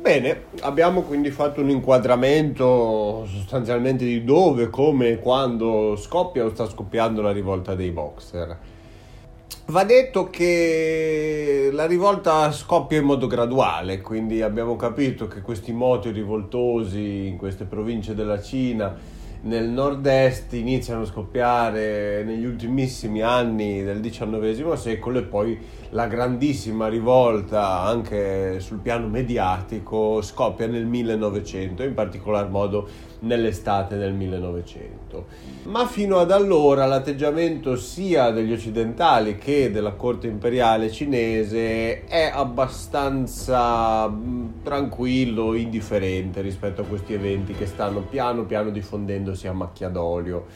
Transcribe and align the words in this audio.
Bene, 0.00 0.44
abbiamo 0.60 1.02
quindi 1.02 1.30
fatto 1.30 1.60
un 1.60 1.68
inquadramento 1.68 3.26
sostanzialmente 3.26 4.02
di 4.06 4.24
dove, 4.24 4.70
come 4.70 5.10
e 5.10 5.18
quando 5.18 5.94
scoppia 5.96 6.42
o 6.42 6.48
sta 6.48 6.66
scoppiando 6.66 7.20
la 7.20 7.32
rivolta 7.32 7.74
dei 7.74 7.90
boxer. 7.90 8.56
Va 9.66 9.84
detto 9.84 10.30
che 10.30 11.68
la 11.70 11.84
rivolta 11.84 12.50
scoppia 12.50 12.98
in 12.98 13.04
modo 13.04 13.26
graduale, 13.26 14.00
quindi 14.00 14.40
abbiamo 14.40 14.74
capito 14.74 15.28
che 15.28 15.42
questi 15.42 15.72
moti 15.72 16.10
rivoltosi 16.10 17.26
in 17.26 17.36
queste 17.36 17.64
province 17.64 18.14
della 18.14 18.40
Cina 18.40 18.96
nel 19.42 19.68
nord-est 19.68 20.52
iniziano 20.52 21.02
a 21.02 21.06
scoppiare 21.06 22.22
negli 22.24 22.44
ultimissimi 22.44 23.22
anni 23.22 23.82
del 23.82 24.00
XIX 24.00 24.72
secolo 24.74 25.18
e 25.18 25.22
poi 25.22 25.58
la 25.90 26.06
grandissima 26.06 26.88
rivolta 26.88 27.80
anche 27.80 28.60
sul 28.60 28.78
piano 28.78 29.08
mediatico 29.08 30.22
scoppia 30.22 30.66
nel 30.66 30.86
1900, 30.86 31.82
in 31.82 31.94
particolar 31.94 32.48
modo 32.48 33.08
nell'estate 33.20 33.96
del 33.96 34.12
1900. 34.12 35.26
Ma 35.64 35.86
fino 35.86 36.18
ad 36.18 36.30
allora 36.30 36.86
l'atteggiamento 36.86 37.76
sia 37.76 38.30
degli 38.30 38.52
occidentali 38.52 39.36
che 39.36 39.70
della 39.70 39.92
corte 39.92 40.26
imperiale 40.26 40.90
cinese 40.90 42.04
è 42.04 42.30
abbastanza 42.32 44.08
mm, 44.08 44.46
tranquillo, 44.62 45.54
indifferente 45.54 46.40
rispetto 46.40 46.82
a 46.82 46.84
questi 46.84 47.14
eventi 47.14 47.52
che 47.52 47.66
stanno 47.66 48.00
piano 48.00 48.44
piano 48.44 48.70
diffondendosi 49.30 49.46
a 49.46 49.52
macchia 49.52 49.88
d'olio. 49.88 50.46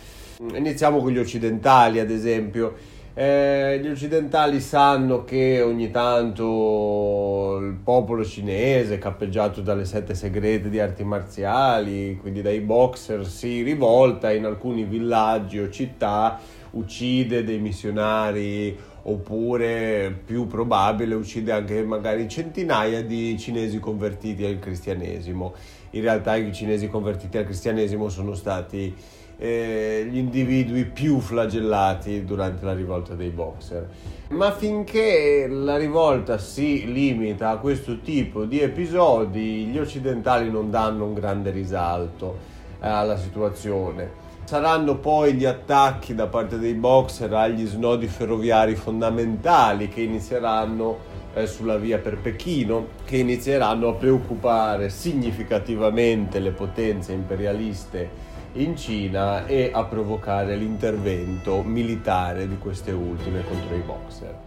Iniziamo 0.55 1.01
con 1.01 1.11
gli 1.13 1.19
occidentali, 1.19 2.01
ad 2.01 2.11
esempio 2.11 2.75
eh, 3.17 3.79
gli 3.81 3.87
occidentali 3.87 4.61
sanno 4.61 5.23
che 5.25 5.63
ogni 5.63 5.91
tanto 5.93 7.59
il 7.61 7.75
popolo 7.75 8.25
cinese, 8.25 8.99
cappeggiato 8.99 9.61
dalle 9.61 9.85
sette 9.85 10.15
segrete 10.15 10.69
di 10.69 10.81
arti 10.81 11.05
marziali, 11.05 12.19
quindi 12.21 12.43
dai 12.43 12.59
boxer, 12.59 13.25
si 13.25 13.63
rivolta 13.63 14.33
in 14.33 14.45
alcuni 14.45 14.83
villaggi 14.83 15.61
o 15.61 15.71
città, 15.71 16.41
uccide 16.73 17.45
dei 17.45 17.61
missionari 17.61 18.77
oppure 19.07 20.19
più 20.25 20.47
probabile 20.47 21.15
uccide 21.15 21.53
anche 21.53 21.85
magari 21.85 22.27
centinaia 22.27 23.03
di 23.03 23.39
cinesi 23.39 23.79
convertiti 23.79 24.45
al 24.45 24.59
cristianesimo. 24.59 25.53
In 25.95 26.03
realtà 26.03 26.35
i 26.35 26.53
cinesi 26.53 26.89
convertiti 26.89 27.39
al 27.39 27.45
cristianesimo 27.45 28.09
sono 28.09 28.35
stati 28.35 28.95
eh, 29.37 30.07
gli 30.11 30.17
individui 30.17 30.87
più 30.87 31.21
flagellati 31.21 32.25
durante 32.25 32.65
la 32.65 32.75
rivolta 32.75 33.15
dei 33.15 33.31
boxer. 33.31 33.89
Ma 34.31 34.51
finché 34.53 35.47
la 35.49 35.77
rivolta 35.77 36.39
si 36.39 36.93
limita 36.93 37.51
a 37.51 37.59
questo 37.59 38.01
tipo 38.01 38.45
di 38.45 38.61
episodi, 38.61 39.67
gli 39.67 39.79
occidentali 39.79 40.51
non 40.51 40.69
danno 40.69 41.05
un 41.05 41.15
grande 41.15 41.51
risalto 41.51 42.39
eh, 42.81 42.89
alla 42.89 43.17
situazione. 43.17 44.23
Saranno 44.45 44.97
poi 44.97 45.35
gli 45.35 45.45
attacchi 45.45 46.13
da 46.15 46.27
parte 46.27 46.59
dei 46.59 46.75
boxer 46.75 47.33
agli 47.33 47.67
snodi 47.67 48.09
ferroviari 48.09 48.75
fondamentali 48.75 49.89
che 49.89 50.03
inizieranno 50.03 51.23
eh, 51.35 51.47
sulla 51.47 51.77
via 51.77 51.99
per 51.99 52.19
Pechino, 52.19 52.89
che 53.05 53.19
inizieranno 53.19 53.89
a 53.89 53.95
preoccupare 53.95 54.89
significativamente 54.89 56.39
le 56.39 56.53
potenze 56.53 57.13
imperialiste 57.13 58.33
in 58.55 58.77
Cina 58.77 59.47
e 59.47 59.71
a 59.73 59.85
provocare 59.85 60.57
l'intervento 60.57 61.63
militare 61.63 62.49
di 62.49 62.57
queste 62.59 62.93
ultime 62.93 63.45
contro 63.45 63.75
i 63.75 63.81
boxer. 63.81 64.39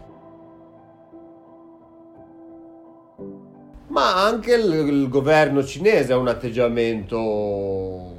Ma 3.90 4.24
anche 4.26 4.54
il, 4.54 4.72
il 4.90 5.10
governo 5.10 5.64
cinese 5.64 6.14
ha 6.14 6.18
un 6.18 6.28
atteggiamento 6.28 8.17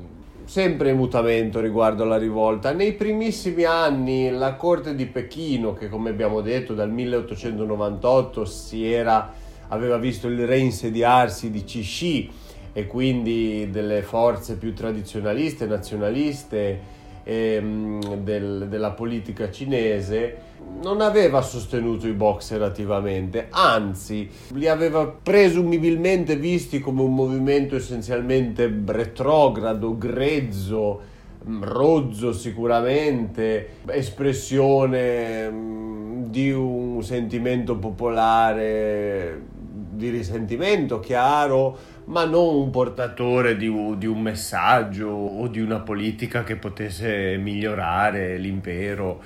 sempre 0.49 0.89
in 0.89 0.97
mutamento 0.97 1.61
riguardo 1.61 2.05
alla 2.05 2.17
rivolta. 2.17 2.73
Nei 2.73 2.95
primissimi 2.95 3.65
anni 3.65 4.31
la 4.31 4.55
corte 4.55 4.95
di 4.95 5.05
Pechino, 5.05 5.75
che 5.75 5.91
come 5.91 6.09
abbiamo 6.09 6.41
detto 6.41 6.73
dal 6.73 6.91
1898 6.91 8.49
era, 8.73 9.31
aveva 9.69 9.99
visto 9.99 10.27
il 10.27 10.47
reinsediarsi 10.47 11.51
di 11.51 11.67
Cixi, 11.67 12.31
e 12.73 12.87
quindi 12.87 13.69
delle 13.71 14.01
forze 14.01 14.57
più 14.57 14.73
tradizionaliste, 14.73 15.67
nazionaliste 15.67 16.81
ehm, 17.25 18.15
del, 18.23 18.69
della 18.71 18.93
politica 18.93 19.51
cinese, 19.51 20.37
non 20.81 21.01
aveva 21.01 21.41
sostenuto 21.43 22.07
i 22.07 22.13
boxer 22.13 22.63
attivamente, 22.63 23.49
anzi 23.51 24.29
li 24.55 24.69
aveva 24.69 25.07
presumibilmente 25.07 26.37
visti 26.37 26.81
come 26.81 27.03
un 27.03 27.15
movimento 27.15 27.77
essenzialmente 27.77 28.83
retrogrado, 28.87 29.97
grezzo, 29.97 31.01
mm, 31.47 31.63
rozzo 31.63 32.33
sicuramente, 32.33 33.69
espressione 33.87 35.51
mm, 35.51 36.25
di 36.25 36.53
un 36.53 37.03
sentimento 37.03 37.77
popolare 37.77 39.57
di 39.99 40.11
risentimento 40.11 41.01
chiaro 41.01 41.77
ma 42.05 42.25
non 42.25 42.55
un 42.55 42.71
portatore 42.71 43.57
di, 43.57 43.71
di, 43.99 44.07
un 44.07 44.21
messaggio 44.21 45.09
o 45.09 45.47
di 45.49 45.61
una 45.61 45.81
politica 45.81 46.45
che 46.45 46.57
potesse 46.57 47.37
migliorare 47.37 48.39
l'impero 48.39 49.21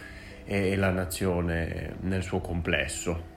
e 0.44 0.76
la 0.76 0.90
nazione 0.90 1.96
nel 2.00 2.22
suo 2.22 2.40
complesso. 2.40 3.30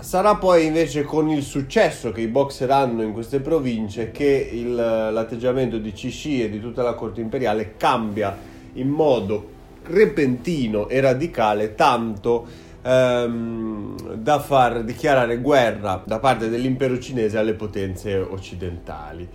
Sarà 0.00 0.34
poi 0.34 0.66
invece 0.66 1.04
con 1.04 1.28
il 1.28 1.42
successo 1.42 2.10
che 2.10 2.20
i 2.20 2.26
boxer 2.26 2.70
hanno 2.70 3.02
in 3.02 3.12
queste 3.12 3.38
province 3.38 4.10
che 4.10 4.48
il, 4.52 4.74
l'atteggiamento 4.74 5.78
di 5.78 5.94
Cixi 5.94 6.42
e 6.42 6.50
di 6.50 6.60
tutta 6.60 6.82
la 6.82 6.94
corte 6.94 7.20
imperiale 7.20 7.76
cambia 7.76 8.36
in 8.72 8.88
modo 8.88 9.56
repentino 9.84 10.88
e 10.88 11.00
radicale 11.00 11.76
tanto 11.76 12.46
ehm, 12.82 14.14
da 14.14 14.40
far 14.40 14.82
dichiarare 14.82 15.38
guerra 15.38 16.02
da 16.04 16.18
parte 16.18 16.48
dell'impero 16.48 16.98
cinese 16.98 17.38
alle 17.38 17.54
potenze 17.54 18.16
occidentali. 18.16 19.28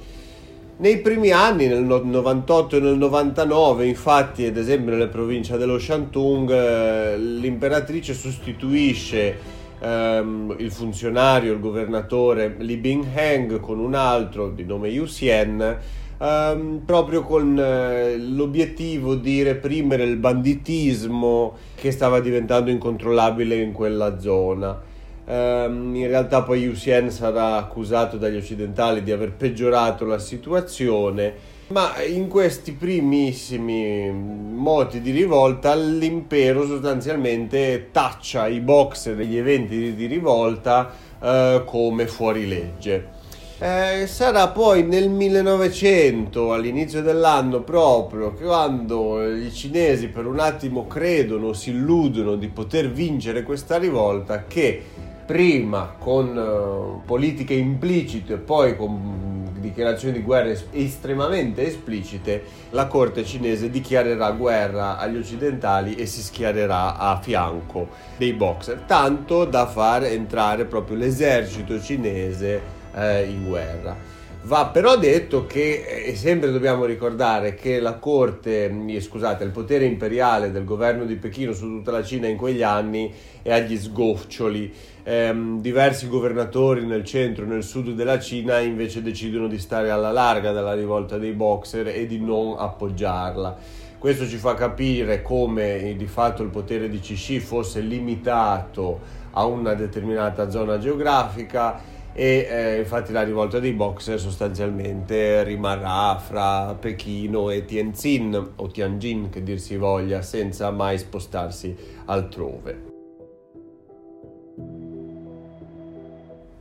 Nei 0.75 1.01
primi 1.01 1.29
anni, 1.29 1.67
nel 1.67 1.84
98 1.84 2.78
e 2.78 2.79
nel 2.79 2.97
99, 2.97 3.85
infatti, 3.85 4.45
ad 4.45 4.57
esempio 4.57 4.91
nelle 4.91 5.07
province 5.07 5.56
dello 5.57 5.78
Shantung, 5.78 6.50
eh, 6.50 7.16
l'imperatrice 7.16 8.16
sostituisce 8.16 9.38
ehm, 9.79 10.56
il 10.57 10.72
funzionario, 10.72 11.53
il 11.53 11.59
governatore 11.59 12.56
Li 12.57 12.78
Bingheng 12.78 13.59
con 13.59 13.78
un 13.78 13.94
altro 13.94 14.50
di 14.50 14.66
nome 14.66 14.89
Yu 14.89 15.03
Xian 15.03 15.78
ehm, 16.17 16.81
proprio 16.85 17.22
con 17.22 17.57
eh, 17.59 18.17
l'obiettivo 18.17 19.13
di 19.13 19.44
reprimere 19.44 20.03
il 20.03 20.17
banditismo 20.17 21.55
che 21.75 21.91
stava 21.91 22.19
diventando 22.19 22.72
incontrollabile 22.72 23.55
in 23.55 23.73
quella 23.73 24.19
zona. 24.19 24.91
Um, 25.25 25.95
in 25.95 26.07
realtà 26.07 26.44
poi 26.44 26.63
Yucien 26.63 27.09
sarà 27.09 27.56
accusato 27.56 28.17
dagli 28.17 28.35
occidentali 28.35 29.03
di 29.03 29.11
aver 29.11 29.31
peggiorato 29.31 30.06
la 30.06 30.19
situazione, 30.19 31.34
ma 31.67 32.01
in 32.03 32.28
questi 32.28 32.73
primissimi 32.73 34.11
moti 34.11 35.00
di 35.00 35.11
rivolta 35.11 35.75
l'impero 35.75 36.66
sostanzialmente 36.66 37.88
taccia 37.91 38.47
i 38.47 38.59
boxer 38.59 39.16
degli 39.16 39.38
eventi 39.38 39.95
di 39.95 40.06
rivolta 40.07 40.91
uh, 41.19 41.63
come 41.63 42.05
fuorilegge. 42.07 43.22
Eh, 43.59 44.07
sarà 44.07 44.50
poi 44.50 44.84
nel 44.84 45.09
1900, 45.09 46.51
all'inizio 46.51 47.01
dell'anno 47.01 47.61
proprio, 47.61 48.34
quando 48.34 49.25
i 49.25 49.53
cinesi 49.53 50.09
per 50.09 50.25
un 50.25 50.40
attimo 50.40 50.85
credono, 50.85 51.53
si 51.53 51.69
illudono 51.69 52.35
di 52.35 52.50
poter 52.50 52.91
vincere 52.91 53.43
questa 53.43 53.78
rivolta, 53.78 54.43
che 54.47 54.84
prima 55.25 55.96
con 55.97 56.35
uh, 56.35 57.05
politiche 57.05 57.53
implicite 57.53 58.37
poi 58.37 58.75
con 58.75 59.23
dichiarazioni 59.64 60.14
di 60.17 60.23
guerra 60.23 60.53
estremamente 60.72 61.66
esplicite, 61.66 62.43
la 62.72 62.87
corte 62.87 63.23
cinese 63.23 63.70
dichiarerà 63.70 64.31
guerra 64.31 64.97
agli 64.97 65.17
occidentali 65.17 65.96
e 65.96 66.05
si 66.05 66.22
schiererà 66.22 66.97
a 66.97 67.20
fianco 67.22 67.87
dei 68.17 68.34
boxer, 68.34 68.81
tanto 68.85 69.46
da 69.46 69.66
far 69.66 70.03
entrare 70.03 70.66
proprio 70.66 70.97
l'esercito 70.97 71.81
cinese 71.81 72.61
eh, 72.93 73.23
in 73.23 73.47
guerra. 73.47 74.13
Va 74.45 74.66
però 74.66 74.97
detto 74.97 75.45
che, 75.45 75.85
e 75.87 76.09
eh, 76.09 76.16
sempre 76.17 76.51
dobbiamo 76.51 76.84
ricordare 76.84 77.55
che 77.55 77.79
la 77.79 77.93
corte, 77.93 78.69
mm, 78.69 78.97
scusate, 78.97 79.45
il 79.45 79.51
potere 79.51 79.85
imperiale 79.85 80.51
del 80.51 80.66
governo 80.66 81.05
di 81.05 81.16
Pechino 81.16 81.53
su 81.53 81.66
tutta 81.66 81.91
la 81.91 82.03
Cina 82.03 82.28
in 82.28 82.35
quegli 82.35 82.61
anni 82.61 83.09
è 83.41 83.53
agli 83.53 83.78
sgoccioli. 83.78 84.73
Eh, 85.03 85.34
diversi 85.59 86.09
governatori 86.09 86.85
nel 86.85 87.05
centro 87.05 87.45
e 87.45 87.47
nel 87.47 87.63
sud 87.63 87.91
della 87.91 88.19
Cina 88.19 88.59
invece 88.59 89.01
decidono 89.01 89.47
di 89.47 89.57
stare 89.59 89.90
alla 89.90 90.11
larga 90.11 90.51
dalla 90.51 90.73
rivolta 90.73 91.17
dei 91.17 91.31
boxer 91.31 91.87
e 91.87 92.05
di 92.05 92.19
non 92.19 92.55
appoggiarla. 92.57 93.57
Questo 93.97 94.28
ci 94.28 94.35
fa 94.35 94.55
capire 94.55 95.22
come 95.22 95.78
eh, 95.78 95.95
di 95.95 96.07
fatto 96.07 96.43
il 96.43 96.49
potere 96.49 96.90
di 96.90 97.01
Cixi 97.01 97.40
fosse 97.40 97.79
limitato 97.79 99.22
a 99.31 99.45
una 99.45 99.73
determinata 99.73 100.49
zona 100.49 100.78
geografica 100.79 101.91
e 102.14 102.48
eh, 102.50 102.80
infatti 102.80 103.12
la 103.12 103.24
rivolta 103.24 103.60
dei 103.60 103.74
boxer 103.74 104.20
sostanzialmente 104.20 105.44
rimarrà 105.44 106.18
fra 106.18 106.76
Pechino 106.80 107.50
e 107.50 107.66
Tianjin 107.66 108.52
o 108.56 108.68
Tianjin 108.68 109.30
che 109.30 109.42
dir 109.42 109.60
si 109.60 109.78
voglia 109.78 110.22
senza 110.22 110.70
mai 110.70 110.98
spostarsi 110.98 111.76
altrove. 112.06 112.92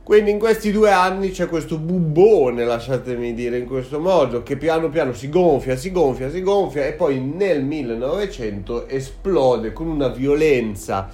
Quindi 0.03 0.31
in 0.31 0.39
questi 0.39 0.71
due 0.71 0.91
anni 0.91 1.31
c'è 1.31 1.47
questo 1.47 1.77
bubbone, 1.77 2.65
lasciatemi 2.65 3.33
dire 3.33 3.57
in 3.57 3.65
questo 3.65 4.01
modo, 4.01 4.43
che 4.43 4.57
piano 4.57 4.89
piano 4.89 5.13
si 5.13 5.29
gonfia, 5.29 5.77
si 5.77 5.91
gonfia, 5.91 6.29
si 6.29 6.41
gonfia 6.41 6.85
e 6.85 6.91
poi 6.91 7.21
nel 7.21 7.63
1900 7.63 8.89
esplode 8.89 9.71
con 9.71 9.87
una 9.87 10.09
violenza 10.09 11.09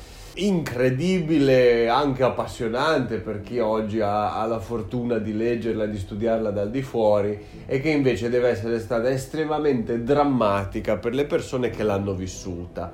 incredibile, 0.45 1.87
anche 1.89 2.23
appassionante 2.23 3.17
per 3.17 3.41
chi 3.41 3.59
oggi 3.59 3.99
ha, 3.99 4.39
ha, 4.39 4.45
la 4.45 4.59
fortuna 4.59 5.17
di 5.17 5.35
leggerla, 5.35 5.85
di 5.85 5.97
studiarla 5.97 6.51
dal 6.51 6.69
di 6.69 6.81
fuori 6.81 7.37
e 7.65 7.81
che 7.81 7.89
invece 7.89 8.29
deve 8.29 8.49
essere 8.49 8.79
stata 8.79 9.09
estremamente 9.09 10.03
drammatica 10.03 10.97
per 10.97 11.13
le 11.13 11.25
persone 11.25 11.69
che 11.69 11.83
l'hanno 11.83 12.13
vissuta. 12.13 12.91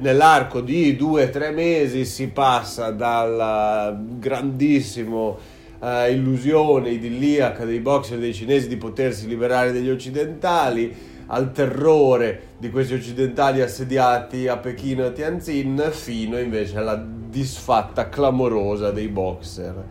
Nell'arco 0.00 0.60
di 0.60 0.96
due 0.96 1.24
o 1.24 1.30
tre 1.30 1.50
mesi 1.50 2.04
si 2.04 2.28
passa 2.28 2.90
dalla 2.90 3.96
grandissima 4.18 5.34
eh, 5.80 6.12
illusione 6.12 6.90
idilliaca 6.90 7.64
dei 7.64 7.80
boxer 7.80 8.18
dei 8.18 8.34
cinesi 8.34 8.68
di 8.68 8.76
potersi 8.76 9.28
liberare 9.28 9.72
dagli 9.72 9.90
occidentali 9.90 11.12
al 11.26 11.52
terrore 11.52 12.54
di 12.58 12.70
questi 12.70 12.94
occidentali 12.94 13.60
assediati 13.60 14.48
a 14.48 14.56
Pechino 14.56 15.06
e 15.06 15.12
Tianjin 15.12 15.88
fino 15.90 16.38
invece 16.38 16.78
alla 16.78 16.96
disfatta 16.96 18.08
clamorosa 18.08 18.90
dei 18.90 19.08
boxer. 19.08 19.84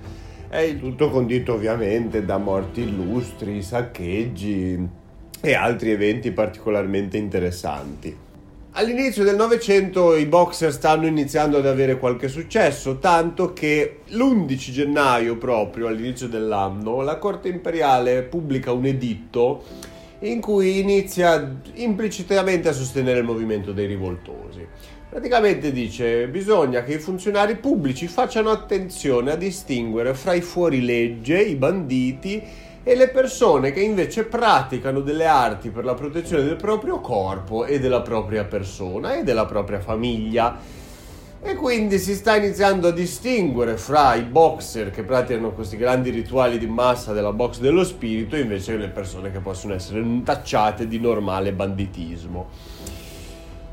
Il 0.52 0.80
tutto 0.80 1.10
condito 1.10 1.54
ovviamente 1.54 2.24
da 2.24 2.38
morti 2.38 2.82
illustri, 2.82 3.62
saccheggi 3.64 4.88
e 5.42 5.54
altri 5.54 5.92
eventi 5.92 6.32
particolarmente 6.32 7.18
interessanti. 7.18 8.16
All'inizio 8.76 9.24
del 9.24 9.36
Novecento 9.36 10.16
i 10.16 10.26
boxer 10.26 10.72
stanno 10.72 11.06
iniziando 11.06 11.58
ad 11.58 11.68
avere 11.68 12.00
qualche 12.00 12.28
successo, 12.28 12.98
tanto 12.98 13.54
che 13.54 14.00
l'11 14.08 14.72
gennaio 14.72 15.38
proprio 15.38 15.88
all'inizio 15.88 16.28
dell'anno 16.28 17.02
la 17.02 17.18
Corte 17.18 17.50
Imperiale 17.50 18.24
pubblica 18.24 18.72
un 18.72 18.86
editto 18.86 19.64
in 20.24 20.40
cui 20.42 20.80
inizia 20.80 21.56
implicitamente 21.76 22.70
a 22.70 22.74
sostenere 22.74 23.20
il 23.20 23.26
movimento 23.26 23.72
dei 23.72 23.88
rivoltosi. 23.88 24.66
Praticamente 25.10 25.72
dice 25.72 26.28
bisogna 26.28 26.84
che 26.84 26.94
i 26.94 27.00
funzionari 27.00 27.56
pubblici 27.58 28.08
facciano 28.08 28.50
attenzione 28.50 29.32
a 29.32 29.36
distinguere 29.36 30.14
fra 30.14 30.34
i 30.34 30.42
fuorilegge, 30.42 31.40
i 31.40 31.56
banditi 31.56 32.42
e 32.84 32.96
le 32.96 33.10
persone 33.10 33.72
che 33.72 33.82
invece 33.82 34.26
praticano 34.26 35.02
delle 35.02 35.26
arti 35.26 35.70
per 35.70 35.86
la 35.86 35.94
protezione 35.94 36.44
del 36.44 36.56
proprio 36.56 37.00
corpo 37.00 37.66
e 37.66 37.80
della 37.80 38.02
propria 38.02 38.44
persona 38.44 39.16
e 39.16 39.24
della 39.24 39.46
propria 39.46 39.80
famiglia. 39.80 40.82
E 41.46 41.56
quindi 41.56 42.00
si 42.00 42.16
sta 42.16 42.38
iniziando 42.38 42.88
a 42.88 42.92
distinguere 42.92 43.76
fra 43.76 44.16
i 44.16 44.22
boxer 44.22 44.92
che 44.92 45.04
praticano 45.04 45.52
questi 45.52 45.76
grandi 45.76 46.10
rituali 46.10 46.58
di 46.58 46.68
massa 46.68 47.12
della 47.12 47.34
box 47.34 47.60
dello 47.60 47.84
spirito 47.84 48.38
e 48.38 48.40
invece 48.40 48.78
le 48.78 48.88
persone 48.88 49.30
che 49.30 49.40
possono 49.40 49.74
essere 49.74 50.02
tacciate 50.24 50.88
di 50.88 51.02
normale 51.02 51.52
banditismo. 51.52 52.48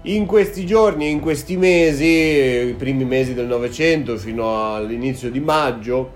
In 0.02 0.26
questi 0.26 0.66
giorni 0.66 1.04
e 1.04 1.10
in 1.10 1.20
questi 1.20 1.56
mesi, 1.56 2.06
i 2.06 2.74
primi 2.76 3.04
mesi 3.04 3.34
del 3.34 3.46
Novecento 3.46 4.16
fino 4.16 4.74
all'inizio 4.74 5.30
di 5.30 5.38
maggio, 5.38 6.12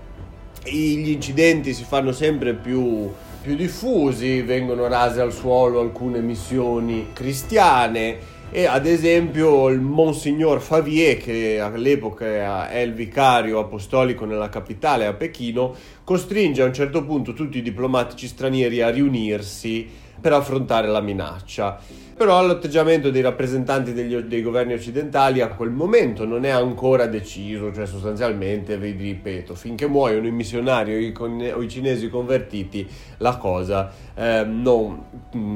gli 0.61 1.09
incidenti 1.09 1.73
si 1.73 1.85
fanno 1.85 2.11
sempre 2.11 2.53
più, 2.53 3.09
più 3.41 3.55
diffusi, 3.55 4.41
vengono 4.41 4.87
rase 4.87 5.21
al 5.21 5.31
suolo 5.31 5.79
alcune 5.79 6.19
missioni 6.19 7.11
cristiane 7.13 8.33
e 8.51 8.65
ad 8.65 8.85
esempio 8.85 9.67
il 9.69 9.81
Monsignor 9.81 10.61
Favier, 10.61 11.17
che 11.17 11.59
all'epoca 11.59 12.69
è 12.69 12.79
il 12.79 12.93
vicario 12.93 13.59
apostolico 13.59 14.25
nella 14.25 14.49
capitale, 14.49 15.05
a 15.05 15.13
Pechino, 15.13 15.75
costringe 16.03 16.61
a 16.61 16.65
un 16.65 16.73
certo 16.73 17.03
punto 17.03 17.33
tutti 17.33 17.57
i 17.57 17.61
diplomatici 17.61 18.27
stranieri 18.27 18.81
a 18.81 18.89
riunirsi 18.89 19.87
per 20.21 20.33
affrontare 20.33 20.87
la 20.87 21.01
minaccia. 21.01 21.79
Però 22.15 22.41
l'atteggiamento 22.45 23.09
dei 23.09 23.21
rappresentanti 23.21 23.91
degli, 23.91 24.15
dei 24.15 24.41
governi 24.41 24.71
occidentali 24.71 25.41
a 25.41 25.49
quel 25.49 25.71
momento 25.71 26.23
non 26.23 26.45
è 26.45 26.49
ancora 26.49 27.07
deciso, 27.07 27.73
cioè 27.73 27.85
sostanzialmente, 27.85 28.77
vi 28.77 28.91
ripeto, 28.91 29.53
finché 29.53 29.85
muoiono 29.85 30.25
i 30.25 30.31
missionari 30.31 31.13
o 31.13 31.61
i, 31.61 31.67
cinesi 31.67 32.09
convertiti, 32.09 32.87
la 33.17 33.35
cosa 33.35 33.91
eh, 34.15 34.45
non 34.45 35.03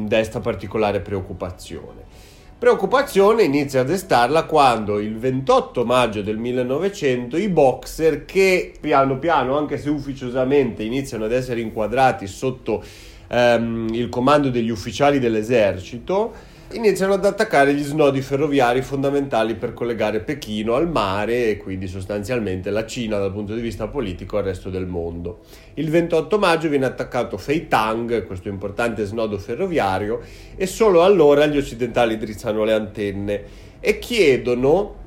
desta 0.05 0.41
particolare 0.41 0.99
preoccupazione. 0.99 2.28
Preoccupazione 2.59 3.43
inizia 3.43 3.79
a 3.79 3.83
destarla 3.85 4.43
quando 4.43 4.99
il 4.99 5.17
28 5.17 5.85
maggio 5.85 6.21
del 6.21 6.35
1900 6.35 7.37
i 7.37 7.47
boxer 7.47 8.25
che 8.25 8.73
piano 8.77 9.17
piano, 9.17 9.57
anche 9.57 9.77
se 9.77 9.89
ufficiosamente, 9.89 10.83
iniziano 10.83 11.23
ad 11.23 11.31
essere 11.31 11.61
inquadrati 11.61 12.27
sotto 12.27 12.83
ehm, 13.29 13.87
il 13.93 14.09
comando 14.09 14.49
degli 14.49 14.71
ufficiali 14.71 15.19
dell'esercito, 15.19 16.33
iniziano 16.73 17.13
ad 17.13 17.25
attaccare 17.25 17.73
gli 17.73 17.81
snodi 17.81 18.21
ferroviari 18.21 18.83
fondamentali 18.83 19.55
per 19.55 19.73
collegare 19.73 20.19
Pechino 20.19 20.75
al 20.75 20.87
mare 20.87 21.49
e 21.49 21.57
quindi 21.57 21.87
sostanzialmente 21.87 22.69
la 22.69 22.85
Cina 22.85 23.17
dal 23.17 23.31
punto 23.31 23.55
di 23.55 23.61
vista 23.61 23.87
politico 23.87 24.37
al 24.37 24.43
resto 24.43 24.69
del 24.69 24.85
mondo. 24.85 25.39
Il 25.75 25.89
28 25.89 26.37
maggio 26.37 26.69
viene 26.69 26.85
attaccato 26.85 27.37
Feitang, 27.37 28.25
questo 28.25 28.49
importante 28.49 29.03
snodo 29.05 29.39
ferroviario, 29.39 30.21
e 30.55 30.67
solo 30.67 31.03
allora 31.03 31.47
gli 31.47 31.57
occidentali 31.57 32.17
drizzano 32.17 32.63
le 32.63 32.73
antenne 32.73 33.43
e 33.79 33.97
chiedono 33.97 34.98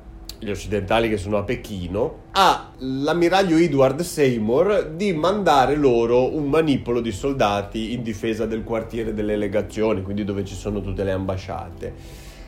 gli 0.43 0.51
occidentali 0.51 1.09
che 1.09 1.17
sono 1.17 1.37
a 1.37 1.43
Pechino, 1.43 2.23
all'ammiraglio 2.31 3.57
Edward 3.57 4.01
Seymour 4.01 4.91
di 4.95 5.13
mandare 5.13 5.75
loro 5.75 6.35
un 6.35 6.49
manipolo 6.49 7.01
di 7.01 7.11
soldati 7.11 7.93
in 7.93 8.03
difesa 8.03 8.45
del 8.45 8.63
quartiere 8.63 9.13
delle 9.13 9.35
legazioni, 9.35 10.01
quindi 10.01 10.23
dove 10.23 10.45
ci 10.45 10.55
sono 10.55 10.81
tutte 10.81 11.03
le 11.03 11.11
ambasciate. 11.11 11.93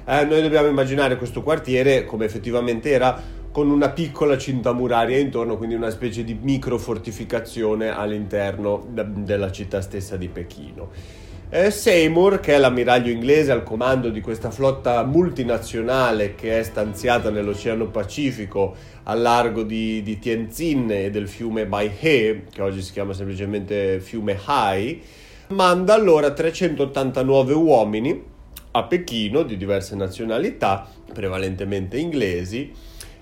Eh, 0.06 0.26
noi 0.26 0.42
dobbiamo 0.42 0.68
immaginare 0.68 1.18
questo 1.18 1.42
quartiere 1.42 2.06
come 2.06 2.26
effettivamente 2.26 2.92
era 2.92 3.20
con 3.52 3.70
una 3.70 3.90
piccola 3.90 4.38
cinta 4.38 4.74
muraria 4.74 5.18
intorno, 5.18 5.56
quindi 5.56 5.76
una 5.76 5.90
specie 5.90 6.24
di 6.24 6.38
microfortificazione 6.40 7.88
all'interno 7.88 8.86
della 8.90 9.50
città 9.50 9.82
stessa 9.82 10.18
di 10.18 10.28
Pechino. 10.28 11.24
Eh, 11.48 11.70
Seymour, 11.70 12.40
che 12.40 12.56
è 12.56 12.58
l'ammiraglio 12.58 13.12
inglese 13.12 13.52
al 13.52 13.62
comando 13.62 14.10
di 14.10 14.20
questa 14.20 14.50
flotta 14.50 15.04
multinazionale 15.04 16.34
che 16.34 16.58
è 16.58 16.64
stanziata 16.64 17.30
nell'Oceano 17.30 17.86
Pacifico 17.90 18.76
al 19.04 19.22
largo 19.22 19.62
di, 19.62 20.02
di 20.02 20.18
Tianjin 20.18 20.90
e 20.90 21.12
del 21.12 21.28
fiume 21.28 21.68
Baihe, 21.68 22.46
che 22.52 22.62
oggi 22.64 22.82
si 22.82 22.92
chiama 22.92 23.14
semplicemente 23.14 24.00
fiume 24.00 24.40
Hai, 24.44 25.00
manda 25.50 25.94
allora 25.94 26.32
389 26.32 27.54
uomini 27.54 28.24
a 28.72 28.84
Pechino 28.84 29.44
di 29.44 29.56
diverse 29.56 29.96
nazionalità, 29.96 30.90
prevalentemente 31.14 31.98
inglesi, 32.00 32.74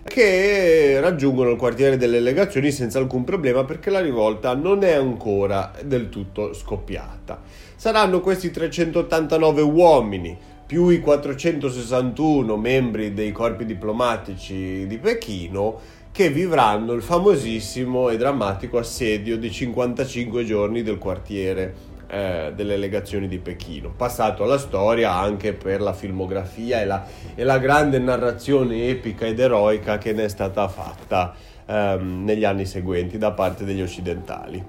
che 0.03 0.99
raggiungono 0.99 1.51
il 1.51 1.57
quartiere 1.57 1.97
delle 1.97 2.19
legazioni 2.19 2.71
senza 2.71 2.99
alcun 2.99 3.23
problema 3.23 3.63
perché 3.63 3.89
la 3.89 4.01
rivolta 4.01 4.53
non 4.53 4.83
è 4.83 4.91
ancora 4.91 5.71
del 5.83 6.09
tutto 6.09 6.53
scoppiata. 6.53 7.41
Saranno 7.75 8.21
questi 8.21 8.51
389 8.51 9.61
uomini 9.61 10.37
più 10.65 10.89
i 10.89 10.99
461 10.99 12.55
membri 12.57 13.13
dei 13.13 13.31
corpi 13.31 13.65
diplomatici 13.65 14.87
di 14.87 14.97
Pechino 14.97 15.79
che 16.11 16.29
vivranno 16.29 16.93
il 16.93 17.01
famosissimo 17.01 18.09
e 18.09 18.17
drammatico 18.17 18.77
assedio 18.77 19.37
di 19.37 19.51
55 19.51 20.45
giorni 20.45 20.83
del 20.83 20.99
quartiere 20.99 21.92
eh, 22.13 22.53
delle 22.55 22.77
legazioni 22.77 23.27
di 23.27 23.39
Pechino, 23.39 23.89
passato 23.89 24.43
alla 24.43 24.59
storia 24.59 25.15
anche 25.15 25.53
per 25.53 25.81
la 25.81 25.93
filmografia 25.93 26.79
e 26.79 26.85
la, 26.85 27.03
e 27.33 27.43
la 27.43 27.57
grande 27.57 27.97
narrazione 27.97 28.87
epica 28.87 29.25
ed 29.25 29.39
eroica 29.39 29.97
che 29.97 30.13
ne 30.13 30.25
è 30.25 30.27
stata 30.27 30.67
fatta 30.67 31.33
ehm, 31.65 32.23
negli 32.23 32.45
anni 32.45 32.67
seguenti 32.67 33.17
da 33.17 33.31
parte 33.31 33.65
degli 33.65 33.81
occidentali. 33.81 34.63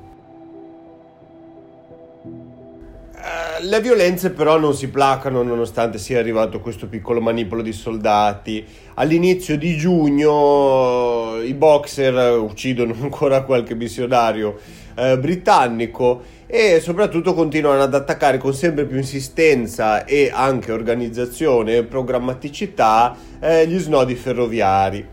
Eh, 3.15 3.65
le 3.65 3.81
violenze 3.83 4.31
però 4.31 4.59
non 4.59 4.75
si 4.75 4.89
placano 4.89 5.43
nonostante 5.43 5.99
sia 5.99 6.19
arrivato 6.19 6.61
questo 6.61 6.87
piccolo 6.87 7.21
manipolo 7.21 7.61
di 7.61 7.73
soldati. 7.73 8.65
All'inizio 8.95 9.59
di 9.59 9.77
giugno 9.77 11.43
i 11.43 11.53
boxer 11.53 12.39
uccidono 12.39 12.95
ancora 13.03 13.43
qualche 13.43 13.75
missionario 13.75 14.59
eh, 14.95 15.19
britannico 15.19 16.23
e 16.47 16.81
soprattutto 16.81 17.35
continuano 17.35 17.83
ad 17.83 17.95
attaccare 17.95 18.39
con 18.39 18.55
sempre 18.55 18.85
più 18.85 18.97
insistenza 18.97 20.05
e 20.05 20.31
anche 20.33 20.73
organizzazione 20.73 21.77
e 21.77 21.85
programmaticità 21.85 23.17
eh, 23.41 23.67
gli 23.67 23.79
snodi 23.79 24.15
ferroviari. 24.15 25.07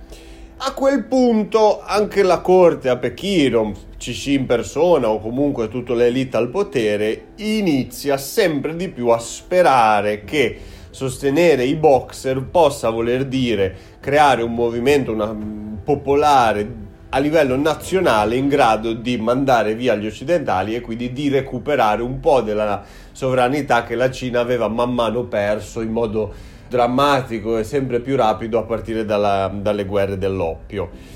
A 0.63 0.73
quel 0.73 1.05
punto 1.05 1.81
anche 1.81 2.21
la 2.21 2.39
corte 2.39 2.89
a 2.89 2.97
Pechino, 2.97 3.73
Cici 3.97 4.33
in 4.33 4.45
persona 4.45 5.09
o 5.09 5.19
comunque 5.19 5.69
tutta 5.69 5.93
l'elite 5.93 6.38
al 6.38 6.50
potere, 6.50 7.29
inizia 7.38 8.17
sempre 8.17 8.75
di 8.75 8.89
più 8.89 9.07
a 9.07 9.17
sperare 9.17 10.23
che 10.23 10.59
sostenere 10.91 11.63
i 11.63 11.75
boxer 11.75 12.43
possa 12.43 12.89
voler 12.89 13.25
dire 13.25 13.75
creare 14.00 14.43
un 14.43 14.53
movimento 14.53 15.11
una, 15.11 15.35
popolare 15.83 16.89
a 17.13 17.20
livello 17.20 17.58
nazionale 17.58 18.38
in 18.38 18.48
grado 18.48 18.94
di 18.94 19.18
mandare 19.18 19.75
via 19.75 19.96
gli 19.96 20.06
occidentali 20.06 20.75
e 20.75 20.80
quindi 20.80 21.12
di 21.12 21.27
recuperare 21.27 22.01
un 22.01 22.22
po' 22.22 22.39
della 22.39 22.84
sovranità 23.12 23.84
che 23.84 23.96
la 23.96 24.10
Cina 24.10 24.39
aveva 24.39 24.70
man 24.70 24.94
mano 24.94 25.25
perso 25.25 25.82
in 25.82 25.91
modo 25.91 26.34
drammatico 26.70 27.58
e 27.58 27.65
sempre 27.65 28.00
più 28.00 28.15
rapido 28.15 28.58
a 28.58 28.63
partire 28.63 29.03
dalla, 29.03 29.51
dalle 29.53 29.84
guerre 29.84 30.18
dell'oppio. 30.18 31.11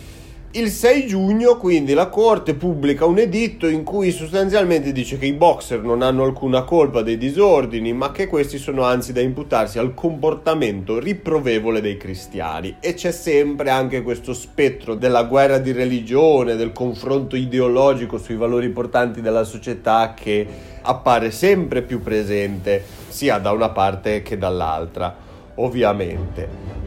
Il 0.57 0.69
6 0.69 1.05
giugno 1.05 1.57
quindi 1.57 1.93
la 1.93 2.07
Corte 2.07 2.53
pubblica 2.53 3.03
un 3.03 3.17
editto 3.17 3.67
in 3.67 3.83
cui 3.83 4.11
sostanzialmente 4.11 4.93
dice 4.93 5.17
che 5.17 5.25
i 5.25 5.33
boxer 5.33 5.81
non 5.81 6.01
hanno 6.01 6.23
alcuna 6.23 6.63
colpa 6.63 7.01
dei 7.01 7.17
disordini, 7.17 7.91
ma 7.91 8.13
che 8.13 8.27
questi 8.27 8.57
sono 8.57 8.83
anzi 8.83 9.11
da 9.11 9.19
imputarsi 9.19 9.79
al 9.79 9.93
comportamento 9.93 10.97
riprovevole 10.97 11.81
dei 11.81 11.97
cristiani. 11.97 12.77
E 12.79 12.93
c'è 12.93 13.11
sempre 13.11 13.69
anche 13.69 14.01
questo 14.01 14.33
spettro 14.33 14.95
della 14.95 15.23
guerra 15.23 15.57
di 15.57 15.73
religione, 15.73 16.55
del 16.55 16.71
confronto 16.71 17.35
ideologico 17.35 18.17
sui 18.17 18.37
valori 18.37 18.69
portanti 18.69 19.19
della 19.19 19.43
società 19.43 20.13
che 20.15 20.47
appare 20.83 21.31
sempre 21.31 21.81
più 21.81 22.01
presente 22.01 22.81
sia 23.09 23.39
da 23.39 23.51
una 23.51 23.71
parte 23.71 24.21
che 24.21 24.37
dall'altra, 24.37 25.13
ovviamente. 25.55 26.84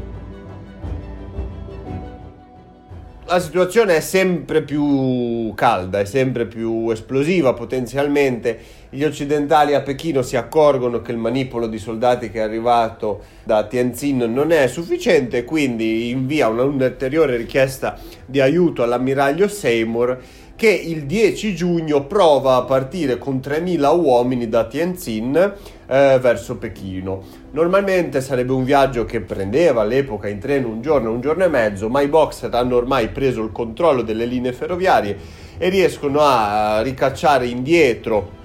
La 3.28 3.40
situazione 3.40 3.96
è 3.96 4.00
sempre 4.00 4.62
più 4.62 5.52
calda, 5.54 6.00
è 6.00 6.06
sempre 6.06 6.46
più 6.46 6.88
esplosiva 6.90 7.52
potenzialmente. 7.52 8.58
Gli 8.88 9.04
occidentali 9.04 9.74
a 9.74 9.82
Pechino 9.82 10.22
si 10.22 10.36
accorgono 10.36 11.02
che 11.02 11.12
il 11.12 11.18
manipolo 11.18 11.66
di 11.66 11.76
soldati 11.76 12.30
che 12.30 12.38
è 12.38 12.42
arrivato 12.42 13.22
da 13.44 13.64
Tianjin 13.64 14.32
non 14.32 14.50
è 14.50 14.66
sufficiente, 14.66 15.44
quindi 15.44 16.08
invia 16.08 16.48
un'ulteriore 16.48 17.36
richiesta 17.36 17.98
di 18.24 18.40
aiuto 18.40 18.82
all'ammiraglio 18.82 19.46
Seymour 19.46 20.18
che 20.56 20.70
il 20.70 21.04
10 21.04 21.54
giugno 21.54 22.06
prova 22.06 22.56
a 22.56 22.62
partire 22.62 23.18
con 23.18 23.40
3.000 23.44 23.96
uomini 23.96 24.48
da 24.48 24.64
Tianjin 24.64 25.52
eh, 25.88 26.18
verso 26.20 26.56
Pechino. 26.56 27.22
Normalmente 27.52 28.20
sarebbe 28.20 28.52
un 28.52 28.64
viaggio 28.64 29.04
che 29.04 29.20
prendeva 29.20 29.80
all'epoca 29.80 30.28
in 30.28 30.38
treno 30.38 30.68
un 30.68 30.82
giorno, 30.82 31.10
un 31.10 31.20
giorno 31.20 31.44
e 31.44 31.48
mezzo, 31.48 31.88
ma 31.88 32.02
i 32.02 32.08
boxer 32.08 32.54
hanno 32.54 32.76
ormai 32.76 33.08
preso 33.08 33.42
il 33.42 33.50
controllo 33.50 34.02
delle 34.02 34.26
linee 34.26 34.52
ferroviarie 34.52 35.16
e 35.56 35.68
riescono 35.70 36.20
a 36.20 36.82
ricacciare 36.82 37.46
indietro 37.46 38.36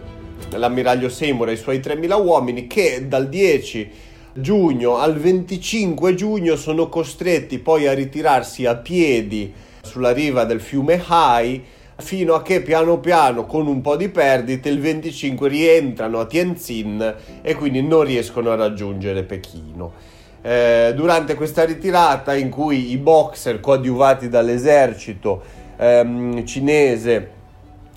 l'ammiraglio 0.52 1.10
Seymour 1.10 1.50
e 1.50 1.54
i 1.54 1.58
suoi 1.58 1.80
3.000 1.80 2.24
uomini 2.24 2.68
che 2.68 3.08
dal 3.08 3.30
10 3.30 3.90
giugno 4.34 4.98
al 4.98 5.16
25 5.16 6.16
giugno 6.16 6.56
sono 6.56 6.90
costretti 6.90 7.60
poi 7.60 7.88
a 7.88 7.94
ritirarsi 7.94 8.66
a 8.66 8.76
piedi 8.76 9.54
sulla 9.82 10.12
riva 10.12 10.44
del 10.44 10.60
fiume 10.60 11.02
Hai 11.06 11.64
fino 12.04 12.34
a 12.34 12.42
che 12.42 12.62
piano 12.62 13.00
piano 13.00 13.46
con 13.46 13.66
un 13.66 13.80
po' 13.80 13.96
di 13.96 14.10
perdite 14.10 14.68
il 14.68 14.82
25 14.82 15.48
rientrano 15.48 16.20
a 16.20 16.26
Tianjin 16.26 17.16
e 17.42 17.56
quindi 17.56 17.82
non 17.82 18.04
riescono 18.04 18.52
a 18.52 18.56
raggiungere 18.56 19.24
Pechino. 19.24 19.94
Eh, 20.42 20.92
durante 20.94 21.36
questa 21.36 21.64
ritirata 21.64 22.36
in 22.36 22.50
cui 22.50 22.92
i 22.92 22.98
boxer 22.98 23.62
coadiuvati 23.62 24.28
dall'esercito 24.28 25.42
ehm, 25.78 26.46
cinese 26.46 27.30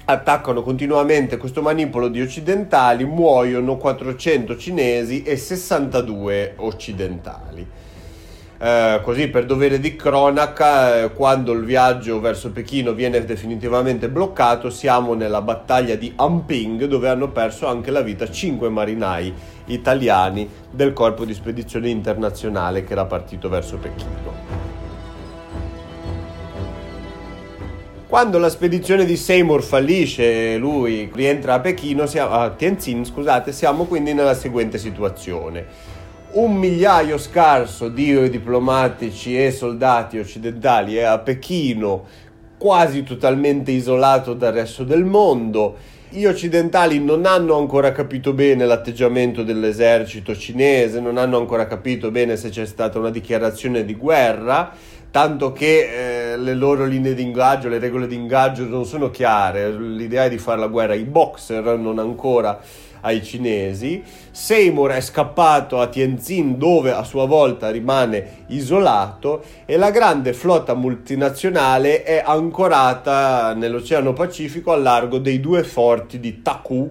attaccano 0.04 0.62
continuamente 0.62 1.36
questo 1.36 1.60
manipolo 1.60 2.06
di 2.06 2.20
occidentali, 2.20 3.04
muoiono 3.04 3.76
400 3.76 4.56
cinesi 4.56 5.24
e 5.24 5.36
62 5.36 6.54
occidentali. 6.58 7.66
Eh, 8.58 9.00
così 9.02 9.28
per 9.28 9.44
dovere 9.44 9.78
di 9.78 9.96
cronaca, 9.96 11.02
eh, 11.02 11.12
quando 11.12 11.52
il 11.52 11.64
viaggio 11.64 12.20
verso 12.20 12.50
Pechino 12.50 12.94
viene 12.94 13.22
definitivamente 13.22 14.08
bloccato, 14.08 14.70
siamo 14.70 15.12
nella 15.12 15.42
battaglia 15.42 15.94
di 15.94 16.12
Amping 16.16 16.84
dove 16.86 17.08
hanno 17.10 17.28
perso 17.28 17.66
anche 17.66 17.90
la 17.90 18.00
vita 18.00 18.30
5 18.30 18.68
marinai 18.70 19.32
italiani 19.66 20.48
del 20.70 20.94
corpo 20.94 21.26
di 21.26 21.34
spedizione 21.34 21.90
internazionale 21.90 22.82
che 22.82 22.92
era 22.92 23.04
partito 23.04 23.50
verso 23.50 23.76
Pechino. 23.76 24.64
Quando 28.08 28.38
la 28.38 28.48
spedizione 28.48 29.04
di 29.04 29.16
Seymour 29.16 29.62
fallisce 29.62 30.54
e 30.54 30.56
lui 30.56 31.10
rientra 31.12 31.54
a 31.54 31.60
Pechino, 31.60 32.04
a 32.04 32.50
Tianjin, 32.50 33.04
scusate, 33.04 33.52
siamo 33.52 33.84
quindi 33.84 34.14
nella 34.14 34.32
seguente 34.32 34.78
situazione 34.78 35.85
un 36.36 36.54
migliaio 36.54 37.16
scarso 37.16 37.88
di 37.88 38.28
diplomatici 38.28 39.42
e 39.42 39.50
soldati 39.50 40.18
occidentali 40.18 40.96
è 40.96 41.02
a 41.02 41.18
Pechino, 41.18 42.04
quasi 42.58 43.02
totalmente 43.04 43.70
isolato 43.70 44.34
dal 44.34 44.52
resto 44.52 44.84
del 44.84 45.04
mondo. 45.04 45.76
Gli 46.10 46.26
occidentali 46.26 47.02
non 47.02 47.24
hanno 47.24 47.56
ancora 47.56 47.90
capito 47.92 48.34
bene 48.34 48.66
l'atteggiamento 48.66 49.42
dell'esercito 49.42 50.36
cinese, 50.36 51.00
non 51.00 51.16
hanno 51.16 51.38
ancora 51.38 51.66
capito 51.66 52.10
bene 52.10 52.36
se 52.36 52.50
c'è 52.50 52.66
stata 52.66 52.98
una 52.98 53.10
dichiarazione 53.10 53.86
di 53.86 53.94
guerra, 53.94 54.72
tanto 55.10 55.52
che 55.52 56.32
eh, 56.32 56.36
le 56.36 56.54
loro 56.54 56.84
linee 56.84 57.14
di 57.14 57.22
ingaggio, 57.22 57.68
le 57.68 57.78
regole 57.78 58.06
di 58.06 58.14
ingaggio 58.14 58.64
non 58.66 58.84
sono 58.84 59.10
chiare. 59.10 59.72
L'idea 59.72 60.24
è 60.24 60.28
di 60.28 60.38
fare 60.38 60.60
la 60.60 60.68
guerra 60.68 60.92
ai 60.92 61.04
boxer, 61.04 61.78
non 61.78 61.98
ancora 61.98 62.60
ai 63.06 63.22
cinesi. 63.22 64.02
Seymour 64.30 64.90
è 64.90 65.00
scappato 65.00 65.80
a 65.80 65.86
Tianjin 65.86 66.58
dove 66.58 66.92
a 66.92 67.04
sua 67.04 67.24
volta 67.26 67.70
rimane 67.70 68.44
isolato 68.48 69.44
e 69.64 69.76
la 69.76 69.90
grande 69.90 70.32
flotta 70.32 70.74
multinazionale 70.74 72.02
è 72.02 72.22
ancorata 72.24 73.54
nell'Oceano 73.54 74.12
Pacifico 74.12 74.72
al 74.72 74.82
largo 74.82 75.18
dei 75.18 75.40
due 75.40 75.62
forti 75.62 76.18
di 76.20 76.42
Taku 76.42 76.90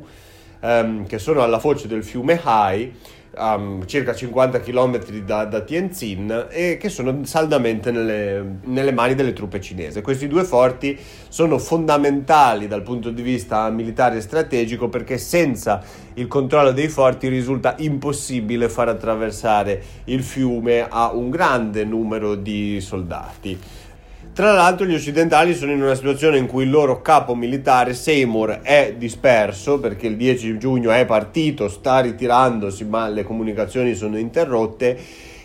ehm, 0.62 1.06
che 1.06 1.20
sono 1.20 1.44
alla 1.44 1.60
foce 1.60 1.88
del 1.88 2.04
fiume 2.04 2.40
Hai 2.44 2.92
a 3.36 3.60
circa 3.86 4.14
50 4.14 4.60
km 4.60 5.04
da, 5.24 5.46
da, 5.46 5.62
Tianjin 5.62 6.48
e 6.50 6.78
che 6.78 6.90
sono 6.90 7.24
saldamente 7.26 7.92
nelle, 7.92 8.60
nelle, 8.64 8.92
mani 8.92 9.16
delle 9.16 9.34
truppe 9.34 9.60
cinesi. 9.62 10.02
Questi 10.02 10.28
due 10.28 10.44
forti 10.44 10.98
sono 11.28 11.58
fondamentali 11.58 12.68
dal 12.68 12.82
punto 12.82 13.10
di 13.10 13.22
vista 13.22 13.70
militare 13.70 14.18
e 14.18 14.22
strategico 14.22 14.90
perché 14.90 15.18
senza 15.18 15.82
il 16.16 16.28
controllo 16.28 16.72
dei 16.72 16.88
forti 16.88 17.28
risulta 17.28 17.76
impossibile 17.80 18.70
far 18.70 18.90
attraversare 18.90 19.82
il 20.06 20.24
fiume 20.24 20.88
a 20.88 21.12
un 21.14 21.30
grande 21.30 21.84
numero 21.84 22.36
di 22.36 22.80
soldati. 22.80 23.60
Tra 24.36 24.52
l'altro 24.52 24.86
gli 24.86 24.94
occidentali 24.94 25.56
sono 25.56 25.72
in 25.72 25.82
una 25.82 25.96
situazione 25.96 26.38
in 26.38 26.46
cui 26.46 26.66
il 26.66 26.70
loro 26.70 27.02
capo 27.02 27.36
militare 27.36 27.94
Seymour 27.94 28.60
è 28.64 28.94
disperso 28.98 29.80
perché 29.80 30.08
il 30.08 30.18
10 30.18 30.58
giugno 30.58 30.92
è 30.92 31.06
partito, 31.06 31.70
sta 31.70 32.02
ritirandosi 32.02 32.84
ma 32.84 33.08
le 33.08 33.24
comunicazioni 33.24 33.96
sono 33.96 34.18
interrotte 34.18 35.00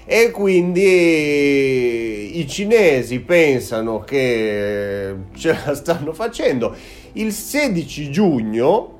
e 0.04 0.32
quindi 0.32 2.40
i 2.40 2.48
cinesi 2.48 3.20
pensano 3.20 4.00
che 4.00 5.14
ce 5.36 5.56
la 5.64 5.74
stanno 5.76 6.12
facendo. 6.12 6.74
Il 7.12 7.30
16 7.30 8.10
giugno 8.10 8.98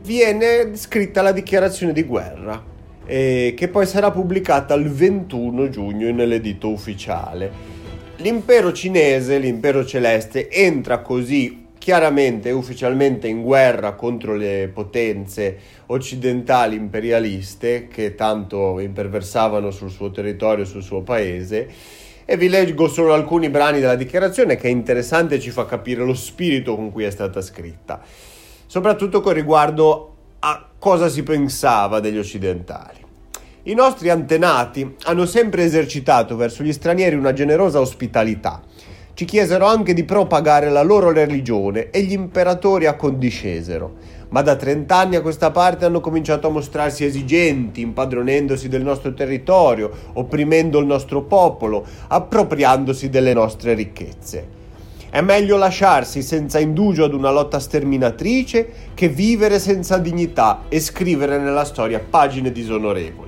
viene 0.00 0.76
scritta 0.76 1.22
la 1.22 1.32
dichiarazione 1.32 1.92
di 1.92 2.04
guerra 2.04 2.62
eh, 3.04 3.52
che 3.56 3.66
poi 3.66 3.84
sarà 3.84 4.12
pubblicata 4.12 4.74
il 4.74 4.88
21 4.88 5.70
giugno 5.70 6.08
nell'edito 6.12 6.68
ufficiale. 6.68 7.82
L'impero 8.18 8.72
cinese, 8.72 9.38
l'impero 9.38 9.84
celeste, 9.84 10.48
entra 10.48 11.00
così 11.00 11.66
chiaramente 11.76 12.48
e 12.48 12.52
ufficialmente 12.52 13.26
in 13.26 13.42
guerra 13.42 13.94
contro 13.94 14.34
le 14.34 14.70
potenze 14.72 15.58
occidentali 15.86 16.76
imperialiste 16.76 17.88
che 17.88 18.14
tanto 18.14 18.78
imperversavano 18.78 19.72
sul 19.72 19.90
suo 19.90 20.12
territorio, 20.12 20.64
sul 20.64 20.82
suo 20.82 21.02
paese. 21.02 21.68
E 22.24 22.36
vi 22.36 22.48
leggo 22.48 22.86
solo 22.88 23.12
alcuni 23.12 23.50
brani 23.50 23.80
della 23.80 23.96
dichiarazione 23.96 24.56
che 24.56 24.68
è 24.68 24.70
interessante 24.70 25.34
e 25.34 25.40
ci 25.40 25.50
fa 25.50 25.66
capire 25.66 26.04
lo 26.04 26.14
spirito 26.14 26.76
con 26.76 26.92
cui 26.92 27.04
è 27.04 27.10
stata 27.10 27.42
scritta, 27.42 28.00
soprattutto 28.64 29.20
con 29.20 29.32
riguardo 29.32 30.14
a 30.38 30.66
cosa 30.78 31.08
si 31.08 31.22
pensava 31.22 32.00
degli 32.00 32.18
occidentali. 32.18 33.03
I 33.66 33.72
nostri 33.72 34.10
antenati 34.10 34.94
hanno 35.04 35.24
sempre 35.24 35.64
esercitato 35.64 36.36
verso 36.36 36.62
gli 36.62 36.72
stranieri 36.72 37.16
una 37.16 37.32
generosa 37.32 37.80
ospitalità. 37.80 38.60
Ci 39.14 39.24
chiesero 39.24 39.64
anche 39.64 39.94
di 39.94 40.04
propagare 40.04 40.68
la 40.68 40.82
loro 40.82 41.10
religione 41.12 41.88
e 41.88 42.02
gli 42.02 42.12
imperatori 42.12 42.84
accondiscesero, 42.84 43.94
ma 44.28 44.42
da 44.42 44.56
30 44.56 44.94
anni 44.94 45.16
a 45.16 45.22
questa 45.22 45.50
parte 45.50 45.86
hanno 45.86 46.00
cominciato 46.00 46.46
a 46.46 46.50
mostrarsi 46.50 47.06
esigenti, 47.06 47.80
impadronendosi 47.80 48.68
del 48.68 48.82
nostro 48.82 49.14
territorio, 49.14 49.90
opprimendo 50.12 50.78
il 50.78 50.84
nostro 50.84 51.22
popolo, 51.22 51.86
appropriandosi 52.08 53.08
delle 53.08 53.32
nostre 53.32 53.72
ricchezze. 53.72 54.46
È 55.08 55.22
meglio 55.22 55.56
lasciarsi 55.56 56.20
senza 56.20 56.58
indugio 56.58 57.04
ad 57.04 57.14
una 57.14 57.30
lotta 57.30 57.58
sterminatrice 57.58 58.90
che 58.92 59.08
vivere 59.08 59.58
senza 59.58 59.96
dignità 59.96 60.64
e 60.68 60.80
scrivere 60.80 61.38
nella 61.38 61.64
storia 61.64 61.98
pagine 61.98 62.52
disonorevoli. 62.52 63.23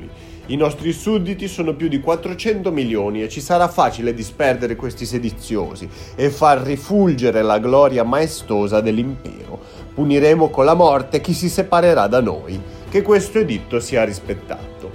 I 0.48 0.54
nostri 0.54 0.92
sudditi 0.92 1.48
sono 1.48 1.74
più 1.74 1.88
di 1.88 1.98
400 1.98 2.70
milioni 2.70 3.20
e 3.20 3.28
ci 3.28 3.40
sarà 3.40 3.66
facile 3.66 4.14
disperdere 4.14 4.76
questi 4.76 5.04
sediziosi 5.04 5.88
e 6.14 6.30
far 6.30 6.60
rifulgere 6.60 7.42
la 7.42 7.58
gloria 7.58 8.04
maestosa 8.04 8.80
dell'impero. 8.80 9.58
Puniremo 9.92 10.48
con 10.50 10.64
la 10.64 10.74
morte 10.74 11.20
chi 11.20 11.32
si 11.32 11.48
separerà 11.48 12.06
da 12.06 12.20
noi. 12.20 12.60
Che 12.88 13.02
questo 13.02 13.40
editto 13.40 13.80
sia 13.80 14.04
rispettato. 14.04 14.90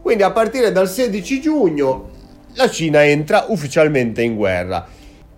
Quindi 0.00 0.22
a 0.22 0.30
partire 0.30 0.72
dal 0.72 0.88
16 0.88 1.40
giugno 1.42 2.08
la 2.54 2.70
Cina 2.70 3.04
entra 3.04 3.44
ufficialmente 3.48 4.22
in 4.22 4.36
guerra. 4.36 4.88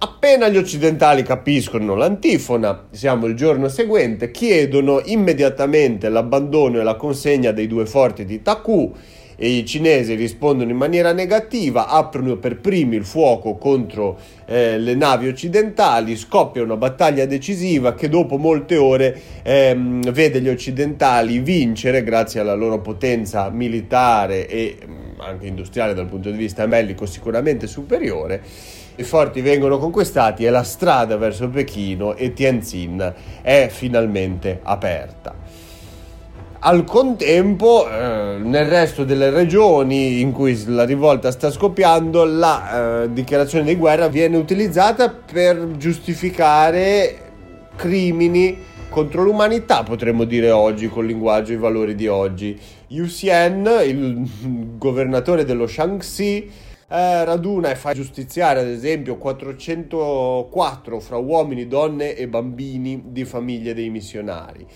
Appena 0.04 0.48
gli 0.48 0.56
occidentali 0.56 1.22
capiscono 1.22 1.94
l'antifona, 1.94 2.88
siamo 2.90 3.26
il 3.26 3.36
giorno 3.36 3.68
seguente, 3.68 4.32
chiedono 4.32 5.00
immediatamente 5.04 6.08
l'abbandono 6.08 6.80
e 6.80 6.82
la 6.82 6.96
consegna 6.96 7.52
dei 7.52 7.68
due 7.68 7.86
forti 7.86 8.24
di 8.24 8.42
Taku 8.42 8.92
e 9.36 9.48
i 9.48 9.64
cinesi 9.64 10.14
rispondono 10.14 10.72
in 10.72 10.76
maniera 10.76 11.12
negativa, 11.12 11.86
aprono 11.86 12.36
per 12.36 12.58
primi 12.58 12.96
il 12.96 13.04
fuoco 13.04 13.54
contro 13.54 14.18
eh, 14.44 14.76
le 14.76 14.96
navi 14.96 15.28
occidentali, 15.28 16.16
scoppia 16.16 16.64
una 16.64 16.76
battaglia 16.76 17.24
decisiva 17.24 17.94
che 17.94 18.08
dopo 18.08 18.38
molte 18.38 18.76
ore 18.76 19.20
ehm, 19.44 20.10
vede 20.10 20.40
gli 20.40 20.48
occidentali 20.48 21.38
vincere 21.38 22.02
grazie 22.02 22.40
alla 22.40 22.54
loro 22.54 22.80
potenza 22.80 23.50
militare 23.50 24.48
e 24.48 24.78
anche 25.18 25.46
industriale 25.46 25.94
dal 25.94 26.06
punto 26.06 26.28
di 26.28 26.36
vista 26.36 26.66
bellico 26.66 27.06
sicuramente 27.06 27.68
superiore. 27.68 28.42
I 28.94 29.04
forti 29.04 29.40
vengono 29.40 29.78
conquistati 29.78 30.44
e 30.44 30.50
la 30.50 30.62
strada 30.62 31.16
verso 31.16 31.48
Pechino 31.48 32.14
e 32.14 32.32
Tianjin 32.32 33.14
è 33.40 33.68
finalmente 33.70 34.60
aperta. 34.62 35.34
Al 36.64 36.84
contempo, 36.84 37.88
eh, 37.88 38.38
nel 38.38 38.66
resto 38.66 39.02
delle 39.02 39.30
regioni 39.30 40.20
in 40.20 40.30
cui 40.30 40.62
la 40.66 40.84
rivolta 40.84 41.32
sta 41.32 41.50
scoppiando, 41.50 42.24
la 42.24 43.02
eh, 43.02 43.12
dichiarazione 43.12 43.64
di 43.64 43.74
guerra 43.74 44.06
viene 44.08 44.36
utilizzata 44.36 45.08
per 45.10 45.76
giustificare 45.76 47.30
crimini 47.74 48.56
contro 48.90 49.22
l'umanità, 49.22 49.82
potremmo 49.82 50.22
dire 50.24 50.50
oggi, 50.50 50.88
con 50.88 51.02
il 51.02 51.10
linguaggio 51.10 51.50
e 51.50 51.54
i 51.54 51.58
valori 51.58 51.94
di 51.96 52.06
oggi. 52.06 52.56
Yu 52.88 53.06
Xian, 53.06 53.68
il 53.84 54.76
governatore 54.78 55.44
dello 55.44 55.66
Shaanxi, 55.66 56.50
eh, 56.92 57.24
raduna 57.24 57.70
e 57.70 57.74
fa 57.74 57.94
giustiziare 57.94 58.60
ad 58.60 58.66
esempio 58.66 59.16
404 59.16 61.00
fra 61.00 61.16
uomini, 61.16 61.66
donne 61.66 62.14
e 62.14 62.28
bambini 62.28 63.04
di 63.06 63.24
famiglie 63.24 63.72
dei 63.72 63.88
missionari. 63.88 64.66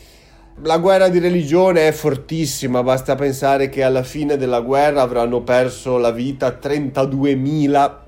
La 0.62 0.78
guerra 0.78 1.08
di 1.10 1.18
religione 1.18 1.86
è 1.86 1.92
fortissima, 1.92 2.82
basta 2.82 3.14
pensare 3.14 3.68
che 3.68 3.82
alla 3.82 4.02
fine 4.02 4.38
della 4.38 4.60
guerra 4.60 5.02
avranno 5.02 5.42
perso 5.42 5.98
la 5.98 6.10
vita 6.10 6.58
32.000 6.58 8.04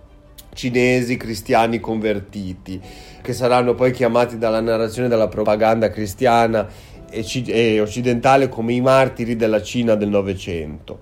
cinesi 0.54 1.18
cristiani 1.18 1.78
convertiti, 1.78 2.80
che 3.20 3.32
saranno 3.34 3.74
poi 3.74 3.92
chiamati 3.92 4.38
dalla 4.38 4.60
narrazione 4.60 5.08
della 5.08 5.28
propaganda 5.28 5.90
cristiana 5.90 6.66
e, 7.10 7.80
occidentale 7.80 8.48
come 8.48 8.72
i 8.72 8.80
martiri 8.80 9.36
della 9.36 9.60
Cina 9.62 9.94
del 9.94 10.08
Novecento. 10.08 11.00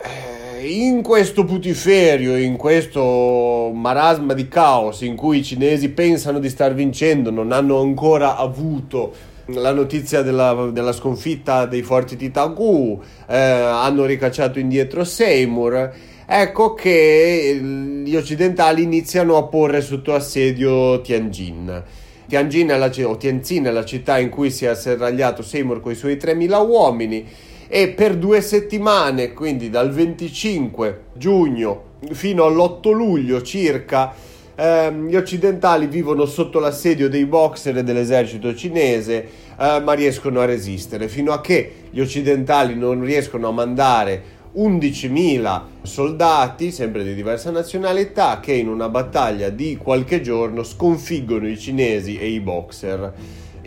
Eh, 0.00 0.68
in 0.68 1.02
questo 1.02 1.44
putiferio, 1.44 2.36
in 2.36 2.56
questo 2.56 3.72
marasma 3.74 4.32
di 4.32 4.46
caos 4.46 5.00
in 5.00 5.16
cui 5.16 5.38
i 5.38 5.42
cinesi 5.42 5.88
pensano 5.88 6.38
di 6.38 6.48
star 6.48 6.72
vincendo, 6.72 7.32
non 7.32 7.50
hanno 7.50 7.80
ancora 7.80 8.36
avuto 8.36 9.12
la 9.46 9.72
notizia 9.72 10.22
della, 10.22 10.70
della, 10.72 10.92
sconfitta 10.92 11.66
dei 11.66 11.82
forti 11.82 12.14
di 12.16 12.30
Tagu, 12.30 13.00
eh, 13.26 13.36
hanno 13.36 14.04
ricacciato 14.04 14.60
indietro 14.60 15.02
Seymour. 15.02 15.92
Ecco 16.26 16.74
che 16.74 17.58
gli 18.04 18.14
occidentali 18.14 18.82
iniziano 18.82 19.36
a 19.36 19.44
porre 19.44 19.80
sotto 19.80 20.14
assedio 20.14 21.00
Tianjin. 21.00 21.82
Tianjin 22.28 22.68
è 22.68 22.76
la, 22.76 22.90
o 23.04 23.16
Tianjin 23.16 23.64
è 23.64 23.70
la 23.70 23.84
città 23.84 24.18
in 24.18 24.28
cui 24.28 24.50
si 24.50 24.66
è 24.66 24.68
asserragliato 24.68 25.42
Seymour 25.42 25.80
con 25.80 25.92
i 25.92 25.96
suoi 25.96 26.16
3.000 26.16 26.68
uomini 26.68 27.26
e 27.68 27.88
per 27.88 28.16
due 28.16 28.40
settimane, 28.40 29.34
quindi 29.34 29.68
dal 29.68 29.92
25 29.92 31.00
giugno 31.12 31.84
fino 32.12 32.44
all'8 32.44 32.90
luglio 32.92 33.42
circa, 33.42 34.14
ehm, 34.54 35.08
gli 35.08 35.16
occidentali 35.16 35.86
vivono 35.86 36.24
sotto 36.24 36.58
l'assedio 36.58 37.08
dei 37.08 37.26
boxer 37.26 37.76
e 37.76 37.84
dell'esercito 37.84 38.54
cinese, 38.54 39.28
eh, 39.58 39.80
ma 39.80 39.92
riescono 39.92 40.40
a 40.40 40.46
resistere 40.46 41.08
fino 41.08 41.32
a 41.32 41.40
che 41.40 41.72
gli 41.90 42.00
occidentali 42.00 42.74
non 42.74 43.02
riescono 43.04 43.48
a 43.48 43.52
mandare 43.52 44.36
11.000 44.54 45.62
soldati, 45.82 46.72
sempre 46.72 47.04
di 47.04 47.14
diversa 47.14 47.50
nazionalità, 47.50 48.40
che 48.40 48.52
in 48.52 48.68
una 48.68 48.88
battaglia 48.88 49.50
di 49.50 49.76
qualche 49.76 50.20
giorno 50.22 50.62
sconfiggono 50.62 51.46
i 51.46 51.58
cinesi 51.58 52.18
e 52.18 52.28
i 52.28 52.40
boxer. 52.40 53.12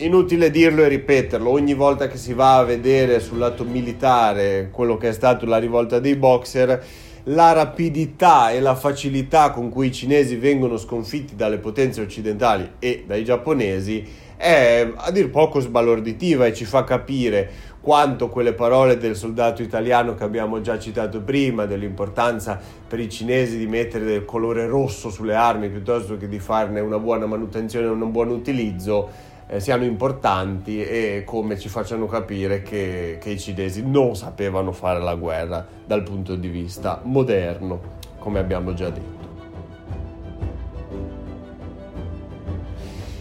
Inutile 0.02 0.50
dirlo 0.50 0.82
e 0.82 0.88
ripeterlo, 0.88 1.48
ogni 1.48 1.74
volta 1.74 2.08
che 2.08 2.16
si 2.16 2.34
va 2.34 2.56
a 2.56 2.64
vedere 2.64 3.20
sul 3.20 3.38
lato 3.38 3.62
militare 3.62 4.68
quello 4.72 4.96
che 4.96 5.10
è 5.10 5.12
stato 5.12 5.46
la 5.46 5.58
rivolta 5.58 6.00
dei 6.00 6.16
boxer, 6.16 6.84
la 7.26 7.52
rapidità 7.52 8.50
e 8.50 8.58
la 8.58 8.74
facilità 8.74 9.52
con 9.52 9.68
cui 9.68 9.86
i 9.86 9.92
cinesi 9.92 10.34
vengono 10.34 10.76
sconfitti 10.76 11.36
dalle 11.36 11.58
potenze 11.58 12.00
occidentali 12.00 12.68
e 12.80 13.04
dai 13.06 13.22
giapponesi 13.22 14.04
è 14.36 14.92
a 14.92 15.12
dir 15.12 15.30
poco 15.30 15.60
sbalorditiva 15.60 16.46
e 16.46 16.52
ci 16.52 16.64
fa 16.64 16.82
capire 16.82 17.48
quanto 17.80 18.28
quelle 18.28 18.54
parole 18.54 18.96
del 18.96 19.14
soldato 19.14 19.62
italiano 19.62 20.16
che 20.16 20.24
abbiamo 20.24 20.60
già 20.60 20.80
citato 20.80 21.20
prima, 21.20 21.64
dell'importanza 21.64 22.58
per 22.88 22.98
i 22.98 23.08
cinesi 23.08 23.56
di 23.56 23.68
mettere 23.68 24.04
del 24.04 24.24
colore 24.24 24.66
rosso 24.66 25.10
sulle 25.10 25.36
armi 25.36 25.68
piuttosto 25.68 26.16
che 26.16 26.26
di 26.26 26.40
farne 26.40 26.80
una 26.80 26.98
buona 26.98 27.26
manutenzione 27.26 27.86
e 27.86 27.90
un 27.90 28.10
buon 28.10 28.30
utilizzo, 28.30 29.30
eh, 29.52 29.60
siano 29.60 29.84
importanti 29.84 30.82
e 30.82 31.24
come 31.26 31.58
ci 31.58 31.68
facciano 31.68 32.06
capire 32.06 32.62
che, 32.62 33.18
che 33.20 33.30
i 33.30 33.38
cinesi 33.38 33.86
non 33.86 34.16
sapevano 34.16 34.72
fare 34.72 34.98
la 34.98 35.14
guerra 35.14 35.66
dal 35.84 36.02
punto 36.02 36.36
di 36.36 36.48
vista 36.48 37.00
moderno, 37.04 37.80
come 38.18 38.38
abbiamo 38.38 38.72
già 38.72 38.88
detto. 38.88 39.20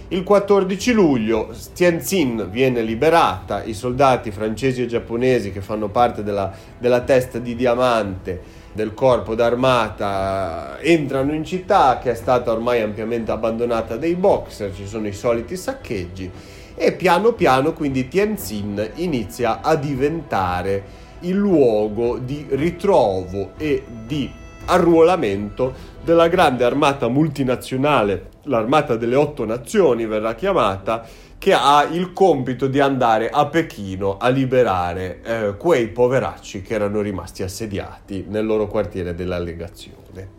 Il 0.07 0.23
14 0.23 0.93
luglio 0.93 1.53
Tianjin 1.73 2.47
viene 2.49 2.81
liberata, 2.81 3.63
i 3.63 3.73
soldati 3.73 4.31
francesi 4.31 4.81
e 4.81 4.85
giapponesi 4.85 5.51
che 5.51 5.61
fanno 5.61 5.89
parte 5.89 6.23
della, 6.23 6.53
della 6.77 7.01
testa 7.01 7.39
di 7.39 7.55
diamante 7.55 8.60
del 8.73 8.93
corpo 8.93 9.35
d'armata 9.35 10.77
entrano 10.79 11.33
in 11.33 11.43
città 11.43 11.99
che 12.01 12.11
è 12.11 12.15
stata 12.15 12.51
ormai 12.51 12.81
ampiamente 12.81 13.31
abbandonata 13.31 13.97
dai 13.97 14.15
boxer, 14.15 14.73
ci 14.73 14.87
sono 14.87 15.07
i 15.07 15.13
soliti 15.13 15.57
saccheggi 15.57 16.31
e 16.75 16.93
piano 16.93 17.33
piano 17.33 17.73
quindi 17.73 18.07
Tianjin 18.07 18.91
inizia 18.95 19.61
a 19.61 19.75
diventare 19.75 21.09
il 21.21 21.35
luogo 21.35 22.17
di 22.17 22.45
ritrovo 22.49 23.51
e 23.57 23.83
di 24.05 24.31
arruolamento 24.65 25.73
della 26.03 26.27
grande 26.27 26.63
armata 26.63 27.07
multinazionale, 27.07 28.29
l'armata 28.43 28.95
delle 28.95 29.15
otto 29.15 29.45
nazioni 29.45 30.05
verrà 30.05 30.33
chiamata, 30.33 31.05
che 31.41 31.53
ha 31.53 31.87
il 31.89 32.13
compito 32.13 32.67
di 32.67 32.79
andare 32.79 33.27
a 33.31 33.47
Pechino 33.47 34.17
a 34.19 34.29
liberare 34.29 35.21
eh, 35.23 35.57
quei 35.57 35.87
poveracci 35.87 36.61
che 36.61 36.75
erano 36.75 37.01
rimasti 37.01 37.41
assediati 37.41 38.25
nel 38.27 38.45
loro 38.45 38.67
quartiere 38.67 39.15
della 39.15 39.39
legazione. 39.39 40.29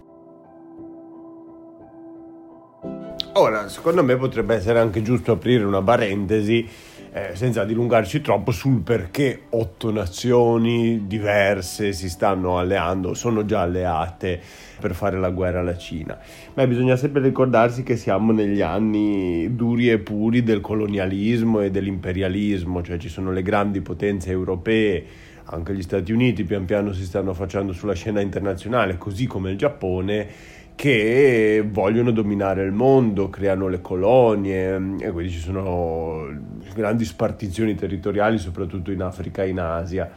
Ora, 3.33 3.69
secondo 3.69 4.05
me 4.05 4.17
potrebbe 4.17 4.55
essere 4.55 4.79
anche 4.79 5.03
giusto 5.03 5.33
aprire 5.33 5.65
una 5.65 5.83
parentesi 5.83 6.69
eh, 7.15 7.33
senza 7.35 7.65
dilungarci 7.65 8.23
troppo 8.23 8.53
sul 8.53 8.81
perché 8.81 9.43
otto 9.51 9.93
nazioni 9.93 11.07
diverse 11.07 11.93
si 11.93 12.09
stanno 12.09 12.59
alleando, 12.59 13.13
sono 13.13 13.45
già 13.45 13.61
alleate 13.61 14.41
per 14.81 14.95
fare 14.95 15.19
la 15.19 15.29
guerra 15.29 15.61
alla 15.61 15.77
Cina. 15.77 16.19
Ma 16.55 16.67
bisogna 16.67 16.97
sempre 16.97 17.21
ricordarsi 17.21 17.83
che 17.83 17.97
siamo 17.97 18.33
negli 18.33 18.63
anni 18.63 19.55
duri 19.55 19.91
e 19.91 19.99
puri 19.99 20.43
del 20.43 20.61
colonialismo 20.63 21.61
e 21.61 21.71
dell'imperialismo, 21.71 22.83
cioè 22.83 22.97
ci 22.97 23.11
sono 23.11 23.31
le 23.31 23.43
grandi 23.43 23.83
potenze 23.83 24.31
europee, 24.31 25.05
anche 25.45 25.75
gli 25.75 25.83
Stati 25.83 26.13
Uniti 26.13 26.45
pian 26.45 26.65
piano 26.65 26.93
si 26.93 27.05
stanno 27.05 27.35
facendo 27.35 27.73
sulla 27.73 27.95
scena 27.95 28.21
internazionale, 28.21 28.97
così 28.97 29.27
come 29.27 29.51
il 29.51 29.59
Giappone 29.59 30.61
che 30.83 31.65
vogliono 31.65 32.11
dominare 32.11 32.65
il 32.65 32.73
mondo, 32.73 33.31
creano 33.31 33.69
le 33.69 33.81
colonie 33.81 34.97
e 34.99 35.13
quindi 35.13 35.31
ci 35.31 35.39
sono 35.39 36.27
grandi 36.75 37.05
spartizioni 37.05 37.77
territoriali 37.77 38.37
soprattutto 38.37 38.91
in 38.91 39.01
Africa 39.01 39.45
e 39.45 39.51
in 39.51 39.61
Asia. 39.61 40.11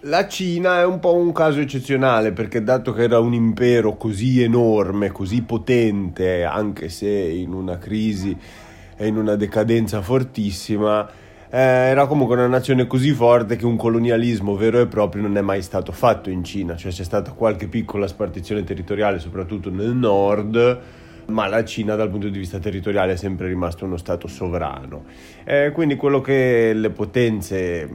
La 0.00 0.26
Cina 0.26 0.80
è 0.80 0.86
un 0.86 0.98
po' 0.98 1.14
un 1.14 1.30
caso 1.32 1.60
eccezionale 1.60 2.32
perché 2.32 2.62
dato 2.62 2.94
che 2.94 3.02
era 3.02 3.18
un 3.18 3.34
impero 3.34 3.98
così 3.98 4.42
enorme, 4.42 5.10
così 5.10 5.42
potente, 5.42 6.42
anche 6.42 6.88
se 6.88 7.10
in 7.10 7.52
una 7.52 7.76
crisi 7.76 8.34
e 8.96 9.06
in 9.06 9.18
una 9.18 9.36
decadenza 9.36 10.00
fortissima, 10.00 11.06
eh, 11.50 11.58
era 11.58 12.06
comunque 12.06 12.36
una 12.36 12.46
nazione 12.46 12.86
così 12.86 13.12
forte 13.12 13.56
che 13.56 13.64
un 13.64 13.76
colonialismo 13.76 14.54
vero 14.56 14.80
e 14.80 14.86
proprio 14.86 15.22
non 15.22 15.36
è 15.36 15.40
mai 15.40 15.62
stato 15.62 15.92
fatto 15.92 16.30
in 16.30 16.44
Cina, 16.44 16.76
cioè 16.76 16.92
c'è 16.92 17.04
stata 17.04 17.32
qualche 17.32 17.68
piccola 17.68 18.06
spartizione 18.06 18.64
territoriale 18.64 19.18
soprattutto 19.18 19.70
nel 19.70 19.94
nord, 19.94 20.80
ma 21.28 21.46
la 21.46 21.64
Cina 21.64 21.94
dal 21.94 22.10
punto 22.10 22.28
di 22.28 22.38
vista 22.38 22.58
territoriale 22.58 23.12
è 23.12 23.16
sempre 23.16 23.48
rimasto 23.48 23.84
uno 23.84 23.96
stato 23.96 24.28
sovrano. 24.28 25.04
Eh, 25.44 25.70
quindi 25.72 25.96
quello 25.96 26.20
che 26.20 26.72
le 26.74 26.90
potenze 26.90 27.86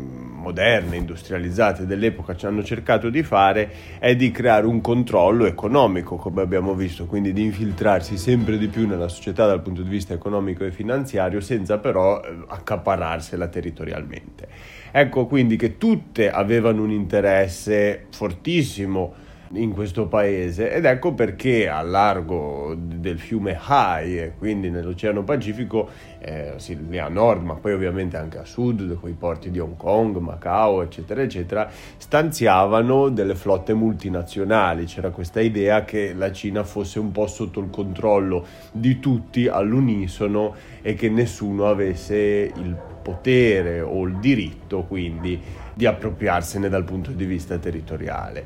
moderne, 0.43 0.97
industrializzate 0.97 1.85
dell'epoca 1.85 2.35
ci 2.35 2.45
hanno 2.45 2.63
cercato 2.63 3.09
di 3.09 3.23
fare 3.23 3.71
è 3.97 4.15
di 4.15 4.29
creare 4.29 4.67
un 4.67 4.81
controllo 4.81 5.45
economico, 5.45 6.17
come 6.17 6.41
abbiamo 6.41 6.75
visto, 6.75 7.05
quindi 7.05 7.33
di 7.33 7.43
infiltrarsi 7.43 8.17
sempre 8.17 8.57
di 8.57 8.67
più 8.67 8.87
nella 8.87 9.07
società 9.07 9.47
dal 9.47 9.61
punto 9.61 9.81
di 9.81 9.89
vista 9.89 10.13
economico 10.13 10.63
e 10.65 10.71
finanziario, 10.71 11.39
senza 11.39 11.79
però 11.79 12.21
eh, 12.21 12.35
accaparrarsela 12.47 13.47
territorialmente. 13.47 14.47
Ecco 14.91 15.25
quindi 15.25 15.55
che 15.55 15.77
tutte 15.79 16.29
avevano 16.29 16.83
un 16.83 16.91
interesse 16.91 18.05
fortissimo 18.11 19.22
in 19.53 19.71
questo 19.73 20.07
paese 20.07 20.71
ed 20.71 20.85
ecco 20.85 21.13
perché 21.13 21.67
a 21.67 21.81
largo 21.81 22.75
del 22.77 23.19
fiume 23.19 23.59
Hai 23.65 24.31
quindi 24.37 24.69
nell'Oceano 24.69 25.23
Pacifico, 25.23 25.89
eh, 26.19 26.53
sì, 26.57 26.77
lì 26.87 26.97
a 26.97 27.07
nord 27.07 27.43
ma 27.43 27.55
poi 27.55 27.73
ovviamente 27.73 28.17
anche 28.17 28.39
a 28.39 28.45
sud, 28.45 28.99
con 28.99 29.09
i 29.09 29.15
porti 29.17 29.51
di 29.51 29.59
Hong 29.59 29.77
Kong, 29.77 30.17
Macao 30.17 30.81
eccetera 30.81 31.21
eccetera, 31.21 31.69
stanziavano 31.97 33.09
delle 33.09 33.35
flotte 33.35 33.73
multinazionali, 33.73 34.85
c'era 34.85 35.09
questa 35.09 35.41
idea 35.41 35.83
che 35.83 36.13
la 36.13 36.31
Cina 36.31 36.63
fosse 36.63 36.99
un 36.99 37.11
po' 37.11 37.27
sotto 37.27 37.59
il 37.59 37.69
controllo 37.69 38.45
di 38.71 38.99
tutti 38.99 39.47
all'unisono 39.47 40.55
e 40.81 40.95
che 40.95 41.09
nessuno 41.09 41.67
avesse 41.67 42.51
il 42.55 42.75
potere 43.03 43.81
o 43.81 44.05
il 44.05 44.17
diritto 44.17 44.83
quindi 44.87 45.39
di 45.73 45.85
appropriarsene 45.85 46.69
dal 46.69 46.83
punto 46.83 47.11
di 47.11 47.25
vista 47.25 47.57
territoriale. 47.57 48.45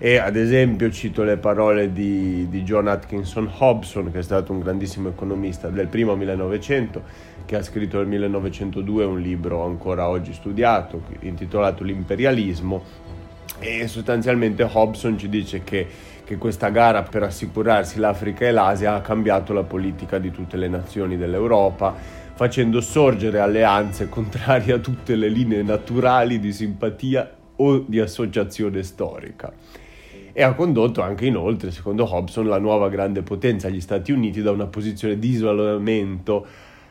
E 0.00 0.16
ad 0.16 0.36
esempio 0.36 0.90
cito 0.90 1.24
le 1.24 1.38
parole 1.38 1.92
di, 1.92 2.48
di, 2.48 2.62
John 2.62 2.86
Atkinson 2.86 3.50
Hobson 3.58 4.12
che 4.12 4.20
è 4.20 4.22
stato 4.22 4.52
un 4.52 4.60
grandissimo 4.60 5.08
economista 5.08 5.70
del 5.70 5.88
primo 5.88 6.14
1900 6.14 7.02
che 7.44 7.56
ha 7.56 7.62
scritto 7.62 7.98
nel 7.98 8.06
1902 8.06 9.04
un 9.04 9.20
libro 9.20 9.64
ancora 9.64 10.08
oggi 10.08 10.32
studiato 10.32 11.02
intitolato 11.20 11.82
L'imperialismo. 11.82 13.06
E 13.58 13.88
sostanzialmente 13.88 14.68
Hobson 14.70 15.18
ci 15.18 15.28
dice 15.28 15.64
che, 15.64 15.84
che 16.22 16.36
questa 16.36 16.68
gara 16.68 17.02
per 17.02 17.24
assicurarsi 17.24 17.98
l'Africa 17.98 18.46
e 18.46 18.52
l'Asia 18.52 18.94
ha 18.94 19.00
cambiato 19.00 19.52
la 19.52 19.64
politica 19.64 20.18
di 20.18 20.30
tutte 20.30 20.56
le 20.56 20.68
nazioni 20.68 21.16
dell'Europa 21.16 21.96
facendo 22.38 22.80
sorgere 22.80 23.40
alleanze 23.40 24.06
contrarie 24.08 24.72
a 24.72 24.78
tutte 24.78 25.16
le 25.16 25.28
linee 25.28 25.64
naturali 25.64 26.38
di 26.38 26.52
simpatia 26.52 27.28
o 27.56 27.78
di 27.78 27.98
associazione 27.98 28.84
storica. 28.84 29.52
E 30.32 30.42
ha 30.44 30.54
condotto 30.54 31.02
anche 31.02 31.26
inoltre, 31.26 31.72
secondo 31.72 32.08
Hobson, 32.08 32.46
la 32.46 32.60
nuova 32.60 32.88
grande 32.90 33.22
potenza, 33.22 33.68
gli 33.68 33.80
Stati 33.80 34.12
Uniti, 34.12 34.40
da 34.40 34.52
una 34.52 34.68
posizione 34.68 35.18
di 35.18 35.30
isolamento 35.30 36.46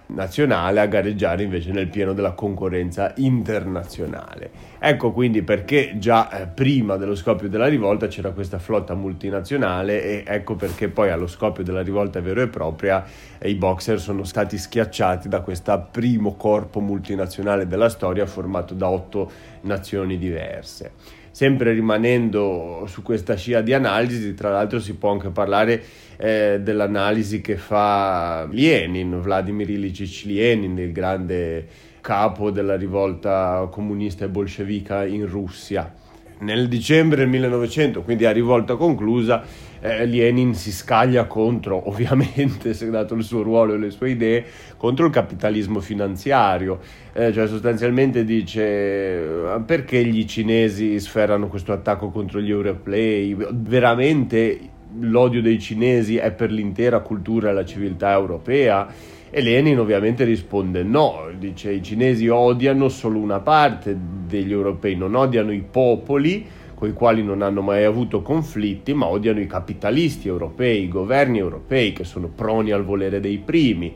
nazionale 0.08 0.80
a 0.80 0.86
gareggiare 0.86 1.44
invece 1.44 1.72
nel 1.72 1.88
pieno 1.88 2.14
della 2.14 2.32
concorrenza 2.32 3.14
internazionale. 3.18 4.52
Ecco 4.80 5.12
quindi 5.12 5.42
perché 5.42 5.96
già 5.98 6.30
eh, 6.30 6.48
prima 6.48 6.96
dello 6.98 7.16
scoppio 7.16 7.50
della 7.50 7.68
rivolta 7.68 8.08
c'era 8.08 8.32
questa 8.32 8.60
flotta 8.60 8.94
multinazionale 8.94 10.04
e 10.04 10.24
ecco 10.26 10.56
perché 10.56 10.90
poi 10.90 11.10
allo 11.10 11.28
scoppio 11.28 11.64
della 11.64 11.82
rivolta 11.82 12.22
vera 12.22 12.42
e 12.42 12.48
propria 12.48 13.04
eh, 13.38 13.50
i 13.50 13.56
boxer 13.56 14.00
sono 14.00 14.24
stati 14.24 14.58
schiacciati 14.58 15.28
da 15.28 15.42
questo 15.42 15.88
primo 15.92 16.36
corpo 16.36 16.80
multinazionale 16.80 17.68
della 17.68 17.90
storia 17.90 18.26
formato 18.26 18.74
da 18.74 18.90
otto 18.90 19.32
nazioni 19.62 20.18
diverse 20.18 21.17
sempre 21.38 21.72
rimanendo 21.72 22.86
su 22.88 23.04
questa 23.04 23.36
scia 23.36 23.62
di 23.62 23.72
analisi, 23.72 24.34
tra 24.34 24.50
l'altro 24.50 24.80
si 24.80 24.96
può 24.96 25.12
anche 25.12 25.30
parlare 25.30 25.84
eh, 26.18 26.60
dell'analisi 26.64 27.42
che 27.42 27.58
fa 27.58 28.48
Lenin, 28.50 29.22
Vladimir 29.22 29.70
Ilyich 29.70 30.24
Lenin, 30.26 30.80
il 30.80 30.92
grande 30.92 31.68
capo 32.02 32.50
della 32.50 32.76
rivolta 32.76 33.68
comunista 33.70 34.26
e 34.26 34.30
bolscevica 34.30 35.06
in 35.06 35.28
Russia. 35.28 35.94
Nel 36.40 36.68
dicembre 36.68 37.18
del 37.18 37.30
1900, 37.30 38.02
quindi 38.02 38.26
a 38.26 38.32
rivolta 38.32 38.76
conclusa, 38.76 39.44
eh, 39.80 40.06
Lenin 40.06 40.54
si 40.54 40.72
scaglia 40.72 41.26
contro, 41.26 41.88
ovviamente, 41.90 42.74
se 42.74 42.90
dato 42.90 43.14
il 43.14 43.24
suo 43.24 43.42
ruolo 43.42 43.74
e 43.74 43.78
le 43.78 43.90
sue 43.90 44.12
idee, 44.12 44.46
contro 44.78 45.06
il 45.06 45.12
capitalismo 45.12 45.80
finanziario, 45.80 46.80
eh, 47.14 47.32
cioè 47.34 47.48
sostanzialmente 47.48 48.24
dice 48.24 49.56
perché 49.66 50.04
gli 50.06 50.26
cinesi 50.26 51.00
sferrano 51.00 51.48
questo 51.48 51.74
attacco 51.74 52.10
contro 52.10 52.40
gli 52.40 52.52
europei, 52.52 53.36
veramente 53.52 54.60
l'odio 55.00 55.42
dei 55.42 55.60
cinesi 55.60 56.18
è 56.18 56.32
per 56.32 56.52
l'intera 56.52 57.00
cultura 57.00 57.50
e 57.50 57.54
la 57.54 57.66
civiltà 57.66 58.14
europea? 58.14 58.88
E 59.30 59.42
Lenin 59.42 59.78
ovviamente 59.78 60.24
risponde 60.24 60.84
no, 60.84 61.28
dice 61.38 61.72
i 61.72 61.84
cinesi 61.84 62.30
odiano 62.30 62.88
solo 62.88 63.20
una 63.20 63.42
parte 63.42 63.98
degli 64.26 64.52
europei, 64.52 64.96
non 64.96 65.16
odiano 65.16 65.52
i 65.52 65.64
popoli, 65.70 66.46
con 66.78 66.88
i 66.88 66.94
quali 66.94 67.24
non 67.24 67.42
hanno 67.42 67.64
mai 67.64 67.86
avuto 67.86 68.22
conflitti, 68.22 68.94
ma 68.94 69.08
odiano 69.08 69.40
i 69.40 69.48
capitalisti 69.48 70.28
europei, 70.28 70.84
i 70.84 70.88
governi 70.88 71.40
europei 71.40 71.92
che 71.92 72.04
sono 72.04 72.28
proni 72.28 72.70
al 72.70 72.86
volere 72.86 73.20
dei 73.20 73.40
primi. 73.40 73.92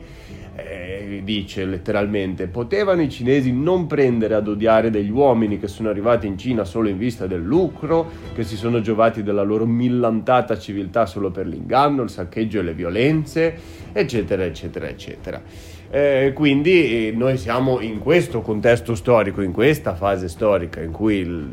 Eh, 0.56 1.20
dice 1.22 1.64
letteralmente, 1.64 2.48
potevano 2.48 3.00
i 3.02 3.08
cinesi 3.08 3.52
non 3.52 3.86
prendere 3.86 4.34
ad 4.34 4.48
odiare 4.48 4.90
degli 4.90 5.10
uomini 5.10 5.60
che 5.60 5.68
sono 5.68 5.90
arrivati 5.90 6.26
in 6.26 6.36
Cina 6.36 6.64
solo 6.64 6.88
in 6.88 6.98
vista 6.98 7.28
del 7.28 7.40
lucro, 7.40 8.10
che 8.34 8.42
si 8.42 8.56
sono 8.56 8.80
giovati 8.80 9.22
della 9.22 9.44
loro 9.44 9.64
millantata 9.64 10.58
civiltà 10.58 11.06
solo 11.06 11.30
per 11.30 11.46
l'inganno, 11.46 12.02
il 12.02 12.10
saccheggio 12.10 12.58
e 12.58 12.62
le 12.62 12.74
violenze, 12.74 13.54
eccetera, 13.92 14.44
eccetera, 14.44 14.88
eccetera. 14.88 15.40
Eh, 15.88 16.32
quindi 16.34 17.08
eh, 17.08 17.12
noi 17.12 17.36
siamo 17.36 17.78
in 17.80 18.00
questo 18.00 18.40
contesto 18.40 18.96
storico, 18.96 19.40
in 19.40 19.52
questa 19.52 19.94
fase 19.94 20.26
storica 20.26 20.80
in 20.80 20.90
cui 20.90 21.16
il, 21.16 21.48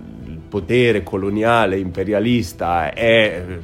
potere 0.50 1.04
coloniale 1.04 1.78
imperialista 1.78 2.92
è 2.92 3.44
eh, 3.48 3.60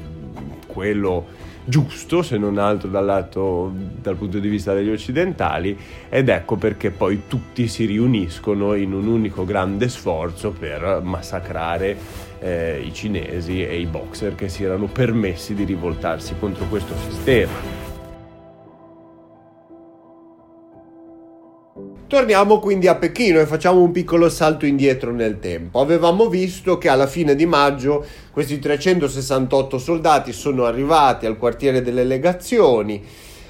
quello 0.68 1.44
giusto, 1.66 2.22
se 2.22 2.38
non 2.38 2.58
altro 2.58 2.88
dal, 2.90 3.06
lato, 3.06 3.72
dal 3.74 4.16
punto 4.16 4.40
di 4.40 4.48
vista 4.48 4.74
degli 4.74 4.92
occidentali, 4.92 5.78
ed 6.10 6.30
ecco 6.30 6.56
perché 6.56 6.92
poi 6.92 7.24
tutti 7.28 7.68
si 7.68 7.86
riuniscono 7.86 8.76
in 8.76 8.94
un 8.94 9.08
unico 9.08 9.46
grande 9.46 9.90
sforzo 9.90 10.52
per 10.52 11.02
massacrare 11.04 11.98
eh, 12.40 12.82
i 12.86 12.94
cinesi 12.94 13.66
e 13.66 13.80
i 13.80 13.86
boxer 13.86 14.36
che 14.36 14.48
si 14.48 14.64
erano 14.64 14.86
permessi 14.86 15.56
di 15.56 15.64
rivoltarsi 15.64 16.36
contro 16.40 16.66
questo 16.66 16.94
sistema. 17.10 17.85
Torniamo 22.08 22.60
quindi 22.60 22.88
a 22.88 22.94
Pechino 22.94 23.40
e 23.40 23.48
facciamo 23.48 23.82
un 23.82 23.92
piccolo 23.92 24.30
salto 24.30 24.68
indietro 24.68 25.12
nel 25.12 25.40
tempo. 25.40 25.80
Avevamo 25.80 26.30
visto 26.30 26.78
che 26.78 26.88
alla 26.88 27.08
fine 27.08 27.34
di 27.34 27.48
maggio 27.48 28.06
questi 28.30 28.60
368 28.60 29.80
soldati 29.80 30.32
sono 30.32 30.66
arrivati 30.66 31.26
al 31.26 31.36
quartiere 31.36 31.82
delle 31.82 32.04
legazioni 32.04 33.04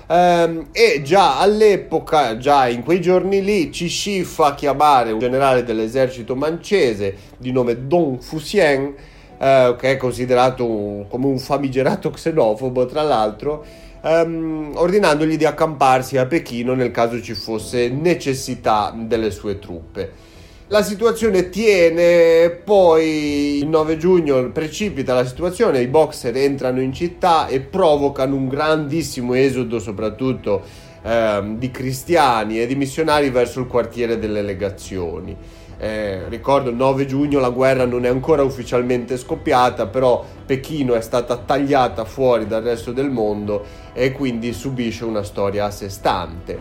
ehm, 0.08 0.68
e 0.72 1.02
già 1.04 1.38
all'epoca, 1.38 2.38
già 2.38 2.70
in 2.70 2.82
quei 2.82 3.02
giorni 3.02 3.44
lì, 3.44 3.74
Cixi 3.74 4.24
fa 4.24 4.56
chiamare 4.56 5.12
un 5.12 5.20
generale 5.20 5.66
dell'esercito 5.66 6.34
mancese 6.34 7.14
di 7.38 7.52
nome 7.52 7.88
Dong 7.88 8.22
Fusien, 8.22 8.94
eh, 9.38 9.76
che 9.78 9.92
è 9.92 9.98
considerato 9.98 10.66
un, 10.66 11.08
come 11.10 11.26
un 11.26 11.40
famigerato 11.40 12.10
xenofobo 12.10 12.86
tra 12.86 13.02
l'altro, 13.02 13.66
um, 14.06 14.72
ordinandogli 14.76 15.36
di 15.36 15.46
accamparsi 15.46 16.18
a 16.18 16.26
Pechino 16.26 16.74
nel 16.74 16.92
caso 16.92 17.22
ci 17.22 17.34
fosse 17.34 17.90
necessità 17.90 18.94
delle 18.96 19.32
sue 19.32 19.60
truppe. 19.60 20.34
La 20.68 20.82
situazione 20.82 21.50
tiene, 21.50 22.50
poi 22.50 23.60
il 23.60 23.68
9 23.68 23.98
giugno 23.98 24.50
precipita 24.50 25.14
la 25.14 25.26
situazione, 25.26 25.82
i 25.82 25.88
boxer 25.88 26.36
entrano 26.36 26.82
in 26.82 26.92
città 26.92 27.46
e 27.48 27.60
provocano 27.60 28.36
un 28.36 28.48
grandissimo 28.48 29.36
esodo 29.36 29.78
soprattutto 29.78 30.64
ehm, 31.04 31.60
di 31.60 31.70
cristiani 31.70 32.60
e 32.60 32.66
di 32.66 32.76
missionari 32.76 33.30
verso 33.30 33.60
il 33.60 33.68
quartiere 33.68 34.18
delle 34.18 34.42
legazioni. 34.42 35.38
Eh, 35.78 36.30
ricordo 36.30 36.70
il 36.70 36.76
9 36.76 37.06
giugno 37.06 37.40
la 37.40 37.50
guerra 37.50 37.86
non 37.86 38.06
è 38.06 38.10
ancora 38.10 38.44
ufficialmente 38.44 39.18
scoppiata, 39.18 39.88
però 39.88 40.24
Pechino 40.46 40.96
è 40.96 41.02
stata 41.02 41.38
tagliata 41.38 42.06
fuori 42.06 42.48
dal 42.48 42.64
resto 42.64 42.92
del 42.92 43.10
mondo 43.10 43.64
e 43.94 44.12
quindi 44.12 44.54
subisce 44.54 45.04
una 45.04 45.24
storia 45.24 45.66
a 45.66 45.72
sé 45.72 45.90
stante. 45.90 46.58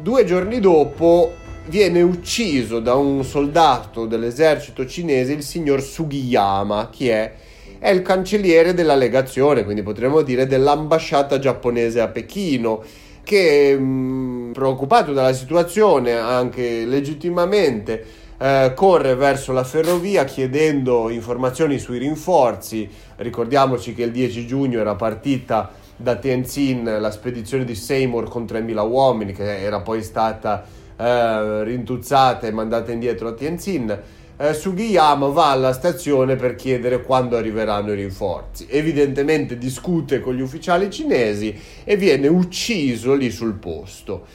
Due 0.00 0.24
giorni 0.24 0.60
dopo 0.60 1.32
viene 1.66 2.02
ucciso 2.02 2.80
da 2.80 2.94
un 2.94 3.22
soldato 3.24 4.06
dell'esercito 4.06 4.86
cinese 4.86 5.32
il 5.32 5.42
signor 5.42 5.82
Sugiyama, 5.82 6.88
che 6.90 7.12
è, 7.12 7.32
è 7.78 7.90
il 7.90 8.02
cancelliere 8.02 8.74
della 8.74 8.94
legazione, 8.94 9.64
quindi 9.64 9.82
potremmo 9.82 10.22
dire 10.22 10.46
dell'ambasciata 10.46 11.38
giapponese 11.38 12.00
a 12.00 12.08
Pechino 12.08 12.82
che 13.22 13.76
mh, 13.76 14.52
preoccupato 14.54 15.12
dalla 15.12 15.34
situazione 15.34 16.12
anche 16.16 16.86
legittimamente 16.86 18.17
eh, 18.38 18.72
corre 18.74 19.14
verso 19.16 19.52
la 19.52 19.64
ferrovia 19.64 20.24
chiedendo 20.24 21.10
informazioni 21.10 21.78
sui 21.78 21.98
rinforzi. 21.98 22.88
Ricordiamoci 23.16 23.94
che 23.94 24.04
il 24.04 24.12
10 24.12 24.46
giugno 24.46 24.80
era 24.80 24.94
partita 24.94 25.72
da 25.96 26.14
Tianjin 26.14 26.98
la 27.00 27.10
spedizione 27.10 27.64
di 27.64 27.74
Seymour 27.74 28.28
con 28.28 28.44
3.000 28.44 28.88
uomini 28.88 29.32
che 29.32 29.60
era 29.60 29.80
poi 29.80 30.02
stata 30.04 30.64
eh, 30.96 31.64
rintuzzata 31.64 32.46
e 32.46 32.52
mandata 32.52 32.92
indietro 32.92 33.28
a 33.28 33.32
Tianjin. 33.32 34.02
Eh, 34.40 34.54
Sugiyama 34.54 35.26
va 35.26 35.50
alla 35.50 35.72
stazione 35.72 36.36
per 36.36 36.54
chiedere 36.54 37.02
quando 37.02 37.36
arriveranno 37.36 37.90
i 37.90 37.96
rinforzi. 37.96 38.68
Evidentemente 38.70 39.58
discute 39.58 40.20
con 40.20 40.34
gli 40.34 40.40
ufficiali 40.40 40.88
cinesi 40.90 41.60
e 41.82 41.96
viene 41.96 42.28
ucciso 42.28 43.14
lì 43.14 43.32
sul 43.32 43.54
posto. 43.54 44.26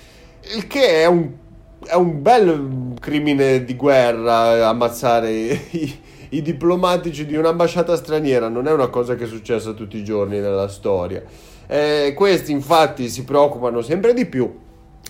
Il 0.56 0.68
che 0.68 1.04
è 1.04 1.06
un 1.06 1.43
è 1.86 1.96
un 1.96 2.22
bel 2.22 2.94
crimine 3.00 3.64
di 3.64 3.76
guerra 3.76 4.68
ammazzare 4.68 5.32
i, 5.32 6.00
i, 6.30 6.42
diplomatici 6.42 7.26
di 7.26 7.36
un'ambasciata 7.36 7.96
straniera, 7.96 8.48
non 8.48 8.68
è 8.68 8.72
una 8.72 8.88
cosa 8.88 9.16
che 9.16 9.26
è 9.26 9.28
successa 9.28 9.72
tutti 9.74 9.98
i 9.98 10.04
giorni 10.04 10.40
nella 10.40 10.68
storia. 10.68 11.24
Eh, 11.68 12.14
questi 12.16 12.52
infatti 12.52 13.10
si 13.10 13.24
preoccupano 13.24 13.82
sempre 13.82 14.14
di 14.14 14.26
più, 14.26 14.52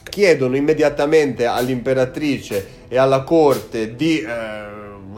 chiedono 0.03 0.55
immediatamente 0.55 1.45
all'imperatrice 1.45 2.67
e 2.87 2.97
alla 2.97 3.23
corte 3.23 3.95
di 3.95 4.19
eh, 4.19 4.27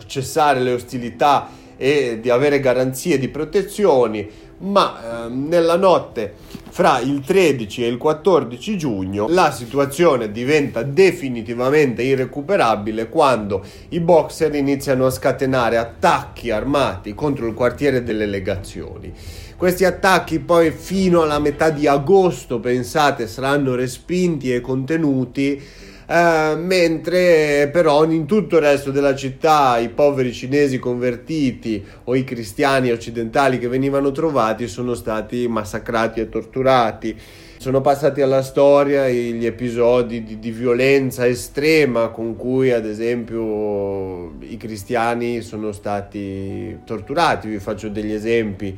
cessare 0.05 0.59
le 0.59 0.73
ostilità 0.73 1.49
e 1.77 2.19
di 2.21 2.29
avere 2.29 2.59
garanzie 2.59 3.17
di 3.17 3.27
protezioni, 3.27 4.27
ma 4.65 5.25
eh, 5.25 5.30
nella 5.30 5.78
notte 5.78 6.34
fra 6.69 6.99
il 6.99 7.21
13 7.21 7.86
e 7.86 7.88
il 7.88 7.97
14 7.97 8.78
giugno 8.78 9.28
la 9.30 9.51
situazione 9.51 10.32
diventa 10.32 10.84
definitivamente 10.84 12.04
irrecuperabile 12.04 13.08
quando 13.08 13.63
i 13.89 13.99
boxer 13.99 14.54
iniziano 14.56 15.06
a 15.06 15.12
scatenare 15.12 15.78
attacchi 15.78 16.51
armati 16.51 17.13
contro 17.13 17.47
il 17.47 17.54
quartiere 17.54 18.04
delle 18.04 18.25
legazioni. 18.25 19.13
Questi 19.56 19.86
attacchi 19.86 20.39
poi 20.39 20.71
fino 20.71 21.21
alla 21.21 21.39
metà 21.39 21.69
di 21.69 21.88
agosto, 21.88 22.60
pensate, 22.60 23.25
saranno 23.25 23.73
respinti 23.73 24.54
e 24.54 24.60
contenuti 24.60 25.62
Uh, 26.07 26.55
mentre 26.59 27.67
però 27.73 28.03
in 28.03 28.27
tutto 28.27 28.57
il 28.57 28.61
resto 28.61 28.91
della 28.91 29.15
città 29.15 29.79
i 29.79 29.89
poveri 29.89 30.31
cinesi 30.31 30.77
convertiti 30.77 31.83
o 32.03 32.13
i 32.13 32.23
cristiani 32.23 32.91
occidentali 32.91 33.57
che 33.57 33.67
venivano 33.67 34.11
trovati 34.11 34.67
sono 34.67 34.93
stati 34.93 35.47
massacrati 35.47 36.19
e 36.19 36.29
torturati. 36.29 37.17
Sono 37.57 37.81
passati 37.81 38.21
alla 38.21 38.43
storia 38.43 39.09
gli 39.09 39.47
episodi 39.47 40.23
di, 40.23 40.37
di 40.37 40.51
violenza 40.51 41.25
estrema 41.25 42.09
con 42.09 42.35
cui 42.35 42.71
ad 42.71 42.85
esempio 42.85 44.35
i 44.41 44.57
cristiani 44.57 45.41
sono 45.41 45.71
stati 45.71 46.81
torturati. 46.85 47.47
Vi 47.47 47.57
faccio 47.57 47.89
degli 47.89 48.11
esempi 48.11 48.77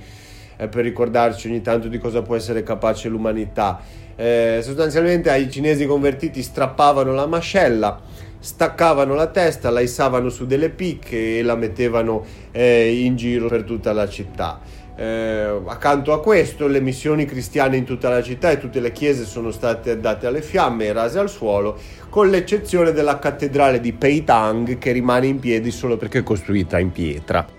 eh, 0.55 0.67
per 0.69 0.83
ricordarci 0.85 1.49
ogni 1.49 1.61
tanto 1.61 1.89
di 1.89 1.97
cosa 1.97 2.21
può 2.21 2.37
essere 2.37 2.63
capace 2.63 3.09
l'umanità 3.09 3.81
eh, 4.17 4.59
sostanzialmente 4.63 5.29
ai 5.29 5.49
cinesi 5.49 5.85
convertiti 5.85 6.41
strappavano 6.41 7.13
la 7.13 7.27
mascella, 7.27 8.01
staccavano 8.39 9.13
la 9.13 9.27
testa, 9.27 9.69
la 9.69 9.79
issavano 9.79 10.29
su 10.29 10.45
delle 10.45 10.69
picche 10.69 11.37
e 11.37 11.43
la 11.43 11.55
mettevano 11.55 12.25
eh, 12.51 13.03
in 13.03 13.15
giro 13.15 13.47
per 13.47 13.63
tutta 13.63 13.93
la 13.93 14.09
città. 14.09 14.59
Eh, 14.99 15.61
accanto 15.67 16.11
a 16.11 16.19
questo 16.19 16.65
le 16.65 16.81
missioni 16.81 17.25
cristiane 17.25 17.77
in 17.77 17.83
tutta 17.83 18.09
la 18.09 18.23
città 18.23 18.49
e 18.49 18.57
tutte 18.57 18.79
le 18.79 18.91
chiese 18.91 19.25
sono 19.25 19.51
state 19.51 19.99
date 19.99 20.25
alle 20.25 20.41
fiamme 20.41 20.85
e 20.85 20.93
rase 20.93 21.19
al 21.19 21.29
suolo, 21.29 21.77
con 22.09 22.29
l'eccezione 22.29 22.91
della 22.93 23.19
cattedrale 23.19 23.79
di 23.79 23.93
Peitang 23.93 24.79
che 24.79 24.91
rimane 24.91 25.27
in 25.27 25.37
piedi 25.37 25.69
solo 25.69 25.97
perché 25.97 26.19
è 26.19 26.23
costruita 26.23 26.79
in 26.79 26.91
pietra. 26.91 27.56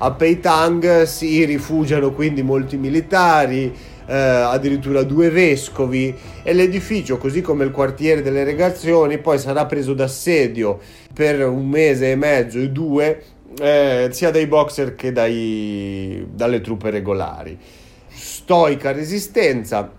A 0.00 0.12
Peitang 0.12 1.02
si 1.02 1.44
rifugiano 1.44 2.12
quindi 2.12 2.42
molti 2.42 2.76
militari, 2.76 3.74
eh, 4.06 4.14
addirittura 4.14 5.02
due 5.02 5.28
vescovi 5.28 6.14
e 6.44 6.52
l'edificio, 6.52 7.18
così 7.18 7.40
come 7.40 7.64
il 7.64 7.72
quartiere 7.72 8.22
delle 8.22 8.44
regazioni, 8.44 9.18
poi 9.18 9.40
sarà 9.40 9.66
preso 9.66 9.94
d'assedio 9.94 10.78
per 11.12 11.44
un 11.48 11.68
mese 11.68 12.12
e 12.12 12.14
mezzo 12.14 12.60
e 12.60 12.70
due, 12.70 13.24
eh, 13.60 14.08
sia 14.12 14.30
dai 14.30 14.46
boxer 14.46 14.94
che 14.94 15.10
dai, 15.10 16.28
dalle 16.32 16.60
truppe 16.60 16.90
regolari. 16.90 17.58
Stoica 18.08 18.92
resistenza 18.92 19.90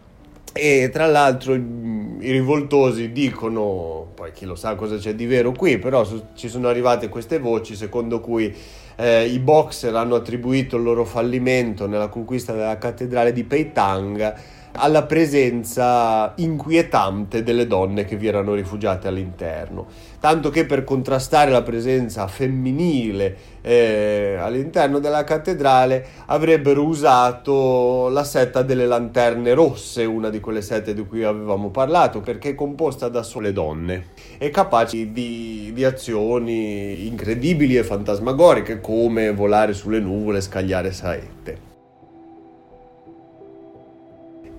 e 0.53 0.89
tra 0.91 1.07
l'altro 1.07 1.53
i 1.53 2.31
rivoltosi 2.31 3.11
dicono, 3.11 4.11
poi 4.15 4.31
chi 4.31 4.45
lo 4.45 4.55
sa 4.55 4.75
cosa 4.75 4.95
c'è 4.95 5.13
di 5.13 5.25
vero 5.25 5.51
qui, 5.51 5.77
però 5.77 6.07
ci 6.35 6.47
sono 6.47 6.69
arrivate 6.69 7.09
queste 7.09 7.37
voci 7.37 7.75
secondo 7.75 8.21
cui 8.21 8.53
eh, 8.99 9.25
i 9.27 9.39
boxer 9.39 9.95
hanno 9.95 10.15
attribuito 10.15 10.75
il 10.75 10.83
loro 10.83 11.05
fallimento 11.05 11.87
nella 11.87 12.09
conquista 12.09 12.51
della 12.51 12.77
cattedrale 12.77 13.31
di 13.31 13.45
Peitang 13.45 14.35
alla 14.73 15.03
presenza 15.03 16.33
inquietante 16.35 17.43
delle 17.43 17.67
donne 17.67 18.05
che 18.05 18.15
vi 18.15 18.27
erano 18.27 18.53
rifugiate 18.53 19.07
all'interno. 19.07 19.87
Tanto 20.19 20.49
che 20.49 20.65
per 20.65 20.83
contrastare 20.83 21.49
la 21.49 21.61
presenza 21.61 22.27
femminile 22.27 23.35
eh, 23.61 24.37
all'interno 24.39 24.99
della 24.99 25.23
cattedrale 25.23 26.05
avrebbero 26.25 26.83
usato 26.83 28.09
la 28.09 28.23
setta 28.23 28.61
delle 28.61 28.85
lanterne 28.85 29.53
rosse, 29.53 30.03
una 30.03 30.29
di 30.29 30.39
quelle 30.39 30.61
sette 30.61 30.93
di 30.93 31.05
cui 31.05 31.23
avevamo 31.23 31.69
parlato, 31.69 32.19
perché 32.19 32.49
è 32.49 32.55
composta 32.55 33.07
da 33.07 33.23
sole 33.23 33.53
donne 33.53 34.07
e 34.37 34.49
capaci 34.49 35.11
di, 35.11 35.71
di 35.73 35.85
azioni 35.85 37.07
incredibili 37.07 37.77
e 37.77 37.83
fantasmagoriche 37.83 38.81
come 38.81 39.31
volare 39.31 39.73
sulle 39.73 39.99
nuvole 39.99 40.39
e 40.39 40.41
scagliare 40.41 40.91
saette. 40.91 41.68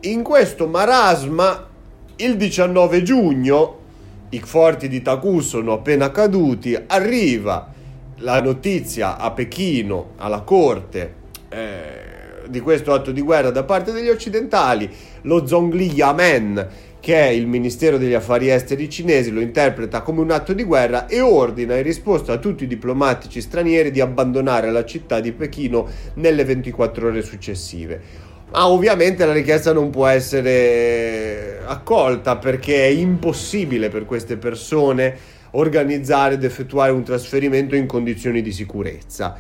In 0.03 0.23
questo 0.23 0.67
marasma, 0.67 1.69
il 2.17 2.39
19 2.39 3.03
giugno, 3.03 3.79
i 4.31 4.41
forti 4.41 4.89
di 4.89 5.03
Taku 5.03 5.41
sono 5.41 5.75
appena 5.75 6.11
caduti, 6.11 6.75
arriva 6.87 7.71
la 8.21 8.41
notizia 8.41 9.19
a 9.19 9.31
Pechino, 9.33 10.13
alla 10.17 10.41
corte, 10.41 11.15
eh, 11.51 12.49
di 12.49 12.61
questo 12.61 12.95
atto 12.95 13.13
di 13.13 13.21
guerra 13.21 13.51
da 13.51 13.63
parte 13.65 13.93
degli 13.93 14.09
occidentali, 14.09 14.89
lo 15.23 15.47
Zhongli 15.47 15.93
Yamen, 15.93 16.69
che 16.99 17.21
è 17.21 17.29
il 17.29 17.47
Ministero 17.47 17.99
degli 17.99 18.15
Affari 18.15 18.51
Esteri 18.51 18.89
cinesi, 18.89 19.31
lo 19.31 19.41
interpreta 19.41 20.01
come 20.01 20.21
un 20.21 20.31
atto 20.31 20.55
di 20.55 20.65
guerra 20.65 21.09
e 21.09 21.21
ordina 21.21 21.77
in 21.77 21.83
risposta 21.83 22.33
a 22.33 22.39
tutti 22.39 22.65
i 22.65 22.69
diplomatici 22.69 23.43
stranieri 23.43 23.91
di 23.91 24.01
abbandonare 24.01 24.71
la 24.71 24.87
città 24.87 25.21
di 25.21 25.33
Pechino 25.33 25.87
nelle 26.15 26.45
24 26.45 27.09
ore 27.09 27.21
successive. 27.21 28.30
Ma 28.53 28.69
ovviamente 28.69 29.25
la 29.25 29.33
richiesta 29.33 29.73
non 29.73 29.91
può 29.91 30.07
essere 30.07 31.61
accolta 31.65 32.37
perché 32.37 32.85
è 32.85 32.89
impossibile 32.89 33.89
per 33.89 34.05
queste 34.07 34.37
persone 34.37 35.39
organizzare 35.53 36.35
ed 36.35 36.45
effettuare 36.45 36.91
un 36.91 37.05
trasferimento 37.05 37.77
in 37.77 37.87
condizioni 37.87 38.43
di 38.43 38.53
sicurezza. 38.53 39.37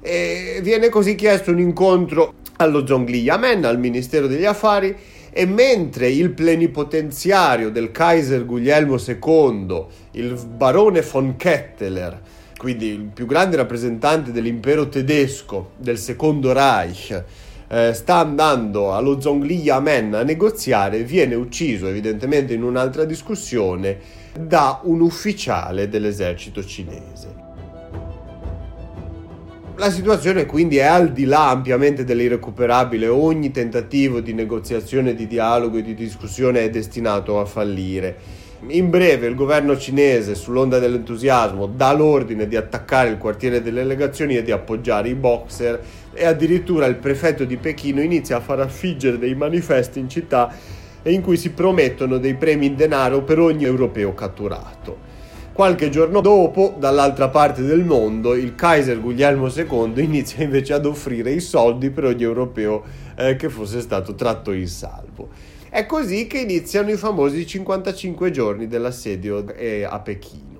E 0.00 0.60
viene 0.62 0.88
così 0.88 1.16
chiesto 1.16 1.50
un 1.50 1.58
incontro 1.58 2.34
allo 2.56 2.86
Zhongli 2.86 3.16
Yamen, 3.16 3.64
al 3.64 3.78
Ministero 3.78 4.26
degli 4.28 4.44
Affari, 4.44 4.94
e 5.30 5.46
mentre 5.46 6.08
il 6.08 6.30
plenipotenziario 6.30 7.70
del 7.70 7.90
Kaiser 7.90 8.44
Guglielmo 8.44 8.96
II, 8.96 9.84
il 10.12 10.40
barone 10.46 11.02
von 11.02 11.36
Ketteler, 11.36 12.20
quindi 12.56 12.88
il 12.88 13.10
più 13.12 13.26
grande 13.26 13.56
rappresentante 13.56 14.30
dell'impero 14.30 14.88
tedesco 14.88 15.70
del 15.78 15.98
secondo 15.98 16.52
Reich, 16.52 17.24
eh, 17.72 17.94
sta 17.94 18.16
andando 18.16 18.92
allo 18.92 19.18
Zhongli 19.18 19.62
Yamen 19.62 20.12
a 20.12 20.22
negoziare, 20.22 21.04
viene 21.04 21.34
ucciso 21.34 21.88
evidentemente 21.88 22.52
in 22.52 22.62
un'altra 22.62 23.04
discussione 23.06 23.98
da 24.38 24.80
un 24.84 25.00
ufficiale 25.00 25.88
dell'esercito 25.88 26.62
cinese. 26.62 27.40
La 29.76 29.90
situazione 29.90 30.44
quindi 30.44 30.76
è 30.76 30.84
al 30.84 31.12
di 31.12 31.24
là 31.24 31.48
ampiamente 31.48 32.04
dell'irrecuperabile, 32.04 33.08
ogni 33.08 33.50
tentativo 33.50 34.20
di 34.20 34.34
negoziazione, 34.34 35.14
di 35.14 35.26
dialogo 35.26 35.78
e 35.78 35.82
di 35.82 35.94
discussione 35.94 36.64
è 36.64 36.70
destinato 36.70 37.40
a 37.40 37.46
fallire. 37.46 38.40
In 38.68 38.90
breve, 38.90 39.26
il 39.26 39.34
governo 39.34 39.76
cinese, 39.76 40.36
sull'onda 40.36 40.78
dell'entusiasmo, 40.78 41.66
dà 41.66 41.92
l'ordine 41.92 42.46
di 42.46 42.54
attaccare 42.54 43.08
il 43.08 43.18
quartiere 43.18 43.60
delle 43.60 43.82
legazioni 43.82 44.36
e 44.36 44.42
di 44.42 44.52
appoggiare 44.52 45.08
i 45.08 45.14
boxer 45.14 45.80
e 46.12 46.24
addirittura 46.24 46.86
il 46.86 46.96
prefetto 46.96 47.44
di 47.44 47.56
Pechino 47.56 48.00
inizia 48.00 48.36
a 48.36 48.40
far 48.40 48.60
affiggere 48.60 49.18
dei 49.18 49.34
manifesti 49.34 49.98
in 49.98 50.08
città 50.08 50.52
in 51.04 51.20
cui 51.20 51.36
si 51.36 51.50
promettono 51.50 52.18
dei 52.18 52.34
premi 52.34 52.66
in 52.66 52.76
denaro 52.76 53.22
per 53.22 53.38
ogni 53.38 53.64
europeo 53.64 54.14
catturato. 54.14 55.10
Qualche 55.52 55.90
giorno 55.90 56.22
dopo, 56.22 56.74
dall'altra 56.78 57.28
parte 57.28 57.62
del 57.62 57.84
mondo, 57.84 58.34
il 58.34 58.54
Kaiser 58.54 59.00
Guglielmo 59.00 59.48
II 59.48 60.02
inizia 60.02 60.42
invece 60.42 60.72
ad 60.72 60.86
offrire 60.86 61.30
i 61.30 61.40
soldi 61.40 61.90
per 61.90 62.04
ogni 62.04 62.22
europeo 62.22 62.82
eh, 63.16 63.36
che 63.36 63.50
fosse 63.50 63.80
stato 63.80 64.14
tratto 64.14 64.52
in 64.52 64.66
salvo. 64.66 65.28
È 65.68 65.84
così 65.84 66.26
che 66.26 66.38
iniziano 66.38 66.90
i 66.90 66.96
famosi 66.96 67.46
55 67.46 68.30
giorni 68.30 68.66
dell'assedio 68.66 69.54
eh, 69.54 69.84
a 69.84 69.98
Pechino. 70.00 70.51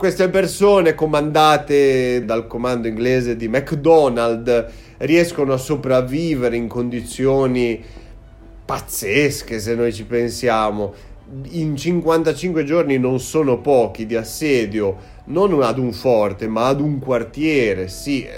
Queste 0.00 0.28
persone 0.28 0.94
comandate 0.94 2.24
dal 2.24 2.46
comando 2.46 2.86
inglese 2.86 3.34
di 3.34 3.48
MacDonald 3.48 4.70
riescono 4.98 5.52
a 5.52 5.56
sopravvivere 5.56 6.54
in 6.54 6.68
condizioni 6.68 7.82
pazzesche 8.64 9.58
se 9.58 9.74
noi 9.74 9.92
ci 9.92 10.04
pensiamo. 10.04 10.94
In 11.48 11.76
55 11.76 12.62
giorni 12.62 12.96
non 12.96 13.18
sono 13.18 13.60
pochi 13.60 14.06
di 14.06 14.14
assedio, 14.14 14.96
non 15.24 15.60
ad 15.64 15.78
un 15.78 15.92
forte, 15.92 16.46
ma 16.46 16.68
ad 16.68 16.80
un 16.80 17.00
quartiere, 17.00 17.88
sì, 17.88 18.22
eh, 18.22 18.30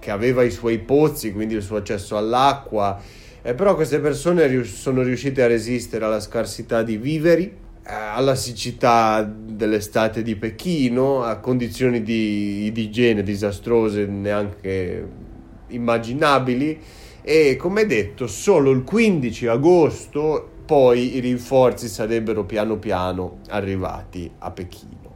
che 0.00 0.10
aveva 0.10 0.42
i 0.42 0.50
suoi 0.50 0.80
pozzi, 0.80 1.32
quindi 1.32 1.54
il 1.54 1.62
suo 1.62 1.76
accesso 1.76 2.16
all'acqua, 2.16 3.00
eh, 3.40 3.54
però 3.54 3.76
queste 3.76 4.00
persone 4.00 4.48
rius- 4.48 4.74
sono 4.74 5.02
riuscite 5.02 5.44
a 5.44 5.46
resistere 5.46 6.04
alla 6.04 6.18
scarsità 6.18 6.82
di 6.82 6.96
viveri, 6.96 7.64
alla 7.88 8.34
siccità 8.34 9.22
dell'estate 9.22 10.22
di 10.22 10.34
Pechino, 10.34 11.22
a 11.22 11.38
condizioni 11.38 12.02
di, 12.02 12.70
di 12.72 12.82
igiene 12.82 13.22
disastrose 13.22 14.06
neanche 14.06 15.08
immaginabili 15.68 16.80
e 17.22 17.56
come 17.56 17.86
detto 17.86 18.26
solo 18.26 18.70
il 18.70 18.82
15 18.82 19.46
agosto 19.46 20.50
poi 20.66 21.16
i 21.16 21.20
rinforzi 21.20 21.86
sarebbero 21.86 22.44
piano 22.44 22.76
piano 22.76 23.38
arrivati 23.48 24.28
a 24.38 24.50
Pechino. 24.50 25.14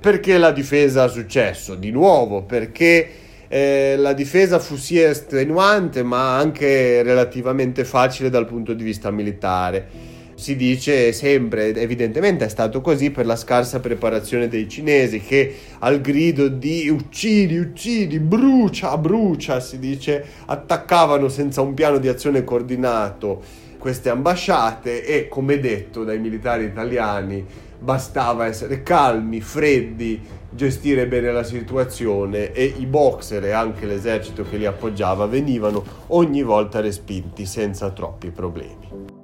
Perché 0.00 0.38
la 0.38 0.50
difesa 0.50 1.04
ha 1.04 1.08
successo? 1.08 1.74
Di 1.74 1.90
nuovo 1.90 2.42
perché 2.42 3.08
eh, 3.48 3.96
la 3.98 4.14
difesa 4.14 4.58
fu 4.58 4.76
sia 4.76 5.10
estenuante 5.10 6.02
ma 6.02 6.36
anche 6.36 7.02
relativamente 7.02 7.84
facile 7.84 8.30
dal 8.30 8.46
punto 8.46 8.72
di 8.72 8.84
vista 8.84 9.10
militare. 9.10 10.16
Si 10.38 10.54
dice 10.54 11.12
sempre, 11.12 11.74
evidentemente 11.74 12.44
è 12.44 12.48
stato 12.48 12.80
così 12.80 13.10
per 13.10 13.26
la 13.26 13.34
scarsa 13.34 13.80
preparazione 13.80 14.46
dei 14.46 14.68
cinesi 14.68 15.20
che 15.20 15.52
al 15.80 16.00
grido 16.00 16.46
di 16.46 16.88
uccidi, 16.88 17.58
uccidi, 17.58 18.20
brucia, 18.20 18.96
brucia, 18.98 19.58
si 19.58 19.80
dice, 19.80 20.24
attaccavano 20.46 21.28
senza 21.28 21.60
un 21.60 21.74
piano 21.74 21.98
di 21.98 22.06
azione 22.06 22.44
coordinato 22.44 23.42
queste 23.80 24.10
ambasciate 24.10 25.04
e 25.04 25.26
come 25.26 25.58
detto 25.58 26.04
dai 26.04 26.20
militari 26.20 26.66
italiani 26.66 27.44
bastava 27.76 28.46
essere 28.46 28.84
calmi, 28.84 29.40
freddi, 29.40 30.20
gestire 30.50 31.08
bene 31.08 31.32
la 31.32 31.42
situazione 31.42 32.52
e 32.52 32.74
i 32.78 32.86
boxer 32.86 33.44
e 33.44 33.50
anche 33.50 33.86
l'esercito 33.86 34.44
che 34.44 34.56
li 34.56 34.66
appoggiava 34.66 35.26
venivano 35.26 35.84
ogni 36.08 36.44
volta 36.44 36.78
respinti 36.78 37.44
senza 37.44 37.90
troppi 37.90 38.30
problemi. 38.30 39.17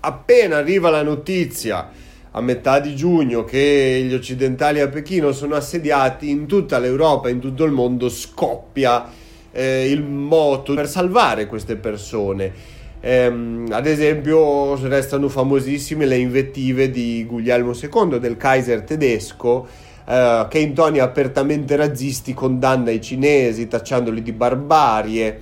Appena 0.00 0.56
arriva 0.56 0.90
la 0.90 1.02
notizia 1.02 1.90
a 2.32 2.40
metà 2.40 2.80
di 2.80 2.94
giugno 2.94 3.44
che 3.44 4.04
gli 4.06 4.14
occidentali 4.14 4.80
a 4.80 4.88
Pechino 4.88 5.32
sono 5.32 5.54
assediati 5.54 6.30
in 6.30 6.46
tutta 6.46 6.78
l'Europa, 6.78 7.28
in 7.28 7.40
tutto 7.40 7.64
il 7.64 7.72
mondo 7.72 8.08
scoppia 8.08 9.08
eh, 9.52 9.90
il 9.90 10.02
moto 10.02 10.74
per 10.74 10.88
salvare 10.88 11.46
queste 11.46 11.76
persone 11.76 12.78
Ehm, 13.02 13.68
ad 13.70 13.86
esempio 13.86 14.76
restano 14.86 15.28
famosissime 15.28 16.04
le 16.04 16.16
invettive 16.16 16.90
di 16.90 17.24
Guglielmo 17.26 17.72
II, 17.72 18.18
del 18.18 18.36
Kaiser 18.36 18.82
tedesco, 18.82 19.66
eh, 20.06 20.46
che 20.48 20.58
in 20.58 20.74
toni 20.74 20.98
apertamente 20.98 21.76
razzisti 21.76 22.34
condanna 22.34 22.90
i 22.90 23.00
cinesi 23.00 23.68
tacciandoli 23.68 24.22
di 24.22 24.32
barbarie. 24.32 25.40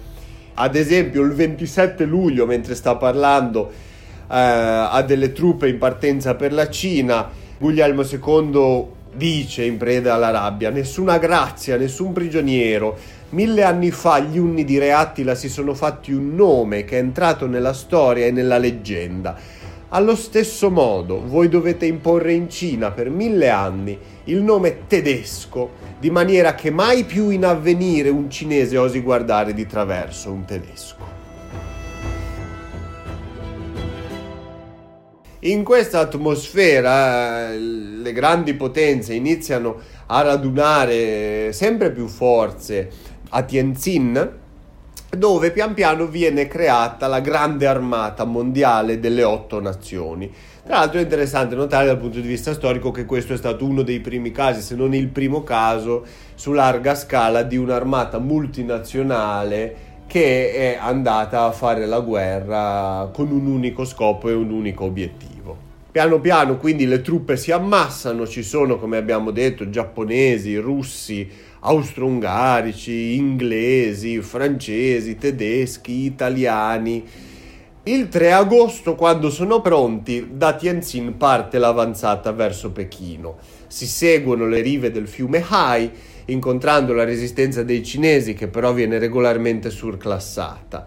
Ad 0.54 0.76
esempio 0.76 1.22
il 1.22 1.32
27 1.32 2.04
luglio, 2.04 2.46
mentre 2.46 2.74
sta 2.74 2.96
parlando 2.96 3.70
eh, 4.30 4.36
a 4.90 5.02
delle 5.02 5.32
truppe 5.32 5.68
in 5.68 5.78
partenza 5.78 6.34
per 6.34 6.52
la 6.52 6.68
Cina, 6.68 7.28
Guglielmo 7.58 8.02
II 8.02 8.96
dice 9.14 9.64
in 9.64 9.76
preda 9.76 10.14
alla 10.14 10.30
rabbia, 10.30 10.70
nessuna 10.70 11.18
grazia, 11.18 11.76
nessun 11.76 12.12
prigioniero, 12.12 12.96
Mille 13.30 13.62
anni 13.62 13.90
fa 13.90 14.20
gli 14.20 14.38
unni 14.38 14.64
di 14.64 14.78
Re 14.78 14.90
Attila 14.90 15.34
si 15.34 15.50
sono 15.50 15.74
fatti 15.74 16.12
un 16.12 16.34
nome 16.34 16.84
che 16.84 16.96
è 16.96 16.98
entrato 16.98 17.46
nella 17.46 17.74
storia 17.74 18.24
e 18.24 18.30
nella 18.30 18.56
leggenda. 18.56 19.36
Allo 19.90 20.16
stesso 20.16 20.70
modo, 20.70 21.22
voi 21.26 21.50
dovete 21.50 21.84
imporre 21.84 22.32
in 22.32 22.48
Cina 22.48 22.90
per 22.90 23.10
mille 23.10 23.50
anni 23.50 23.98
il 24.24 24.42
nome 24.42 24.86
tedesco, 24.86 25.72
di 25.98 26.10
maniera 26.10 26.54
che 26.54 26.70
mai 26.70 27.04
più 27.04 27.28
in 27.28 27.44
avvenire 27.44 28.08
un 28.08 28.30
cinese 28.30 28.78
osi 28.78 29.00
guardare 29.00 29.52
di 29.52 29.66
traverso 29.66 30.32
un 30.32 30.46
tedesco. 30.46 31.17
In 35.48 35.64
questa 35.64 36.00
atmosfera 36.00 37.52
eh, 37.52 37.58
le 37.58 38.12
grandi 38.12 38.52
potenze 38.52 39.14
iniziano 39.14 39.76
a 40.04 40.20
radunare 40.20 41.54
sempre 41.54 41.90
più 41.90 42.06
forze 42.06 42.90
a 43.30 43.42
Tianjin, 43.42 44.30
dove 45.08 45.50
pian 45.50 45.72
piano 45.72 46.06
viene 46.06 46.48
creata 46.48 47.06
la 47.06 47.20
grande 47.20 47.66
armata 47.66 48.24
mondiale 48.24 49.00
delle 49.00 49.24
otto 49.24 49.58
nazioni. 49.58 50.30
Tra 50.66 50.80
l'altro 50.80 50.98
è 50.98 51.02
interessante 51.02 51.54
notare 51.54 51.87
dal 51.87 51.96
punto 51.96 52.20
di 52.20 52.28
vista 52.28 52.52
storico 52.52 52.90
che 52.90 53.06
questo 53.06 53.32
è 53.32 53.38
stato 53.38 53.64
uno 53.64 53.80
dei 53.80 54.00
primi 54.00 54.30
casi, 54.32 54.61
se 54.61 54.74
non 54.74 54.92
il 54.92 55.08
primo 55.08 55.44
caso, 55.44 56.04
su 56.34 56.52
larga 56.52 56.94
scala 56.94 57.42
di 57.42 57.56
un'armata 57.56 58.18
multinazionale 58.18 59.88
che 60.08 60.52
è 60.52 60.78
andata 60.80 61.44
a 61.44 61.52
fare 61.52 61.84
la 61.84 62.00
guerra 62.00 63.10
con 63.12 63.30
un 63.30 63.46
unico 63.46 63.84
scopo 63.84 64.30
e 64.30 64.32
un 64.32 64.50
unico 64.50 64.84
obiettivo. 64.84 65.56
Piano 65.92 66.18
piano 66.18 66.56
quindi 66.56 66.86
le 66.86 67.02
truppe 67.02 67.36
si 67.36 67.52
ammassano, 67.52 68.26
ci 68.26 68.42
sono 68.42 68.78
come 68.78 68.96
abbiamo 68.96 69.30
detto 69.30 69.68
giapponesi, 69.68 70.56
russi, 70.56 71.28
austro-ungarici, 71.60 73.16
inglesi, 73.16 74.20
francesi, 74.22 75.16
tedeschi, 75.16 76.04
italiani. 76.04 77.04
Il 77.82 78.08
3 78.08 78.32
agosto, 78.32 78.94
quando 78.94 79.28
sono 79.28 79.60
pronti, 79.60 80.30
da 80.32 80.54
Tianjin 80.54 81.16
parte 81.16 81.58
l'avanzata 81.58 82.32
verso 82.32 82.70
Pechino. 82.70 83.36
Si 83.66 83.86
seguono 83.86 84.46
le 84.46 84.60
rive 84.60 84.90
del 84.90 85.08
fiume 85.08 85.44
Hai, 85.46 85.90
incontrando 86.28 86.92
la 86.92 87.04
resistenza 87.04 87.62
dei 87.62 87.82
cinesi 87.82 88.34
che 88.34 88.48
però 88.48 88.72
viene 88.72 88.98
regolarmente 88.98 89.70
surclassata. 89.70 90.86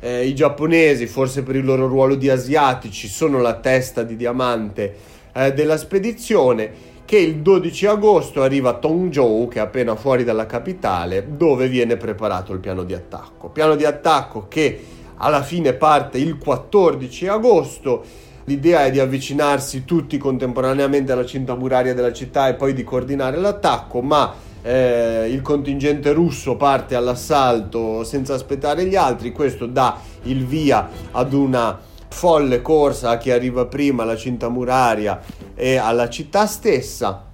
Eh, 0.00 0.26
I 0.26 0.34
giapponesi, 0.34 1.06
forse 1.06 1.42
per 1.42 1.56
il 1.56 1.64
loro 1.64 1.86
ruolo 1.86 2.14
di 2.14 2.28
asiatici, 2.28 3.08
sono 3.08 3.40
la 3.40 3.54
testa 3.54 4.02
di 4.02 4.16
diamante 4.16 4.94
eh, 5.32 5.52
della 5.52 5.76
spedizione 5.76 6.94
che 7.04 7.18
il 7.18 7.36
12 7.36 7.86
agosto 7.86 8.42
arriva 8.42 8.70
a 8.70 8.74
Tongzhou, 8.74 9.48
che 9.48 9.58
è 9.58 9.62
appena 9.62 9.94
fuori 9.94 10.24
dalla 10.24 10.46
capitale, 10.46 11.24
dove 11.36 11.68
viene 11.68 11.96
preparato 11.96 12.52
il 12.52 12.58
piano 12.58 12.82
di 12.82 12.94
attacco. 12.94 13.48
Piano 13.48 13.76
di 13.76 13.84
attacco 13.84 14.46
che 14.48 14.80
alla 15.16 15.42
fine 15.42 15.72
parte 15.72 16.18
il 16.18 16.36
14 16.36 17.28
agosto. 17.28 18.04
L'idea 18.44 18.84
è 18.84 18.90
di 18.92 19.00
avvicinarsi 19.00 19.84
tutti 19.84 20.18
contemporaneamente 20.18 21.10
alla 21.10 21.26
cinta 21.26 21.56
muraria 21.56 21.94
della 21.94 22.12
città 22.12 22.48
e 22.48 22.54
poi 22.54 22.74
di 22.74 22.84
coordinare 22.84 23.38
l'attacco, 23.38 24.00
ma 24.02 24.34
eh, 24.66 25.28
il 25.30 25.42
contingente 25.42 26.12
russo 26.12 26.56
parte 26.56 26.96
all'assalto 26.96 28.02
senza 28.02 28.34
aspettare 28.34 28.84
gli 28.86 28.96
altri. 28.96 29.30
Questo 29.30 29.66
dà 29.66 30.00
il 30.24 30.44
via 30.44 30.88
ad 31.12 31.32
una 31.32 31.78
folle 32.08 32.62
corsa 32.62 33.10
a 33.10 33.16
chi 33.16 33.30
arriva 33.30 33.66
prima 33.66 34.02
alla 34.02 34.16
cinta 34.16 34.48
muraria 34.48 35.20
e 35.54 35.76
alla 35.76 36.08
città 36.08 36.46
stessa. 36.46 37.26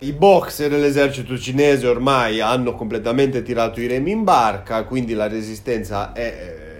I 0.00 0.12
boxer 0.12 0.68
dell'esercito 0.68 1.38
cinese 1.38 1.86
ormai 1.86 2.40
hanno 2.40 2.74
completamente 2.74 3.42
tirato 3.42 3.80
i 3.80 3.86
remi 3.86 4.10
in 4.10 4.24
barca, 4.24 4.82
quindi 4.84 5.12
la 5.14 5.28
resistenza 5.28 6.12
è 6.12 6.22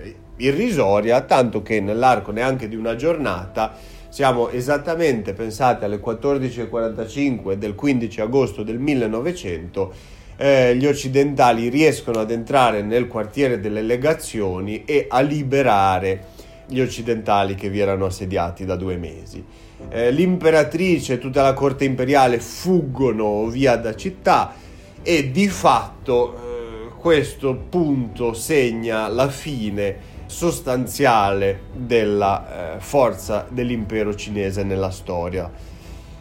eh, 0.03 0.17
irrisoria, 0.39 1.21
tanto 1.21 1.63
che 1.63 1.81
nell'arco 1.81 2.33
neanche 2.33 2.67
di 2.67 2.75
una 2.77 2.97
giornata 2.97 3.99
siamo 4.11 4.51
esattamente, 4.51 5.33
pensate, 5.33 5.87
alle 5.87 6.01
14.45 6.01 7.55
del 7.55 7.75
15 7.75 8.21
agosto 8.21 8.63
del 8.63 8.79
1900, 8.79 9.93
eh, 10.37 10.77
gli 10.77 10.87
occidentali 10.87 11.69
riescono 11.69 12.19
ad 12.19 12.31
entrare 12.31 12.83
nel 12.83 13.07
quartiere 13.07 13.61
delle 13.61 13.83
legazioni 13.83 14.85
e 14.85 15.07
a 15.09 15.21
liberare 15.21 16.39
gli 16.67 16.81
occidentali 16.81 17.55
che 17.55 17.69
vi 17.69 17.79
erano 17.79 18.07
assediati 18.07 18.65
da 18.65 18.77
due 18.77 18.97
mesi. 18.97 19.45
Eh, 19.89 20.11
l'imperatrice 20.11 21.15
e 21.15 21.19
tutta 21.19 21.43
la 21.43 21.55
corte 21.55 21.85
imperiale 21.85 22.41
fuggono 22.41 23.47
via 23.47 23.77
da 23.77 23.95
città 23.95 24.55
e 25.03 25.31
di 25.31 25.49
fatto 25.49 26.35
eh, 26.35 26.91
questo 26.99 27.55
punto 27.69 28.33
segna 28.33 29.09
la 29.09 29.29
fine 29.29 30.19
sostanziale 30.31 31.63
della 31.73 32.77
eh, 32.77 32.81
forza 32.81 33.47
dell'impero 33.51 34.15
cinese 34.15 34.63
nella 34.63 34.91
storia. 34.91 35.51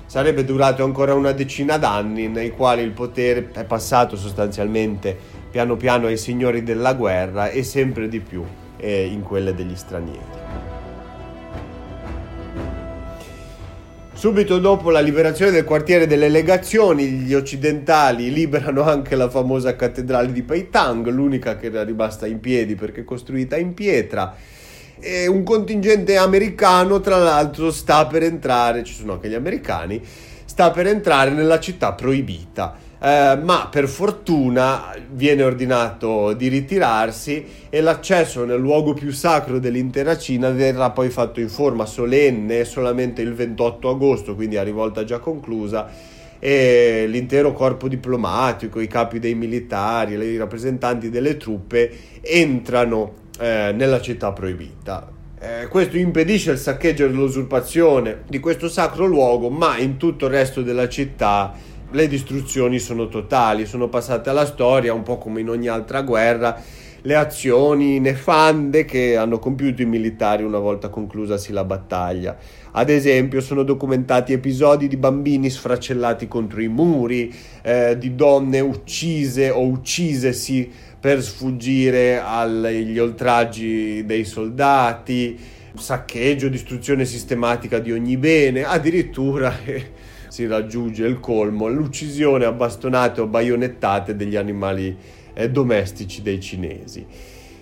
Sarebbe 0.08 0.44
durato 0.44 0.84
ancora 0.84 1.14
una 1.14 1.32
decina 1.32 1.78
d'anni 1.78 2.28
nei 2.28 2.50
quali 2.50 2.82
il 2.82 2.92
potere 2.92 3.52
è 3.52 3.64
passato 3.66 4.16
sostanzialmente 4.16 5.16
piano 5.52 5.78
piano 5.78 6.08
ai 6.08 6.18
signori 6.18 6.64
della 6.64 6.96
guerra 6.96 7.50
e 7.50 7.62
sempre 7.62 8.08
di 8.08 8.20
più 8.20 8.44
eh, 8.78 9.06
in 9.06 9.22
quelle 9.22 9.54
degli 9.54 9.76
stranieri. 9.76 10.69
Subito 14.20 14.60
dopo 14.60 14.90
la 14.90 15.00
liberazione 15.00 15.50
del 15.50 15.64
quartiere 15.64 16.06
delle 16.06 16.28
legazioni, 16.28 17.06
gli 17.06 17.34
occidentali 17.34 18.34
liberano 18.34 18.82
anche 18.82 19.16
la 19.16 19.30
famosa 19.30 19.78
cattedrale 19.78 20.34
di 20.34 20.44
Peitang, 20.44 21.08
l'unica 21.08 21.56
che 21.56 21.68
era 21.68 21.86
rimasta 21.86 22.28
in 22.28 22.42
piedi 22.42 22.76
perché 22.76 23.06
costruita 23.06 23.56
in 23.56 23.74
pietra. 23.74 24.36
E 25.00 25.26
un 25.26 25.44
contingente 25.44 26.18
americano, 26.18 27.00
tra 27.00 27.16
l'altro, 27.16 27.72
sta 27.72 28.08
per 28.08 28.24
entrare, 28.24 28.84
ci 28.84 28.94
sono 28.94 29.14
anche 29.14 29.30
gli 29.30 29.36
americani, 29.36 30.02
sta 30.44 30.70
per 30.72 30.88
entrare 30.88 31.30
nella 31.30 31.62
città 31.62 31.94
proibita 31.94 32.76
eh, 33.02 33.40
ma 33.42 33.68
per 33.72 33.88
fortuna 33.88 34.94
viene 35.12 35.44
ordinato 35.44 36.34
di 36.34 36.48
ritirarsi 36.50 37.46
e 37.70 37.82
l'accesso 37.82 38.44
nel 38.46 38.60
luogo 38.60 38.94
più 38.94 39.12
sacro 39.12 39.60
dell'intera 39.60 40.18
Cina 40.18 40.50
verrà 40.50 40.90
poi 40.92 41.10
fatto 41.10 41.40
in 41.40 41.50
forma 41.50 41.86
solenne 41.86 42.66
solamente 42.66 43.22
il 43.22 43.34
28 43.34 43.90
agosto, 43.90 44.36
quindi 44.36 44.58
a 44.58 44.64
rivolta 44.64 45.04
già 45.04 45.20
conclusa 45.20 46.18
e 46.40 47.06
l'intero 47.08 47.52
corpo 47.52 47.90
diplomatico, 47.90 48.80
i 48.80 48.88
capi 48.88 49.20
dei 49.20 49.36
militari, 49.36 50.14
i 50.14 50.38
rappresentanti 50.38 51.10
delle 51.10 51.36
truppe 51.36 51.92
entrano 52.22 53.14
eh, 53.40 53.72
nella 53.74 54.00
città 54.00 54.32
proibita. 54.32 55.12
Eh, 55.42 55.68
questo 55.68 55.98
impedisce 55.98 56.52
il 56.52 56.58
saccheggio 56.58 57.06
e 57.06 57.10
l'usurpazione 57.10 58.24
di 58.28 58.40
questo 58.40 58.68
sacro 58.68 59.06
luogo, 59.06 59.50
ma 59.50 59.78
in 59.78 59.96
tutto 59.96 60.26
il 60.26 60.32
resto 60.32 60.62
della 60.62 60.90
città 60.90 61.54
le 61.92 62.08
distruzioni 62.08 62.80
sono 62.80 63.08
totali, 63.08 63.66
sono 63.66 63.88
passate 63.88 64.30
alla 64.30 64.46
storia, 64.46 64.94
un 64.94 65.04
po' 65.04 65.18
come 65.18 65.42
in 65.42 65.50
ogni 65.50 65.68
altra 65.68 66.02
guerra, 66.02 66.62
le 67.02 67.16
azioni 67.16 68.00
nefande 68.00 68.86
che 68.86 69.16
hanno 69.16 69.40
compiuto 69.40 69.82
i 69.82 69.86
militari 69.86 70.44
una 70.44 70.60
volta 70.60 70.90
conclusasi 70.90 71.52
la 71.52 71.64
battaglia. 71.64 72.38
Ad 72.72 72.90
esempio 72.90 73.42
sono 73.42 73.64
documentati 73.64 74.34
episodi 74.34 74.88
di 74.88 74.98
bambini 74.98 75.50
sfracellati 75.50 76.28
contro 76.28 76.62
i 76.62 76.68
muri, 76.68 77.34
eh, 77.62 77.98
di 77.98 78.16
donne 78.16 78.60
uccise 78.60 79.50
o 79.50 79.66
uccisesi 79.66 80.70
per 81.00 81.24
sfuggire 81.24 82.20
agli 82.20 83.00
oltraggi 83.00 84.06
dei 84.06 84.26
soldati, 84.26 85.40
saccheggio, 85.74 86.50
distruzione 86.50 87.06
sistematica 87.06 87.80
di 87.80 87.94
ogni 87.94 88.18
bene, 88.18 88.66
addirittura 88.66 89.56
si 90.30 90.46
raggiunge 90.46 91.06
il 91.06 91.20
colmo, 91.20 91.68
l'uccisione 91.68 92.46
a 92.46 92.52
bastonate 92.52 93.20
o 93.22 93.28
baionettate 93.28 94.16
degli 94.16 94.36
animali 94.36 94.96
eh, 95.34 95.50
domestici 95.50 96.22
dei 96.22 96.40
cinesi. 96.40 97.06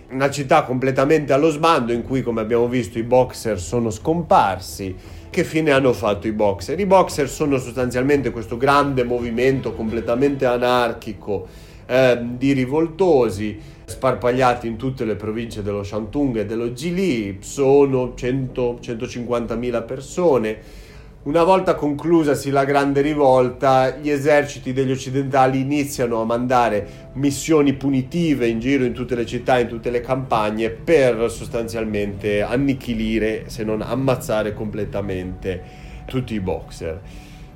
Una 0.10 0.30
città 0.30 0.64
completamente 0.64 1.34
allo 1.34 1.50
sbando 1.50 1.92
in 1.92 2.04
cui, 2.04 2.22
come 2.22 2.42
abbiamo 2.42 2.68
visto, 2.68 2.98
i 2.98 3.04
boxer 3.04 3.60
sono 3.60 3.90
scomparsi. 3.90 4.96
Che 5.30 5.44
fine 5.44 5.72
hanno 5.72 5.94
fatto 5.94 6.28
i 6.28 6.32
boxer? 6.32 6.80
I 6.80 6.86
boxer 6.86 7.30
sono 7.30 7.58
sostanzialmente 7.58 8.32
questo 8.32 8.58
grande 8.58 9.04
movimento 9.04 9.74
completamente 9.74 10.46
anarchico 10.46 11.48
eh, 11.86 12.20
di 12.38 12.54
rivoltosi 12.54 13.60
sparpagliati 13.86 14.68
in 14.68 14.76
tutte 14.76 15.06
le 15.06 15.16
province 15.16 15.62
dello 15.62 15.84
Shantung 15.84 16.38
e 16.38 16.46
dello 16.46 16.72
Jili, 16.72 17.38
sono 17.40 18.14
100-150 18.18 19.58
mila 19.58 19.82
persone 19.82 20.86
una 21.28 21.44
volta 21.44 21.76
conclusasi 21.76 22.52
la 22.52 22.64
grande 22.64 23.02
rivolta, 23.02 23.98
gli 23.98 24.10
eserciti 24.10 24.72
degli 24.72 24.92
occidentali 24.92 25.60
iniziano 25.60 26.22
a 26.22 26.26
mandare 26.26 27.10
missioni 27.16 27.74
punitive 27.74 28.48
in 28.48 28.62
giro 28.62 28.86
in 28.86 28.94
tutte 28.94 29.14
le 29.14 29.26
città, 29.26 29.60
in 29.60 29.68
tutte 29.68 29.90
le 29.90 30.00
campagne, 30.00 30.70
per 30.70 31.30
sostanzialmente 31.30 32.42
annichilire, 32.42 33.50
se 33.50 33.66
non 33.66 33.82
ammazzare 33.82 34.54
completamente 34.54 35.62
tutti 36.06 36.34
i 36.34 36.40
boxer. 36.40 37.02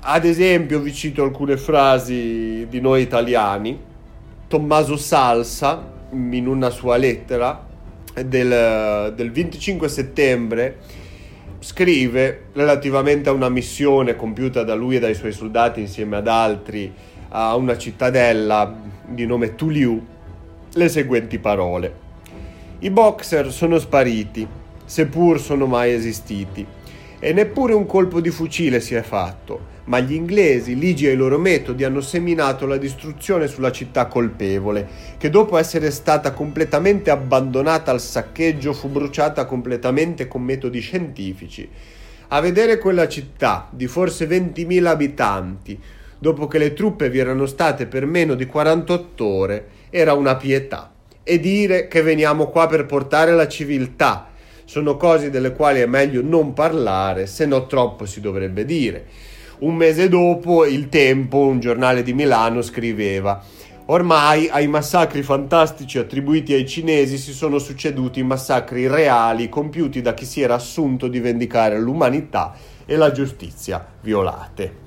Ad 0.00 0.26
esempio, 0.26 0.78
vi 0.78 0.92
cito 0.92 1.22
alcune 1.22 1.56
frasi 1.56 2.66
di 2.68 2.80
noi 2.80 3.00
italiani. 3.00 3.80
Tommaso 4.48 4.98
Salsa, 4.98 5.82
in 6.10 6.46
una 6.46 6.68
sua 6.68 6.98
lettera 6.98 7.64
del, 8.22 9.14
del 9.16 9.30
25 9.32 9.88
settembre, 9.88 10.76
scrive 11.62 12.46
relativamente 12.54 13.28
a 13.28 13.32
una 13.32 13.48
missione 13.48 14.16
compiuta 14.16 14.64
da 14.64 14.74
lui 14.74 14.96
e 14.96 14.98
dai 14.98 15.14
suoi 15.14 15.30
soldati 15.30 15.80
insieme 15.80 16.16
ad 16.16 16.26
altri 16.26 16.92
a 17.28 17.54
una 17.54 17.78
cittadella 17.78 18.74
di 19.06 19.24
nome 19.26 19.54
Tuliu 19.54 20.04
le 20.72 20.88
seguenti 20.88 21.38
parole. 21.38 22.00
I 22.80 22.90
boxer 22.90 23.52
sono 23.52 23.78
spariti, 23.78 24.46
seppur 24.84 25.40
sono 25.40 25.66
mai 25.66 25.92
esistiti, 25.92 26.66
e 27.20 27.32
neppure 27.32 27.74
un 27.74 27.86
colpo 27.86 28.20
di 28.20 28.30
fucile 28.30 28.80
si 28.80 28.96
è 28.96 29.02
fatto 29.02 29.71
ma 29.84 29.98
gli 30.00 30.12
inglesi, 30.12 30.78
ligi 30.78 31.06
ai 31.06 31.16
loro 31.16 31.38
metodi, 31.38 31.84
hanno 31.84 32.00
seminato 32.00 32.66
la 32.66 32.76
distruzione 32.76 33.48
sulla 33.48 33.72
città 33.72 34.06
colpevole, 34.06 34.88
che 35.18 35.30
dopo 35.30 35.58
essere 35.58 35.90
stata 35.90 36.32
completamente 36.32 37.10
abbandonata 37.10 37.90
al 37.90 38.00
saccheggio 38.00 38.72
fu 38.72 38.88
bruciata 38.88 39.44
completamente 39.44 40.28
con 40.28 40.42
metodi 40.42 40.80
scientifici. 40.80 41.68
A 42.28 42.40
vedere 42.40 42.78
quella 42.78 43.08
città 43.08 43.68
di 43.70 43.86
forse 43.86 44.26
20.000 44.26 44.84
abitanti, 44.84 45.78
dopo 46.18 46.46
che 46.46 46.58
le 46.58 46.72
truppe 46.72 47.10
vi 47.10 47.18
erano 47.18 47.46
state 47.46 47.86
per 47.86 48.06
meno 48.06 48.34
di 48.34 48.46
48 48.46 49.24
ore, 49.24 49.66
era 49.90 50.14
una 50.14 50.36
pietà. 50.36 50.92
E 51.24 51.38
dire 51.40 51.88
che 51.88 52.02
veniamo 52.02 52.48
qua 52.48 52.66
per 52.66 52.86
portare 52.86 53.32
la 53.32 53.48
civiltà 53.48 54.28
sono 54.64 54.96
cose 54.96 55.28
delle 55.28 55.52
quali 55.52 55.80
è 55.80 55.86
meglio 55.86 56.22
non 56.22 56.54
parlare, 56.54 57.26
se 57.26 57.44
no 57.44 57.66
troppo 57.66 58.06
si 58.06 58.20
dovrebbe 58.20 58.64
dire. 58.64 59.04
Un 59.62 59.76
mese 59.76 60.08
dopo 60.08 60.66
il 60.66 60.88
Tempo, 60.88 61.38
un 61.38 61.60
giornale 61.60 62.02
di 62.02 62.12
Milano, 62.12 62.62
scriveva 62.62 63.40
Ormai 63.86 64.48
ai 64.48 64.66
massacri 64.66 65.22
fantastici 65.22 65.98
attribuiti 65.98 66.52
ai 66.52 66.66
cinesi 66.66 67.16
si 67.16 67.32
sono 67.32 67.60
succeduti 67.60 68.24
massacri 68.24 68.88
reali 68.88 69.48
compiuti 69.48 70.00
da 70.00 70.14
chi 70.14 70.24
si 70.24 70.40
era 70.40 70.54
assunto 70.54 71.06
di 71.06 71.20
vendicare 71.20 71.78
l'umanità 71.78 72.56
e 72.84 72.96
la 72.96 73.12
giustizia 73.12 73.86
violate. 74.00 74.80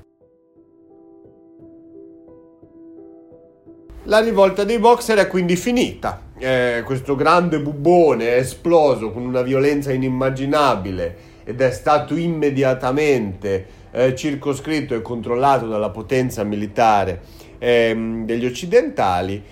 La 4.04 4.20
rivolta 4.20 4.64
dei 4.64 4.78
boxer 4.78 5.16
è 5.16 5.26
quindi 5.26 5.56
finita. 5.56 6.20
Eh, 6.38 6.82
questo 6.84 7.14
grande 7.14 7.60
bubone 7.60 8.28
è 8.28 8.36
esploso 8.36 9.10
con 9.10 9.24
una 9.24 9.40
violenza 9.40 9.90
inimmaginabile 9.90 11.16
ed 11.44 11.62
è 11.62 11.70
stato 11.70 12.14
immediatamente 12.14 13.84
eh, 13.96 14.14
circoscritto 14.14 14.94
e 14.94 15.00
controllato 15.00 15.66
dalla 15.66 15.88
potenza 15.88 16.44
militare 16.44 17.22
eh, 17.58 18.20
degli 18.24 18.44
occidentali. 18.44 19.42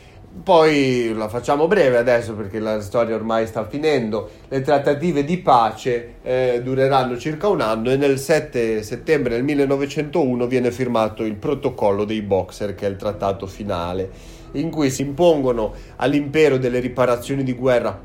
Poi 0.43 1.15
la 1.15 1.29
facciamo 1.29 1.67
breve 1.67 1.97
adesso 1.97 2.35
perché 2.35 2.59
la 2.59 2.81
storia 2.83 3.15
ormai 3.15 3.47
sta 3.47 3.67
finendo. 3.67 4.29
Le 4.49 4.61
trattative 4.61 5.25
di 5.25 5.39
pace 5.39 6.17
eh, 6.23 6.61
dureranno 6.63 7.17
circa 7.17 7.49
un 7.49 7.63
anno 7.63 7.91
e 7.91 7.97
nel 7.97 8.19
7 8.19 8.83
settembre 8.83 9.37
del 9.37 9.45
1901 9.45 10.47
viene 10.47 10.71
firmato 10.71 11.25
il 11.25 11.37
protocollo 11.37 12.05
dei 12.05 12.21
Boxer, 12.21 12.75
che 12.75 12.87
è 12.87 12.91
il 12.91 12.97
trattato 12.97 13.47
finale, 13.47 14.11
in 14.53 14.71
cui 14.71 14.91
si 14.91 15.03
impongono 15.03 15.73
all'impero 15.97 16.59
delle 16.59 16.81
riparazioni 16.81 17.45
di 17.45 17.55
guerra 17.55 17.99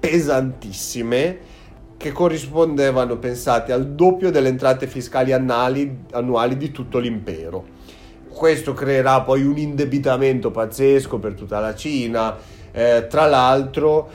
pesantissime 0.00 1.49
che 2.00 2.12
corrispondevano, 2.12 3.18
pensate, 3.18 3.72
al 3.72 3.88
doppio 3.88 4.30
delle 4.30 4.48
entrate 4.48 4.86
fiscali 4.86 5.34
annuali, 5.34 6.04
annuali 6.12 6.56
di 6.56 6.70
tutto 6.70 6.98
l'impero. 6.98 7.62
Questo 8.26 8.72
creerà 8.72 9.20
poi 9.20 9.44
un 9.44 9.58
indebitamento 9.58 10.50
pazzesco 10.50 11.18
per 11.18 11.34
tutta 11.34 11.60
la 11.60 11.74
Cina. 11.74 12.38
Eh, 12.72 13.06
tra 13.06 13.26
l'altro, 13.26 14.08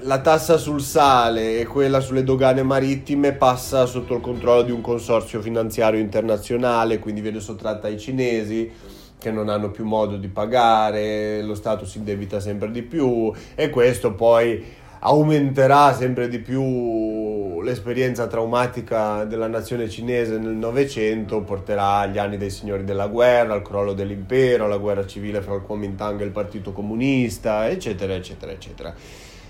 la 0.00 0.20
tassa 0.20 0.56
sul 0.56 0.80
sale 0.80 1.60
e 1.60 1.66
quella 1.66 2.00
sulle 2.00 2.24
dogane 2.24 2.64
marittime 2.64 3.30
passa 3.34 3.86
sotto 3.86 4.16
il 4.16 4.20
controllo 4.20 4.62
di 4.62 4.72
un 4.72 4.80
consorzio 4.80 5.40
finanziario 5.40 6.00
internazionale, 6.00 6.98
quindi 6.98 7.20
viene 7.20 7.38
sottratta 7.38 7.86
ai 7.86 8.00
cinesi 8.00 8.68
che 9.16 9.30
non 9.30 9.48
hanno 9.48 9.70
più 9.70 9.84
modo 9.84 10.16
di 10.16 10.28
pagare, 10.28 11.42
lo 11.42 11.54
Stato 11.54 11.84
si 11.84 11.98
indebita 11.98 12.40
sempre 12.40 12.70
di 12.72 12.82
più 12.82 13.32
e 13.54 13.68
questo 13.70 14.12
poi 14.12 14.64
aumenterà 15.00 15.94
sempre 15.94 16.28
di 16.28 16.38
più 16.38 17.62
l'esperienza 17.62 18.26
traumatica 18.26 19.24
della 19.24 19.46
nazione 19.46 19.88
cinese 19.88 20.38
nel 20.38 20.54
Novecento 20.54 21.42
porterà 21.42 21.98
agli 21.98 22.18
anni 22.18 22.36
dei 22.36 22.50
signori 22.50 22.84
della 22.84 23.08
guerra, 23.08 23.54
al 23.54 23.62
crollo 23.62 23.92
dell'impero, 23.92 24.64
alla 24.64 24.78
guerra 24.78 25.06
civile 25.06 25.40
fra 25.40 25.54
il 25.54 25.62
Kuomintang 25.62 26.20
e 26.20 26.24
il 26.24 26.30
Partito 26.30 26.72
Comunista, 26.72 27.68
eccetera, 27.68 28.14
eccetera, 28.14 28.52
eccetera. 28.52 28.94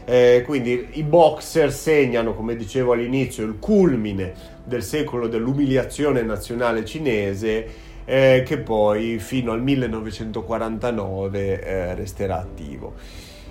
Eh, 0.05 0.43
quindi 0.47 0.89
i 0.93 1.03
boxer 1.03 1.71
segnano, 1.71 2.35
come 2.35 2.57
dicevo 2.57 2.93
all'inizio, 2.93 3.45
il 3.45 3.59
culmine 3.59 4.33
del 4.65 4.83
secolo 4.83 5.29
dell'umiliazione 5.29 6.23
nazionale 6.23 6.85
cinese 6.85 7.87
eh, 8.05 8.43
che 8.45 8.59
poi 8.59 9.19
fino 9.19 9.53
al 9.53 9.63
1949 9.63 11.63
eh, 11.63 11.95
resterà 11.95 12.39
attivo. 12.39 12.95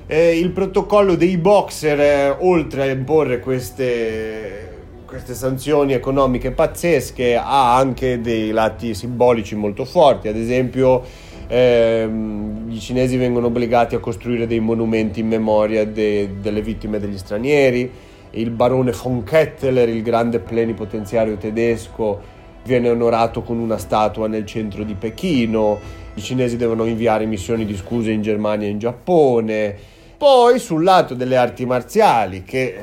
Eh, 0.10 0.40
il 0.40 0.52
protocollo 0.52 1.16
dei 1.16 1.36
boxer, 1.36 2.00
eh, 2.00 2.30
oltre 2.40 2.84
a 2.84 2.86
imporre 2.86 3.42
queste, 3.42 4.86
queste 5.06 5.34
sanzioni 5.34 5.92
economiche 5.92 6.52
pazzesche, 6.52 7.36
ha 7.36 7.76
anche 7.76 8.22
dei 8.22 8.52
lati 8.52 8.94
simbolici 8.94 9.56
molto 9.56 9.84
forti, 9.84 10.30
ad 10.30 10.38
esempio 10.38 11.04
ehm, 11.48 12.68
i 12.70 12.80
cinesi 12.80 13.18
vengono 13.18 13.48
obbligati 13.48 13.96
a 13.96 14.00
costruire 14.00 14.48
dei 14.48 14.62
monumenti 14.62 15.20
in 15.20 15.28
memoria 15.28 15.86
de, 15.86 16.40
delle 16.40 16.62
vittime 16.62 17.00
degli 17.00 17.18
stranieri, 17.18 17.92
il 18.32 18.50
barone 18.52 18.94
von 18.94 19.26
Ketteler, 19.26 19.90
il 19.90 20.04
grande 20.04 20.40
plenipotenziario 20.40 21.36
tedesco, 21.36 22.36
viene 22.64 22.90
onorato 22.90 23.42
con 23.42 23.58
una 23.58 23.78
statua 23.78 24.30
nel 24.30 24.46
centro 24.46 24.86
di 24.86 24.94
Pechino, 24.94 25.78
i 26.14 26.22
cinesi 26.22 26.56
devono 26.56 26.86
inviare 26.86 27.26
missioni 27.26 27.66
di 27.66 27.76
scuse 27.76 28.12
in 28.12 28.22
Germania 28.22 28.68
e 28.68 28.72
in 28.72 28.80
Giappone, 28.80 29.96
poi 30.18 30.58
sul 30.58 30.84
lato 30.84 31.14
delle 31.14 31.38
arti 31.38 31.66
marziali, 31.66 32.44
che 32.44 32.64
eh, 32.64 32.82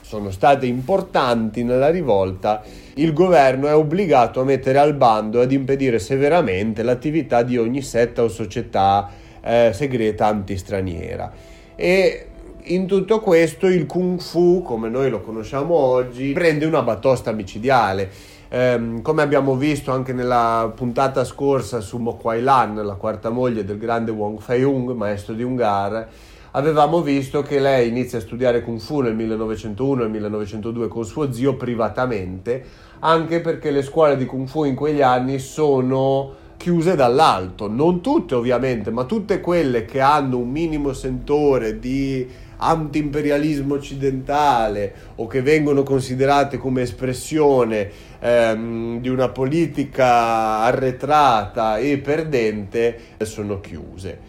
sono 0.00 0.30
state 0.30 0.66
importanti 0.66 1.62
nella 1.62 1.90
rivolta, 1.90 2.62
il 2.94 3.12
governo 3.12 3.68
è 3.68 3.74
obbligato 3.74 4.40
a 4.40 4.44
mettere 4.44 4.78
al 4.78 4.94
bando 4.94 5.40
e 5.40 5.44
ad 5.44 5.52
impedire 5.52 5.98
severamente 5.98 6.82
l'attività 6.82 7.42
di 7.42 7.56
ogni 7.56 7.82
setta 7.82 8.22
o 8.22 8.28
società 8.28 9.08
eh, 9.42 9.70
segreta 9.72 10.26
antistraniera. 10.26 11.32
E 11.76 12.26
in 12.64 12.86
tutto 12.86 13.20
questo 13.20 13.68
il 13.68 13.86
kung 13.86 14.18
fu, 14.18 14.62
come 14.62 14.88
noi 14.88 15.08
lo 15.08 15.20
conosciamo 15.20 15.74
oggi, 15.74 16.32
prende 16.32 16.64
una 16.64 16.82
batosta 16.82 17.30
micidiale. 17.30 18.10
Eh, 18.48 19.00
come 19.02 19.22
abbiamo 19.22 19.54
visto 19.54 19.92
anche 19.92 20.12
nella 20.12 20.72
puntata 20.74 21.22
scorsa 21.24 21.80
su 21.80 21.98
Mo 21.98 22.16
Kwai 22.16 22.42
Lan, 22.42 22.74
la 22.84 22.94
quarta 22.94 23.30
moglie 23.30 23.64
del 23.64 23.78
grande 23.78 24.10
Wong 24.10 24.40
Fei-hung, 24.40 24.92
maestro 24.92 25.34
di 25.34 25.42
Ungar, 25.44 26.08
avevamo 26.56 27.02
visto 27.02 27.42
che 27.42 27.58
lei 27.58 27.88
inizia 27.88 28.18
a 28.18 28.22
studiare 28.22 28.62
Kung 28.62 28.80
Fu 28.80 29.00
nel 29.00 29.14
1901 29.14 30.04
e 30.04 30.08
1902 30.08 30.88
con 30.88 31.04
suo 31.04 31.30
zio 31.30 31.54
privatamente, 31.54 32.64
anche 33.00 33.40
perché 33.40 33.70
le 33.70 33.82
scuole 33.82 34.16
di 34.16 34.24
Kung 34.24 34.48
Fu 34.48 34.64
in 34.64 34.74
quegli 34.74 35.02
anni 35.02 35.38
sono 35.38 36.44
chiuse 36.56 36.96
dall'alto, 36.96 37.68
non 37.68 38.00
tutte 38.00 38.34
ovviamente, 38.34 38.90
ma 38.90 39.04
tutte 39.04 39.40
quelle 39.40 39.84
che 39.84 40.00
hanno 40.00 40.38
un 40.38 40.50
minimo 40.50 40.94
sentore 40.94 41.78
di 41.78 42.26
anti-imperialismo 42.58 43.74
occidentale 43.74 44.94
o 45.16 45.26
che 45.26 45.42
vengono 45.42 45.82
considerate 45.82 46.56
come 46.56 46.80
espressione 46.80 47.90
ehm, 48.18 49.00
di 49.00 49.10
una 49.10 49.28
politica 49.28 50.60
arretrata 50.60 51.76
e 51.76 51.98
perdente 51.98 52.98
sono 53.24 53.60
chiuse. 53.60 54.25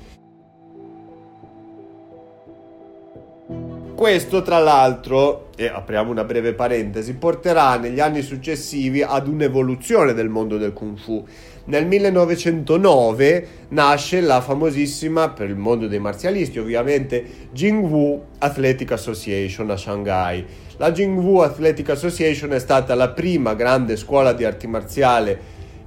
Questo, 3.97 4.43
tra 4.43 4.59
l'altro, 4.59 5.47
e 5.55 5.65
apriamo 5.65 6.11
una 6.11 6.23
breve 6.23 6.53
parentesi, 6.53 7.15
porterà 7.15 7.77
negli 7.77 7.99
anni 7.99 8.21
successivi 8.21 9.01
ad 9.01 9.27
un'evoluzione 9.27 10.13
del 10.13 10.29
mondo 10.29 10.59
del 10.59 10.71
Kung 10.71 10.99
Fu. 10.99 11.25
Nel 11.63 11.87
1909 11.87 13.47
nasce 13.69 14.21
la 14.21 14.39
famosissima, 14.39 15.29
per 15.29 15.49
il 15.49 15.55
mondo 15.55 15.87
dei 15.87 15.97
marzialisti 15.97 16.59
ovviamente, 16.59 17.25
Jingwu 17.51 18.23
Athletic 18.37 18.91
Association 18.91 19.71
a 19.71 19.77
Shanghai. 19.77 20.45
La 20.77 20.91
Jingwu 20.91 21.39
Athletic 21.39 21.89
Association 21.89 22.53
è 22.53 22.59
stata 22.59 22.93
la 22.93 23.09
prima 23.09 23.55
grande 23.55 23.95
scuola 23.95 24.31
di 24.31 24.45
arti 24.45 24.67
marziali 24.67 25.35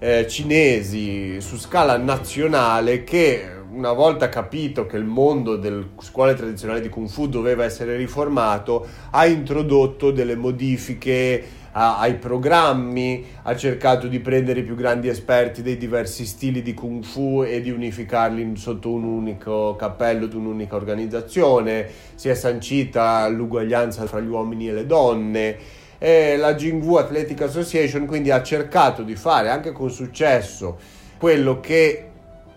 eh, 0.01 0.27
cinesi 0.27 1.41
su 1.41 1.57
scala 1.57 1.97
nazionale 1.97 3.05
che 3.05 3.59
una 3.73 3.93
volta 3.93 4.29
capito 4.29 4.87
che 4.87 4.97
il 4.97 5.05
mondo 5.05 5.57
delle 5.57 5.91
scuole 6.01 6.35
tradizionali 6.35 6.81
di 6.81 6.89
Kung 6.89 7.09
Fu 7.09 7.29
doveva 7.29 7.65
essere 7.65 7.97
riformato, 7.97 8.87
ha 9.11 9.27
introdotto 9.27 10.11
delle 10.11 10.35
modifiche 10.35 11.59
a, 11.73 11.99
ai 11.99 12.15
programmi, 12.15 13.25
ha 13.43 13.55
cercato 13.55 14.09
di 14.09 14.19
prendere 14.19 14.61
i 14.61 14.65
più 14.65 14.75
grandi 14.75 15.09
esperti 15.09 15.63
dei 15.63 15.77
diversi 15.77 16.27
stili 16.27 16.63
di 16.63 16.75
Kung 16.75 17.05
Fu 17.05 17.45
e 17.47 17.61
di 17.61 17.71
unificarli 17.71 18.57
sotto 18.57 18.91
un 18.91 19.05
unico 19.05 19.77
cappello 19.77 20.27
di 20.27 20.37
un'unica 20.37 20.75
organizzazione, 20.75 21.89
si 22.17 22.29
è 22.29 22.35
sancita 22.35 23.27
l'uguaglianza 23.29 24.05
tra 24.05 24.21
gli 24.21 24.29
uomini 24.29 24.69
e 24.69 24.73
le 24.73 24.87
donne. 24.87 25.57
E 26.03 26.39
la 26.39 26.55
Jingwu 26.55 26.95
Athletic 26.95 27.43
Association 27.43 28.07
quindi 28.07 28.31
ha 28.31 28.43
cercato 28.43 29.03
di 29.03 29.17
fare 29.17 29.51
anche 29.51 29.71
con 29.71 29.91
successo 29.91 30.79
quello 31.19 31.61
che 31.61 32.10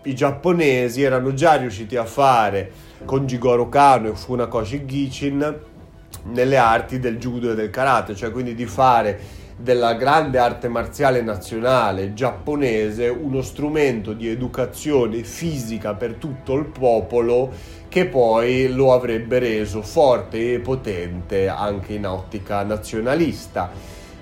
i 0.04 0.14
giapponesi 0.14 1.02
erano 1.02 1.32
già 1.32 1.54
riusciti 1.54 1.96
a 1.96 2.04
fare 2.04 2.70
con 3.04 3.26
Jigoro 3.26 3.68
Kano 3.68 4.08
e 4.08 4.14
Funakoshi 4.14 4.84
Gichin 4.84 5.60
nelle 6.24 6.56
arti 6.56 6.98
del 6.98 7.18
judo 7.18 7.52
e 7.52 7.54
del 7.54 7.70
karate, 7.70 8.14
cioè 8.14 8.30
quindi 8.30 8.54
di 8.54 8.66
fare 8.66 9.42
della 9.56 9.94
grande 9.94 10.38
arte 10.38 10.68
marziale 10.68 11.22
nazionale 11.22 12.12
giapponese 12.12 13.08
uno 13.08 13.40
strumento 13.40 14.12
di 14.12 14.28
educazione 14.28 15.22
fisica 15.22 15.94
per 15.94 16.14
tutto 16.14 16.54
il 16.54 16.64
popolo 16.64 17.52
che 17.88 18.06
poi 18.06 18.68
lo 18.72 18.92
avrebbe 18.92 19.38
reso 19.38 19.80
forte 19.80 20.54
e 20.54 20.58
potente 20.58 21.46
anche 21.46 21.94
in 21.94 22.06
ottica 22.06 22.64
nazionalista 22.64 23.70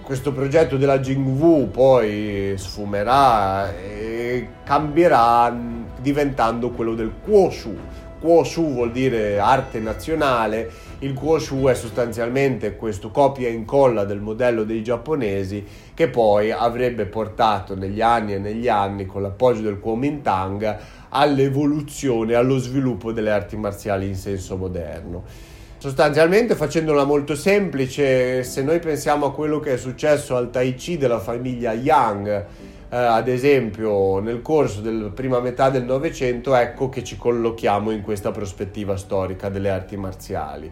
questo 0.02 0.32
progetto 0.32 0.76
della 0.76 0.98
Jingwu 0.98 1.70
poi 1.70 2.54
sfumerà 2.56 3.72
e 3.74 4.48
cambierà 4.64 5.56
diventando 6.00 6.70
quello 6.70 6.94
del 6.94 7.12
Kuoshu. 7.24 7.76
Kuoshu 8.20 8.74
vuol 8.74 8.92
dire 8.92 9.40
arte 9.40 9.80
nazionale, 9.80 10.70
il 11.00 11.12
Kuoshu 11.12 11.64
è 11.66 11.74
sostanzialmente 11.74 12.76
questo 12.76 13.10
copia 13.10 13.48
e 13.48 13.52
incolla 13.52 14.04
del 14.04 14.20
modello 14.20 14.62
dei 14.62 14.82
giapponesi 14.82 15.64
che 15.92 16.08
poi 16.08 16.52
avrebbe 16.52 17.06
portato 17.06 17.74
negli 17.74 18.00
anni 18.00 18.34
e 18.34 18.38
negli 18.38 18.68
anni 18.68 19.06
con 19.06 19.22
l'appoggio 19.22 19.62
del 19.62 19.80
Kuomintang 19.80 20.78
all'evoluzione, 21.08 22.34
allo 22.34 22.58
sviluppo 22.58 23.10
delle 23.10 23.32
arti 23.32 23.56
marziali 23.56 24.06
in 24.06 24.14
senso 24.14 24.56
moderno. 24.56 25.50
Sostanzialmente, 25.82 26.54
facendola 26.54 27.02
molto 27.02 27.34
semplice, 27.34 28.44
se 28.44 28.62
noi 28.62 28.78
pensiamo 28.78 29.26
a 29.26 29.32
quello 29.32 29.58
che 29.58 29.72
è 29.72 29.76
successo 29.76 30.36
al 30.36 30.48
Tai 30.48 30.76
Chi 30.76 30.96
della 30.96 31.18
famiglia 31.18 31.72
Yang, 31.72 32.28
eh, 32.28 32.96
ad 32.96 33.26
esempio 33.26 34.20
nel 34.20 34.42
corso 34.42 34.80
della 34.80 35.08
prima 35.08 35.40
metà 35.40 35.70
del 35.70 35.82
Novecento, 35.82 36.54
ecco 36.54 36.88
che 36.88 37.02
ci 37.02 37.16
collochiamo 37.16 37.90
in 37.90 38.02
questa 38.02 38.30
prospettiva 38.30 38.96
storica 38.96 39.48
delle 39.48 39.70
arti 39.70 39.96
marziali. 39.96 40.70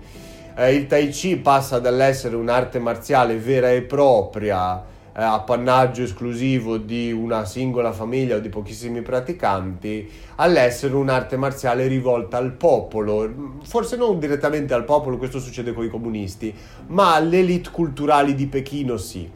Eh, 0.54 0.74
il 0.76 0.86
Tai 0.86 1.08
Chi 1.08 1.34
passa 1.38 1.80
dall'essere 1.80 2.36
un'arte 2.36 2.78
marziale 2.78 3.34
vera 3.34 3.72
e 3.72 3.82
propria, 3.82 4.80
eh, 5.16 5.22
appannaggio 5.22 6.02
esclusivo 6.02 6.76
di 6.76 7.12
una 7.12 7.44
singola 7.44 7.92
famiglia 7.92 8.36
o 8.36 8.38
di 8.40 8.48
pochissimi 8.48 9.02
praticanti, 9.02 10.10
all'essere 10.36 10.94
un'arte 10.94 11.36
marziale 11.36 11.86
rivolta 11.86 12.36
al 12.36 12.52
popolo, 12.52 13.58
forse 13.62 13.96
non 13.96 14.18
direttamente 14.18 14.74
al 14.74 14.84
popolo, 14.84 15.16
questo 15.16 15.40
succede 15.40 15.72
con 15.72 15.84
i 15.84 15.88
comunisti, 15.88 16.54
ma 16.88 17.14
alle 17.14 17.38
elite 17.38 17.70
culturali 17.70 18.34
di 18.34 18.46
Pechino 18.46 18.96
sì. 18.96 19.28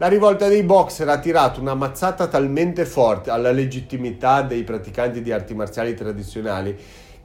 La 0.00 0.06
rivolta 0.06 0.46
dei 0.46 0.62
boxer 0.62 1.08
ha 1.08 1.18
tirato 1.18 1.60
una 1.60 1.74
mazzata 1.74 2.28
talmente 2.28 2.84
forte 2.84 3.30
alla 3.30 3.50
legittimità 3.50 4.42
dei 4.42 4.62
praticanti 4.62 5.22
di 5.22 5.32
arti 5.32 5.54
marziali 5.54 5.94
tradizionali 5.94 6.78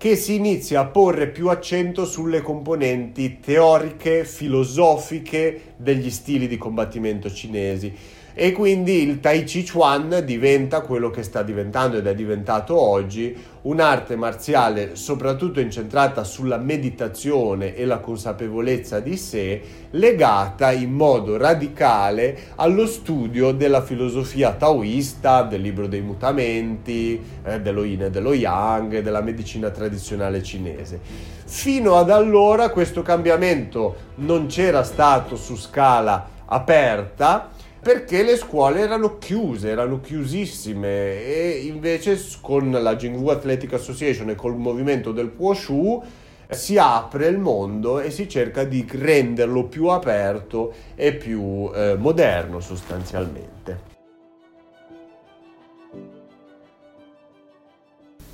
che 0.03 0.17
si 0.17 0.35
inizia 0.35 0.81
a 0.81 0.85
porre 0.85 1.29
più 1.29 1.47
accento 1.47 2.03
sulle 2.03 2.41
componenti 2.41 3.39
teoriche, 3.39 4.25
filosofiche 4.25 5.75
degli 5.77 6.09
stili 6.09 6.49
di 6.49 6.57
combattimento 6.57 7.31
cinesi. 7.31 7.95
E 8.33 8.51
quindi 8.51 9.03
il 9.03 9.19
Tai 9.19 9.43
Chi 9.43 9.69
Chuan 9.69 10.21
diventa 10.25 10.81
quello 10.81 11.09
che 11.09 11.23
sta 11.23 11.43
diventando 11.43 11.97
ed 11.97 12.07
è 12.07 12.15
diventato 12.15 12.79
oggi 12.79 13.51
un'arte 13.63 14.15
marziale 14.15 14.95
soprattutto 14.95 15.59
incentrata 15.59 16.23
sulla 16.23 16.57
meditazione 16.57 17.75
e 17.75 17.85
la 17.85 17.99
consapevolezza 17.99 18.99
di 18.99 19.15
sé, 19.15 19.61
legata 19.91 20.71
in 20.71 20.91
modo 20.91 21.37
radicale 21.37 22.37
allo 22.55 22.87
studio 22.87 23.51
della 23.51 23.81
filosofia 23.81 24.51
taoista, 24.53 25.43
del 25.43 25.61
libro 25.61 25.87
dei 25.87 26.01
mutamenti, 26.01 27.21
eh, 27.43 27.61
dello 27.61 27.83
yin 27.83 28.03
e 28.03 28.09
dello 28.09 28.33
yang, 28.33 28.99
della 28.99 29.21
medicina 29.21 29.69
tradizionale 29.69 30.43
cinese. 30.43 30.99
Fino 31.45 31.95
ad 31.95 32.09
allora 32.09 32.69
questo 32.69 33.01
cambiamento 33.01 33.95
non 34.15 34.47
c'era 34.47 34.83
stato 34.83 35.35
su 35.35 35.55
scala 35.55 36.31
aperta, 36.45 37.49
perché 37.83 38.23
le 38.23 38.37
scuole 38.37 38.79
erano 38.79 39.17
chiuse, 39.17 39.69
erano 39.69 39.99
chiusissime 39.99 41.21
e 41.25 41.63
invece 41.65 42.17
con 42.39 42.71
la 42.71 42.95
Jingwu 42.95 43.27
Athletic 43.27 43.73
Association 43.73 44.29
e 44.29 44.35
col 44.35 44.55
movimento 44.55 45.11
del 45.11 45.33
Wushu 45.35 46.01
si 46.49 46.77
apre 46.77 47.27
il 47.27 47.39
mondo 47.39 47.99
e 47.99 48.09
si 48.09 48.29
cerca 48.29 48.63
di 48.63 48.87
renderlo 48.89 49.65
più 49.65 49.87
aperto 49.87 50.73
e 50.95 51.13
più 51.13 51.69
eh, 51.75 51.95
moderno 51.97 52.61
sostanzialmente. 52.61 53.91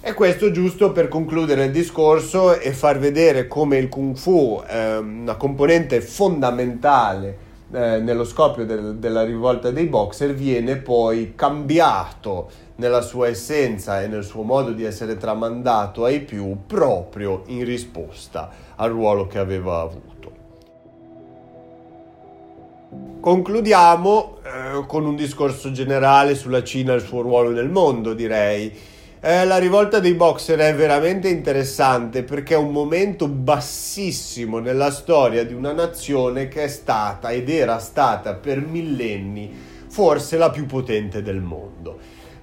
E 0.02 0.14
questo 0.14 0.52
giusto 0.52 0.92
per 0.92 1.08
concludere 1.08 1.66
il 1.66 1.72
discorso 1.72 2.58
e 2.60 2.72
far 2.72 3.00
vedere 3.00 3.48
come 3.48 3.78
il 3.78 3.90
Kung 3.90 4.16
Fu 4.16 4.62
è 4.66 4.98
una 4.98 5.36
componente 5.36 6.02
fondamentale 6.02 7.48
eh, 7.72 8.00
nello 8.00 8.24
scoppio 8.24 8.66
del, 8.66 8.96
della 8.96 9.24
rivolta 9.24 9.72
dei 9.72 9.86
boxer 9.86 10.34
viene 10.34 10.78
poi 10.78 11.34
cambiato 11.36 12.50
nella 12.76 13.02
sua 13.02 13.28
essenza 13.28 14.02
e 14.02 14.08
nel 14.08 14.24
suo 14.24 14.44
modo 14.44 14.72
di 14.72 14.84
essere 14.84 15.18
tramandato 15.18 16.06
ai 16.06 16.22
più 16.22 16.66
proprio 16.66 17.44
in 17.48 17.64
risposta 17.66 18.50
al 18.76 18.90
ruolo 18.90 19.28
che 19.28 19.38
aveva 19.38 19.82
avuto. 19.82 20.18
Concludiamo 23.20 24.38
eh, 24.44 24.86
con 24.88 25.06
un 25.06 25.16
discorso 25.16 25.72
generale 25.72 26.36
sulla 26.36 26.64
Cina 26.64 26.94
e 26.94 26.96
il 26.96 27.02
suo 27.02 27.22
ruolo 27.22 27.50
nel 27.52 27.70
mondo, 27.70 28.14
direi. 28.14 28.98
Eh, 29.22 29.44
la 29.44 29.58
rivolta 29.58 30.00
dei 30.00 30.14
boxer 30.14 30.58
è 30.60 30.74
veramente 30.74 31.28
interessante 31.28 32.24
perché 32.24 32.54
è 32.54 32.58
un 32.58 32.72
momento 32.72 33.28
bassissimo 33.28 34.60
nella 34.60 34.92
storia 34.92 35.44
di 35.44 35.54
una 35.54 35.74
nazione 35.74 36.48
che 36.48 36.64
è 36.64 36.68
stata 36.70 37.30
ed 37.32 37.50
era 37.50 37.80
stata 37.80 38.36
per 38.36 38.62
millenni 38.62 39.52
forse 39.90 40.38
la 40.38 40.50
più 40.50 40.66
potente 40.66 41.22
del 41.22 41.42
mondo. 41.42 41.98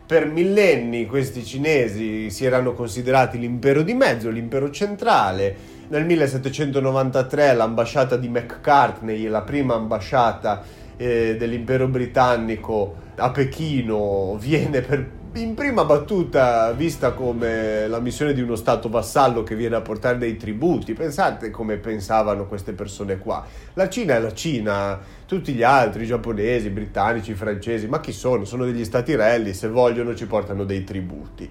Per 0.07 0.27
millenni 0.27 1.07
questi 1.07 1.47
cinesi 1.47 2.29
si 2.29 2.45
erano 2.45 2.75
considerati 2.75 3.39
l'impero 3.39 3.81
di 3.81 3.95
mezzo, 3.95 4.29
l'impero 4.29 4.71
centrale. 4.71 5.57
Nel 5.89 6.05
1793 6.05 7.55
l'ambasciata 7.55 8.19
di 8.19 8.29
McCartney, 8.29 9.29
la 9.29 9.41
prima 9.41 9.77
ambasciata 9.77 10.63
eh, 10.99 11.37
dell'impero 11.39 11.89
britannico 11.89 12.97
a 13.17 13.31
Pechino, 13.31 14.37
viene 14.39 14.83
per 14.83 15.25
in 15.41 15.55
prima 15.55 15.85
battuta 15.85 16.73
vista 16.73 17.13
come 17.13 17.87
la 17.89 18.01
missione 18.01 18.33
di 18.33 18.41
uno 18.41 18.57
stato 18.57 18.89
vassallo 18.89 19.43
che 19.43 19.55
viene 19.55 19.77
a 19.77 19.83
portare 19.83 20.17
dei 20.17 20.37
tributi. 20.37 20.95
Pensate 20.95 21.51
come 21.51 21.77
pensavano 21.77 22.47
queste 22.47 22.73
persone 22.73 23.19
qua. 23.19 23.45
La 23.75 23.89
Cina 23.89 24.15
è 24.15 24.21
la 24.21 24.33
Cina, 24.33 24.99
tutti 25.27 25.53
gli 25.53 25.63
altri, 25.63 26.05
i 26.05 26.07
giapponesi, 26.07 26.69
i 26.69 26.71
britannici, 26.71 27.33
i 27.33 27.35
francesi, 27.35 27.87
ma 27.87 28.01
chi 28.01 28.13
sono? 28.13 28.45
Sono 28.45 28.65
degli 28.65 28.85
stati 28.85 29.15
relli, 29.15 29.53
se 29.53 29.69
vogliono 29.69 30.15
ci 30.15 30.27
portano 30.27 30.65
dei 30.65 30.85
tributi. 30.85 31.51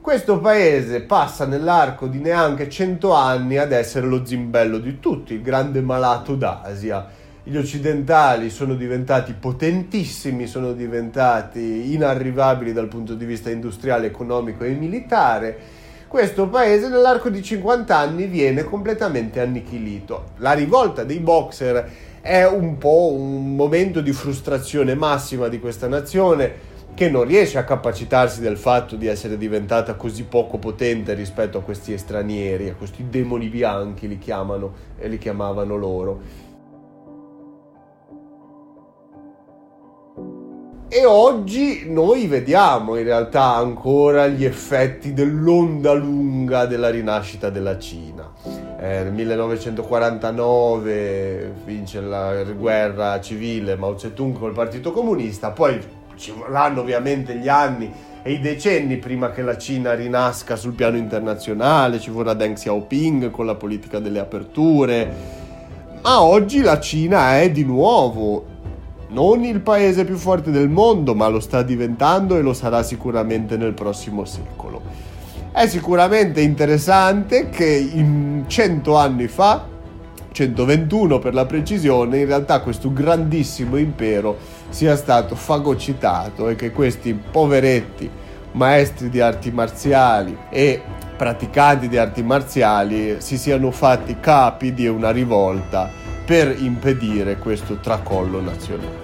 Questo 0.00 0.40
paese 0.40 1.02
passa 1.02 1.46
nell'arco 1.46 2.06
di 2.06 2.18
neanche 2.18 2.68
cento 2.68 3.12
anni 3.12 3.58
ad 3.58 3.72
essere 3.72 4.06
lo 4.06 4.24
zimbello 4.24 4.78
di 4.78 4.98
tutti, 4.98 5.34
il 5.34 5.42
grande 5.42 5.80
malato 5.80 6.34
d'Asia 6.34 7.20
gli 7.44 7.56
occidentali 7.56 8.50
sono 8.50 8.74
diventati 8.74 9.32
potentissimi, 9.32 10.46
sono 10.46 10.72
diventati 10.72 11.92
inarrivabili 11.92 12.72
dal 12.72 12.86
punto 12.86 13.14
di 13.14 13.24
vista 13.24 13.50
industriale, 13.50 14.06
economico 14.06 14.62
e 14.62 14.70
militare. 14.70 15.58
Questo 16.06 16.48
paese 16.48 16.88
nell'arco 16.88 17.30
di 17.30 17.42
50 17.42 17.96
anni 17.96 18.26
viene 18.26 18.62
completamente 18.62 19.40
annichilito. 19.40 20.32
La 20.36 20.52
rivolta 20.52 21.02
dei 21.02 21.18
boxer 21.18 21.90
è 22.20 22.44
un 22.44 22.78
po' 22.78 23.12
un 23.12 23.56
momento 23.56 24.00
di 24.00 24.12
frustrazione 24.12 24.94
massima 24.94 25.48
di 25.48 25.58
questa 25.58 25.88
nazione 25.88 26.70
che 26.94 27.10
non 27.10 27.24
riesce 27.24 27.58
a 27.58 27.64
capacitarsi 27.64 28.40
del 28.40 28.58
fatto 28.58 28.94
di 28.94 29.06
essere 29.06 29.36
diventata 29.36 29.94
così 29.94 30.24
poco 30.24 30.58
potente 30.58 31.14
rispetto 31.14 31.58
a 31.58 31.62
questi 31.62 31.96
stranieri, 31.96 32.68
a 32.68 32.74
questi 32.74 33.08
demoni 33.08 33.48
bianchi 33.48 34.06
li 34.06 34.18
chiamano 34.18 34.74
e 34.98 35.08
li 35.08 35.18
chiamavano 35.18 35.74
loro. 35.74 36.50
E 40.94 41.06
oggi 41.06 41.90
noi 41.90 42.26
vediamo 42.26 42.96
in 42.96 43.04
realtà 43.04 43.54
ancora 43.54 44.26
gli 44.26 44.44
effetti 44.44 45.14
dell'onda 45.14 45.94
lunga 45.94 46.66
della 46.66 46.90
rinascita 46.90 47.48
della 47.48 47.78
Cina. 47.78 48.30
Eh, 48.78 49.04
nel 49.04 49.12
1949 49.12 51.54
vince 51.64 51.98
la 52.02 52.42
guerra 52.42 53.18
civile 53.22 53.74
Mao 53.76 53.96
Zedong 53.96 54.38
col 54.38 54.52
Partito 54.52 54.92
Comunista, 54.92 55.52
poi 55.52 55.80
ci 56.16 56.30
vorranno 56.30 56.82
ovviamente 56.82 57.36
gli 57.36 57.48
anni 57.48 57.90
e 58.22 58.32
i 58.32 58.40
decenni 58.40 58.98
prima 58.98 59.30
che 59.30 59.40
la 59.40 59.56
Cina 59.56 59.94
rinasca 59.94 60.56
sul 60.56 60.74
piano 60.74 60.98
internazionale, 60.98 62.00
ci 62.00 62.10
vorrà 62.10 62.34
Deng 62.34 62.54
Xiaoping 62.54 63.30
con 63.30 63.46
la 63.46 63.54
politica 63.54 63.98
delle 63.98 64.18
aperture, 64.18 65.10
ma 66.02 66.22
oggi 66.22 66.60
la 66.60 66.78
Cina 66.78 67.40
è 67.40 67.50
di 67.50 67.64
nuovo 67.64 68.51
non 69.12 69.44
il 69.44 69.60
paese 69.60 70.04
più 70.04 70.16
forte 70.16 70.50
del 70.50 70.68
mondo, 70.68 71.14
ma 71.14 71.28
lo 71.28 71.40
sta 71.40 71.62
diventando 71.62 72.36
e 72.36 72.42
lo 72.42 72.52
sarà 72.52 72.82
sicuramente 72.82 73.56
nel 73.56 73.74
prossimo 73.74 74.24
secolo. 74.24 74.80
È 75.52 75.66
sicuramente 75.66 76.40
interessante 76.40 77.50
che 77.50 77.66
in 77.66 78.44
100 78.46 78.96
anni 78.96 79.28
fa, 79.28 79.68
121 80.32 81.18
per 81.18 81.34
la 81.34 81.44
precisione, 81.44 82.20
in 82.20 82.26
realtà 82.26 82.60
questo 82.60 82.90
grandissimo 82.90 83.76
impero 83.76 84.38
sia 84.70 84.96
stato 84.96 85.34
fagocitato 85.34 86.48
e 86.48 86.56
che 86.56 86.70
questi 86.70 87.12
poveretti 87.12 88.10
maestri 88.52 89.10
di 89.10 89.20
arti 89.20 89.50
marziali 89.50 90.36
e 90.48 90.80
praticanti 91.16 91.88
di 91.88 91.98
arti 91.98 92.22
marziali 92.22 93.16
si 93.18 93.36
siano 93.36 93.70
fatti 93.70 94.18
capi 94.20 94.72
di 94.72 94.86
una 94.86 95.10
rivolta 95.10 95.90
per 96.24 96.56
impedire 96.58 97.36
questo 97.36 97.76
tracollo 97.76 98.40
nazionale. 98.40 99.01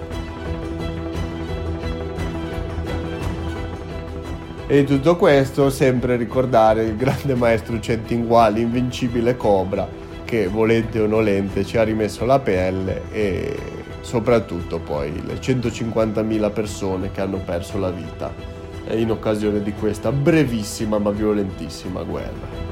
E 4.71 4.83
tutto 4.83 5.15
questo 5.15 5.71
sempre 5.71 6.15
ricordare 6.15 6.83
il 6.83 6.95
grande 6.95 7.33
maestro 7.33 7.79
Centinguali, 7.79 8.61
invincibile 8.61 9.35
Cobra, 9.35 9.89
che 10.23 10.45
volente 10.45 10.99
o 10.99 11.07
nolente 11.07 11.65
ci 11.65 11.75
ha 11.77 11.81
rimesso 11.81 12.23
la 12.23 12.37
pelle 12.37 13.01
e 13.11 13.57
soprattutto 14.01 14.77
poi 14.77 15.25
le 15.25 15.39
150.000 15.39 16.53
persone 16.53 17.09
che 17.09 17.19
hanno 17.19 17.39
perso 17.39 17.79
la 17.79 17.89
vita 17.89 18.31
in 18.91 19.09
occasione 19.09 19.63
di 19.63 19.73
questa 19.73 20.11
brevissima 20.11 20.99
ma 20.99 21.09
violentissima 21.09 22.03
guerra. 22.03 22.68